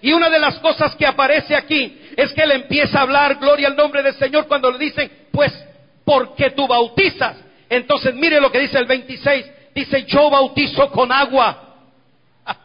Y 0.00 0.12
una 0.12 0.30
de 0.30 0.38
las 0.38 0.60
cosas 0.60 0.94
que 0.94 1.04
aparece 1.04 1.56
aquí 1.56 2.00
es 2.16 2.32
que 2.32 2.42
él 2.42 2.52
empieza 2.52 3.00
a 3.00 3.02
hablar 3.02 3.40
gloria 3.40 3.66
al 3.66 3.74
nombre 3.74 4.04
del 4.04 4.14
Señor 4.14 4.46
cuando 4.46 4.70
le 4.70 4.78
dicen, 4.78 5.10
pues, 5.32 5.52
porque 6.04 6.50
tú 6.50 6.68
bautizas. 6.68 7.36
Entonces, 7.68 8.14
mire 8.14 8.40
lo 8.40 8.52
que 8.52 8.60
dice 8.60 8.78
el 8.78 8.86
26. 8.86 9.50
Dice, 9.74 10.04
yo 10.04 10.30
bautizo 10.30 10.92
con 10.92 11.10
agua. 11.10 11.74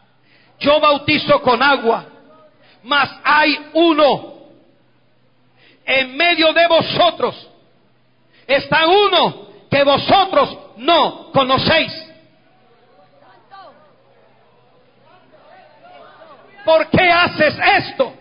Yo 0.60 0.78
bautizo 0.78 1.42
con 1.42 1.60
agua. 1.60 2.06
Mas 2.84 3.10
hay 3.24 3.58
uno 3.72 4.39
en 5.90 6.16
medio 6.16 6.52
de 6.52 6.68
vosotros 6.68 7.48
está 8.46 8.86
uno 8.86 9.48
que 9.68 9.82
vosotros 9.82 10.56
no 10.76 11.32
conocéis. 11.32 11.92
¿Por 16.64 16.88
qué 16.90 17.10
haces 17.10 17.56
esto? 17.78 18.14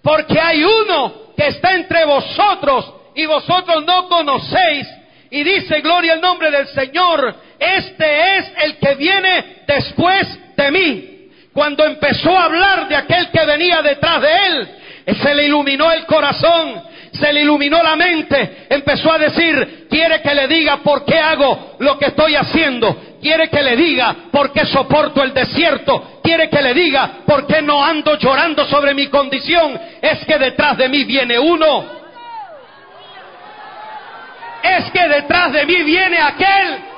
Porque 0.00 0.38
hay 0.38 0.62
uno 0.62 1.32
que 1.36 1.48
está 1.48 1.74
entre 1.74 2.04
vosotros 2.04 2.94
y 3.16 3.26
vosotros 3.26 3.84
no 3.84 4.08
conocéis. 4.08 4.86
Y 5.30 5.42
dice, 5.42 5.80
gloria 5.80 6.12
al 6.12 6.20
nombre 6.20 6.50
del 6.52 6.68
Señor, 6.68 7.34
este 7.58 8.38
es 8.38 8.52
el 8.62 8.78
que 8.78 8.94
viene 8.94 9.64
después 9.66 10.56
de 10.56 10.70
mí. 10.70 11.30
Cuando 11.52 11.84
empezó 11.84 12.30
a 12.36 12.44
hablar 12.44 12.88
de 12.88 12.94
aquel 12.94 13.30
que 13.30 13.44
venía 13.44 13.82
detrás 13.82 14.22
de 14.22 14.46
él, 14.46 14.68
se 15.20 15.34
le 15.34 15.46
iluminó 15.46 15.90
el 15.90 16.06
corazón 16.06 16.87
se 17.18 17.32
le 17.32 17.42
iluminó 17.42 17.82
la 17.82 17.96
mente, 17.96 18.66
empezó 18.68 19.12
a 19.12 19.18
decir, 19.18 19.86
quiere 19.90 20.20
que 20.20 20.34
le 20.34 20.46
diga 20.48 20.78
por 20.78 21.04
qué 21.04 21.18
hago 21.18 21.76
lo 21.78 21.98
que 21.98 22.06
estoy 22.06 22.34
haciendo, 22.34 22.96
quiere 23.20 23.48
que 23.48 23.62
le 23.62 23.76
diga 23.76 24.14
por 24.30 24.52
qué 24.52 24.64
soporto 24.66 25.22
el 25.22 25.34
desierto, 25.34 26.20
quiere 26.22 26.48
que 26.48 26.62
le 26.62 26.74
diga 26.74 27.20
por 27.26 27.46
qué 27.46 27.62
no 27.62 27.84
ando 27.84 28.16
llorando 28.16 28.64
sobre 28.66 28.94
mi 28.94 29.08
condición, 29.08 29.78
es 30.00 30.24
que 30.24 30.38
detrás 30.38 30.76
de 30.76 30.88
mí 30.88 31.04
viene 31.04 31.38
uno. 31.38 31.98
Es 34.62 34.90
que 34.90 35.08
detrás 35.08 35.52
de 35.52 35.64
mí 35.64 35.82
viene 35.84 36.18
aquel 36.18 36.88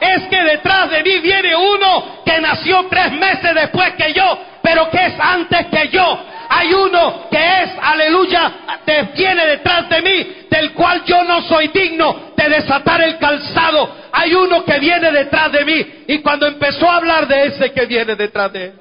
es 0.00 0.28
que 0.28 0.42
detrás 0.42 0.90
de 0.90 1.02
mí 1.02 1.18
viene 1.18 1.56
uno 1.56 2.22
que 2.24 2.40
nació 2.40 2.86
tres 2.88 3.12
meses 3.12 3.54
después 3.54 3.94
que 3.94 4.12
yo, 4.12 4.38
pero 4.62 4.88
que 4.90 5.06
es 5.06 5.14
antes 5.18 5.66
que 5.66 5.88
yo. 5.88 6.18
Hay 6.50 6.72
uno 6.72 7.28
que 7.30 7.36
es, 7.36 7.70
aleluya, 7.80 8.80
te 8.84 9.02
viene 9.14 9.46
detrás 9.46 9.88
de 9.88 10.00
mí, 10.00 10.46
del 10.50 10.72
cual 10.72 11.04
yo 11.04 11.22
no 11.24 11.42
soy 11.42 11.68
digno 11.68 12.32
de 12.34 12.48
desatar 12.48 13.02
el 13.02 13.18
calzado. 13.18 13.96
Hay 14.12 14.34
uno 14.34 14.64
que 14.64 14.78
viene 14.78 15.12
detrás 15.12 15.52
de 15.52 15.64
mí. 15.64 16.04
Y 16.06 16.20
cuando 16.20 16.46
empezó 16.46 16.90
a 16.90 16.96
hablar 16.96 17.28
de 17.28 17.46
ese 17.46 17.70
que 17.72 17.84
viene 17.84 18.16
detrás 18.16 18.52
de 18.52 18.64
él, 18.64 18.72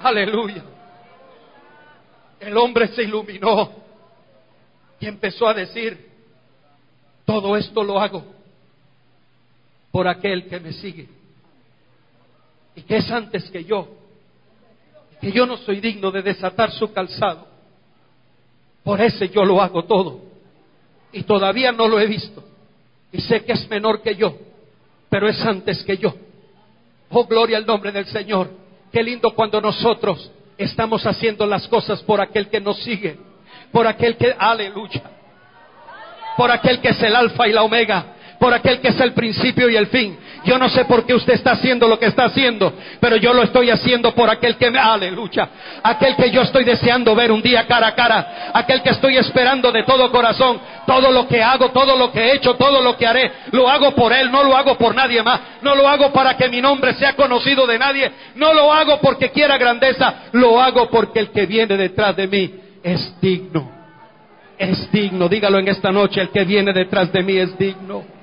Aleluya. 0.00 0.62
El 2.38 2.54
hombre 2.58 2.88
se 2.88 3.04
iluminó 3.04 3.72
y 5.00 5.06
empezó 5.06 5.48
a 5.48 5.54
decir, 5.54 6.10
todo 7.24 7.56
esto 7.56 7.82
lo 7.82 7.98
hago 7.98 8.22
por 9.90 10.06
aquel 10.06 10.46
que 10.46 10.60
me 10.60 10.74
sigue 10.74 11.08
y 12.76 12.82
que 12.82 12.96
es 12.96 13.10
antes 13.10 13.50
que 13.50 13.64
yo, 13.64 13.88
que 15.20 15.32
yo 15.32 15.46
no 15.46 15.56
soy 15.58 15.80
digno 15.80 16.10
de 16.10 16.22
desatar 16.22 16.70
su 16.72 16.92
calzado. 16.92 17.46
Por 18.82 19.00
ese 19.00 19.28
yo 19.28 19.44
lo 19.44 19.62
hago 19.62 19.84
todo. 19.84 20.20
Y 21.12 21.22
todavía 21.22 21.72
no 21.72 21.88
lo 21.88 21.98
he 21.98 22.06
visto. 22.06 22.44
Y 23.12 23.20
sé 23.20 23.44
que 23.44 23.52
es 23.52 23.68
menor 23.70 24.02
que 24.02 24.16
yo, 24.16 24.36
pero 25.08 25.28
es 25.28 25.40
antes 25.44 25.82
que 25.84 25.96
yo. 25.96 26.14
Oh, 27.10 27.24
gloria 27.24 27.56
al 27.56 27.66
nombre 27.66 27.92
del 27.92 28.06
Señor. 28.06 28.50
Qué 28.92 29.02
lindo 29.02 29.30
cuando 29.34 29.60
nosotros 29.60 30.30
estamos 30.58 31.06
haciendo 31.06 31.46
las 31.46 31.66
cosas 31.68 32.02
por 32.02 32.20
aquel 32.20 32.48
que 32.48 32.60
nos 32.60 32.76
sigue, 32.82 33.16
por 33.72 33.86
aquel 33.86 34.16
que, 34.16 34.34
aleluya, 34.36 35.02
por 36.36 36.50
aquel 36.50 36.80
que 36.80 36.88
es 36.88 37.02
el 37.02 37.14
alfa 37.14 37.48
y 37.48 37.52
la 37.52 37.62
omega, 37.62 38.13
por 38.44 38.52
aquel 38.52 38.78
que 38.78 38.88
es 38.88 39.00
el 39.00 39.14
principio 39.14 39.70
y 39.70 39.76
el 39.76 39.86
fin. 39.86 40.18
Yo 40.44 40.58
no 40.58 40.68
sé 40.68 40.84
por 40.84 41.06
qué 41.06 41.14
usted 41.14 41.32
está 41.32 41.52
haciendo 41.52 41.88
lo 41.88 41.98
que 41.98 42.04
está 42.04 42.26
haciendo, 42.26 42.74
pero 43.00 43.16
yo 43.16 43.32
lo 43.32 43.42
estoy 43.42 43.70
haciendo 43.70 44.14
por 44.14 44.28
aquel 44.28 44.56
que 44.56 44.70
me, 44.70 44.78
aleluya, 44.78 45.48
aquel 45.82 46.14
que 46.14 46.30
yo 46.30 46.42
estoy 46.42 46.62
deseando 46.62 47.14
ver 47.14 47.32
un 47.32 47.40
día 47.40 47.66
cara 47.66 47.86
a 47.86 47.94
cara, 47.94 48.50
aquel 48.52 48.82
que 48.82 48.90
estoy 48.90 49.16
esperando 49.16 49.72
de 49.72 49.84
todo 49.84 50.10
corazón, 50.10 50.60
todo 50.86 51.10
lo 51.10 51.26
que 51.26 51.42
hago, 51.42 51.70
todo 51.70 51.96
lo 51.96 52.12
que 52.12 52.20
he 52.20 52.34
hecho, 52.34 52.52
todo 52.56 52.82
lo 52.82 52.98
que 52.98 53.06
haré, 53.06 53.32
lo 53.52 53.66
hago 53.66 53.92
por 53.92 54.12
él, 54.12 54.30
no 54.30 54.44
lo 54.44 54.54
hago 54.54 54.76
por 54.76 54.94
nadie 54.94 55.22
más, 55.22 55.40
no 55.62 55.74
lo 55.74 55.88
hago 55.88 56.12
para 56.12 56.36
que 56.36 56.50
mi 56.50 56.60
nombre 56.60 56.92
sea 56.96 57.14
conocido 57.14 57.66
de 57.66 57.78
nadie, 57.78 58.12
no 58.34 58.52
lo 58.52 58.70
hago 58.70 59.00
porque 59.00 59.30
quiera 59.30 59.56
grandeza, 59.56 60.24
lo 60.32 60.60
hago 60.60 60.90
porque 60.90 61.20
el 61.20 61.30
que 61.30 61.46
viene 61.46 61.78
detrás 61.78 62.14
de 62.14 62.26
mí 62.26 62.54
es 62.82 63.18
digno. 63.22 63.72
Es 64.58 64.92
digno, 64.92 65.30
dígalo 65.30 65.58
en 65.58 65.68
esta 65.68 65.90
noche, 65.90 66.20
el 66.20 66.28
que 66.28 66.44
viene 66.44 66.74
detrás 66.74 67.10
de 67.10 67.22
mí 67.22 67.38
es 67.38 67.56
digno. 67.56 68.13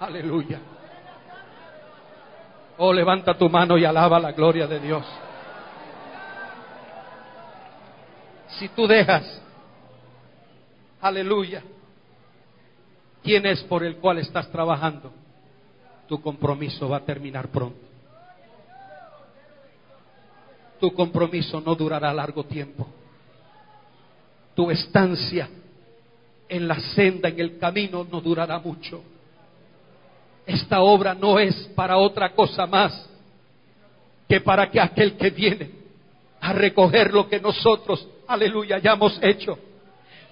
Aleluya. 0.00 0.58
Oh, 2.78 2.90
levanta 2.90 3.36
tu 3.36 3.50
mano 3.50 3.76
y 3.76 3.84
alaba 3.84 4.18
la 4.18 4.32
gloria 4.32 4.66
de 4.66 4.80
Dios. 4.80 5.04
Si 8.58 8.70
tú 8.70 8.86
dejas, 8.86 9.42
aleluya, 11.02 11.62
quién 13.22 13.44
es 13.44 13.62
por 13.64 13.84
el 13.84 13.96
cual 13.96 14.18
estás 14.18 14.50
trabajando, 14.50 15.12
tu 16.08 16.20
compromiso 16.22 16.88
va 16.88 16.96
a 16.96 17.04
terminar 17.04 17.48
pronto. 17.48 17.86
Tu 20.80 20.94
compromiso 20.94 21.60
no 21.60 21.74
durará 21.74 22.10
largo 22.14 22.44
tiempo. 22.44 22.88
Tu 24.54 24.70
estancia 24.70 25.50
en 26.48 26.66
la 26.66 26.80
senda, 26.80 27.28
en 27.28 27.38
el 27.38 27.58
camino, 27.58 28.06
no 28.10 28.22
durará 28.22 28.58
mucho. 28.58 29.02
Esta 30.46 30.80
obra 30.80 31.14
no 31.14 31.38
es 31.38 31.54
para 31.74 31.96
otra 31.96 32.32
cosa 32.32 32.66
más 32.66 33.08
que 34.28 34.40
para 34.40 34.70
que 34.70 34.80
aquel 34.80 35.16
que 35.16 35.30
viene 35.30 35.70
a 36.40 36.52
recoger 36.52 37.12
lo 37.12 37.28
que 37.28 37.40
nosotros, 37.40 38.06
aleluya, 38.26 38.76
hayamos 38.76 39.18
hecho, 39.22 39.58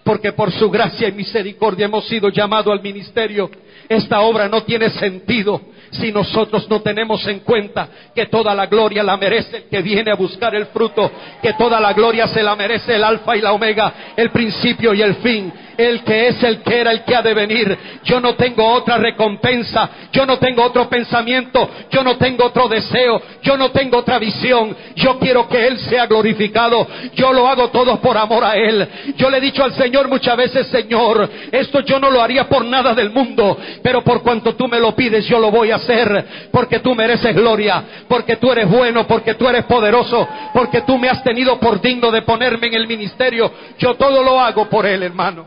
porque 0.05 0.33
por 0.33 0.51
su 0.53 0.71
gracia 0.71 1.09
y 1.09 1.13
misericordia 1.13 1.87
hemos 1.87 2.07
sido 2.07 2.29
llamados 2.31 2.73
al 2.73 2.83
ministerio. 2.83 3.51
Esta 3.89 4.21
obra 4.21 4.49
no 4.49 4.63
tiene 4.63 4.91
sentido 4.91 5.61
si 5.91 6.13
nosotros 6.13 6.69
no 6.69 6.81
tenemos 6.81 7.27
en 7.27 7.41
cuenta 7.41 7.89
que 8.15 8.27
toda 8.27 8.55
la 8.55 8.67
gloria 8.67 9.03
la 9.03 9.17
merece 9.17 9.57
el 9.57 9.65
que 9.65 9.83
viene 9.83 10.11
a 10.11 10.15
buscar 10.15 10.55
el 10.55 10.67
fruto, 10.67 11.11
que 11.43 11.53
toda 11.55 11.81
la 11.81 11.93
gloria 11.93 12.27
se 12.29 12.43
la 12.43 12.57
merece 12.57 12.95
el 12.95 13.05
alfa 13.05 13.37
y 13.37 13.41
la 13.41 13.53
omega, 13.53 13.93
el 14.17 14.31
principio 14.31 14.95
y 14.95 15.03
el 15.03 15.15
fin 15.17 15.53
el 15.79 16.03
que 16.03 16.27
es, 16.27 16.43
el 16.43 16.61
que 16.61 16.81
era, 16.81 16.91
el 16.91 17.05
que 17.05 17.15
ha 17.15 17.23
de 17.23 17.33
venir. 17.33 17.79
Yo 18.05 18.21
no 18.21 18.35
tengo 18.35 18.67
otra 18.67 18.99
recompensa, 18.99 19.89
yo 20.13 20.27
no 20.27 20.37
tengo 20.39 20.65
otro 20.65 20.89
pensamiento, 20.89 21.71
yo 21.89 22.03
no 22.03 22.17
tengo 22.17 22.47
otro 22.47 22.69
deseo, 22.69 23.23
yo 23.43 23.57
no 23.57 23.71
tengo 23.71 23.99
otra 23.99 24.19
visión. 24.19 24.77
Yo 24.97 25.19
quiero 25.21 25.49
que 25.49 25.67
Él 25.69 25.79
sea 25.79 26.07
glorificado. 26.07 26.87
Yo 27.15 27.33
lo 27.33 27.47
hago 27.47 27.69
todo 27.69 28.01
por 28.01 28.19
amor 28.19 28.45
a 28.45 28.57
Él. 28.57 28.89
Yo 29.17 29.31
le 29.31 29.39
he 29.39 29.41
dicho 29.41 29.63
al 29.63 29.73
Señor 29.75 30.09
muchas 30.09 30.37
veces, 30.37 30.67
Señor, 30.67 31.31
esto 31.53 31.81
yo 31.81 32.01
no 32.01 32.11
lo 32.11 32.21
haría 32.21 32.49
por 32.49 32.65
nada 32.65 32.93
del 32.93 33.11
mundo, 33.11 33.57
pero 33.81 34.03
por 34.03 34.23
cuanto 34.23 34.57
tú 34.57 34.67
me 34.67 34.81
lo 34.81 34.97
pides, 34.97 35.27
yo 35.27 35.39
lo 35.39 35.53
voy 35.53 35.71
a 35.71 35.78
hacer, 35.79 36.49
porque 36.53 36.81
tú 36.81 36.95
mereces 36.95 37.35
gloria, 37.35 38.05
porque 38.09 38.37
tú 38.37 38.51
eres 38.53 38.69
bueno, 38.71 39.07
porque 39.07 39.35
tú 39.35 39.49
eres 39.49 39.65
poderoso, 39.65 40.29
porque 40.53 40.83
tú 40.83 40.99
me 40.99 41.09
has 41.09 41.23
tenido 41.23 41.59
por 41.59 41.81
digno 41.81 42.11
de 42.11 42.23
ponerme 42.23 42.69
en 42.69 42.75
el 42.75 42.87
ministerio. 42.87 43.51
Yo 43.79 43.95
todo 43.97 44.23
lo 44.23 44.41
hago 44.41 44.69
por 44.69 44.87
Él, 44.87 45.03
hermano. 45.03 45.47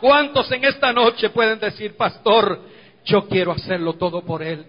¿Cuántos 0.00 0.50
en 0.50 0.64
esta 0.64 0.92
noche 0.92 1.30
pueden 1.30 1.60
decir, 1.60 1.96
pastor, 1.96 2.60
yo 3.04 3.28
quiero 3.28 3.52
hacerlo 3.52 3.94
todo 3.94 4.22
por 4.22 4.42
Él? 4.42 4.66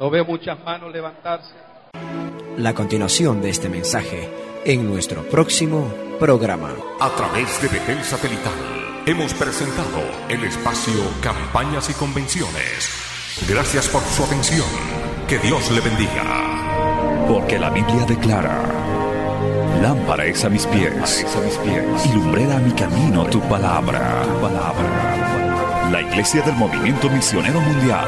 No 0.00 0.10
veo 0.10 0.24
muchas 0.24 0.58
manos 0.64 0.92
levantarse. 0.92 1.54
La 2.58 2.74
continuación 2.74 3.40
de 3.40 3.50
este 3.50 3.68
mensaje 3.68 4.28
en 4.64 4.88
nuestro 4.88 5.22
próximo 5.22 5.92
programa. 6.18 6.70
A 7.00 7.10
través 7.10 7.62
de 7.62 7.68
Betel 7.68 8.02
Satelital 8.02 8.83
hemos 9.06 9.34
presentado 9.34 10.00
el 10.28 10.44
espacio 10.44 10.94
Campañas 11.20 11.90
y 11.90 11.94
Convenciones. 11.94 12.88
Gracias 13.46 13.88
por 13.88 14.02
su 14.02 14.24
atención. 14.24 14.66
Que 15.28 15.38
Dios 15.38 15.70
le 15.70 15.80
bendiga. 15.80 17.26
Porque 17.28 17.58
la 17.58 17.70
Biblia 17.70 18.04
declara. 18.06 18.62
Lámpara 19.82 20.24
es 20.24 20.44
a 20.44 20.48
mis 20.48 20.66
pies, 20.66 21.26
a 21.36 21.40
mis 21.40 21.56
pies, 21.58 22.06
y 22.06 22.14
lumbrera 22.14 22.56
a 22.56 22.60
mi 22.60 22.72
camino 22.72 23.24
tu 23.26 23.40
palabra. 23.42 24.22
tu 24.22 24.40
palabra. 24.40 25.90
La 25.90 26.00
Iglesia 26.00 26.40
del 26.42 26.54
Movimiento 26.54 27.10
Misionero 27.10 27.60
Mundial 27.60 28.06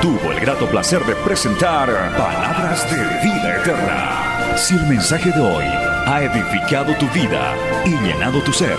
tuvo 0.00 0.32
el 0.32 0.40
grato 0.40 0.66
placer 0.66 1.04
de 1.04 1.14
presentar 1.16 1.88
Palabras 2.16 2.90
de 2.90 2.96
Vida 3.22 3.56
Eterna. 3.60 4.56
Si 4.56 4.74
el 4.74 4.86
mensaje 4.86 5.30
de 5.30 5.40
hoy 5.40 5.64
ha 6.06 6.22
edificado 6.22 6.94
tu 6.96 7.06
vida 7.10 7.54
y 7.84 7.90
llenado 7.90 8.42
tu 8.42 8.52
ser, 8.52 8.78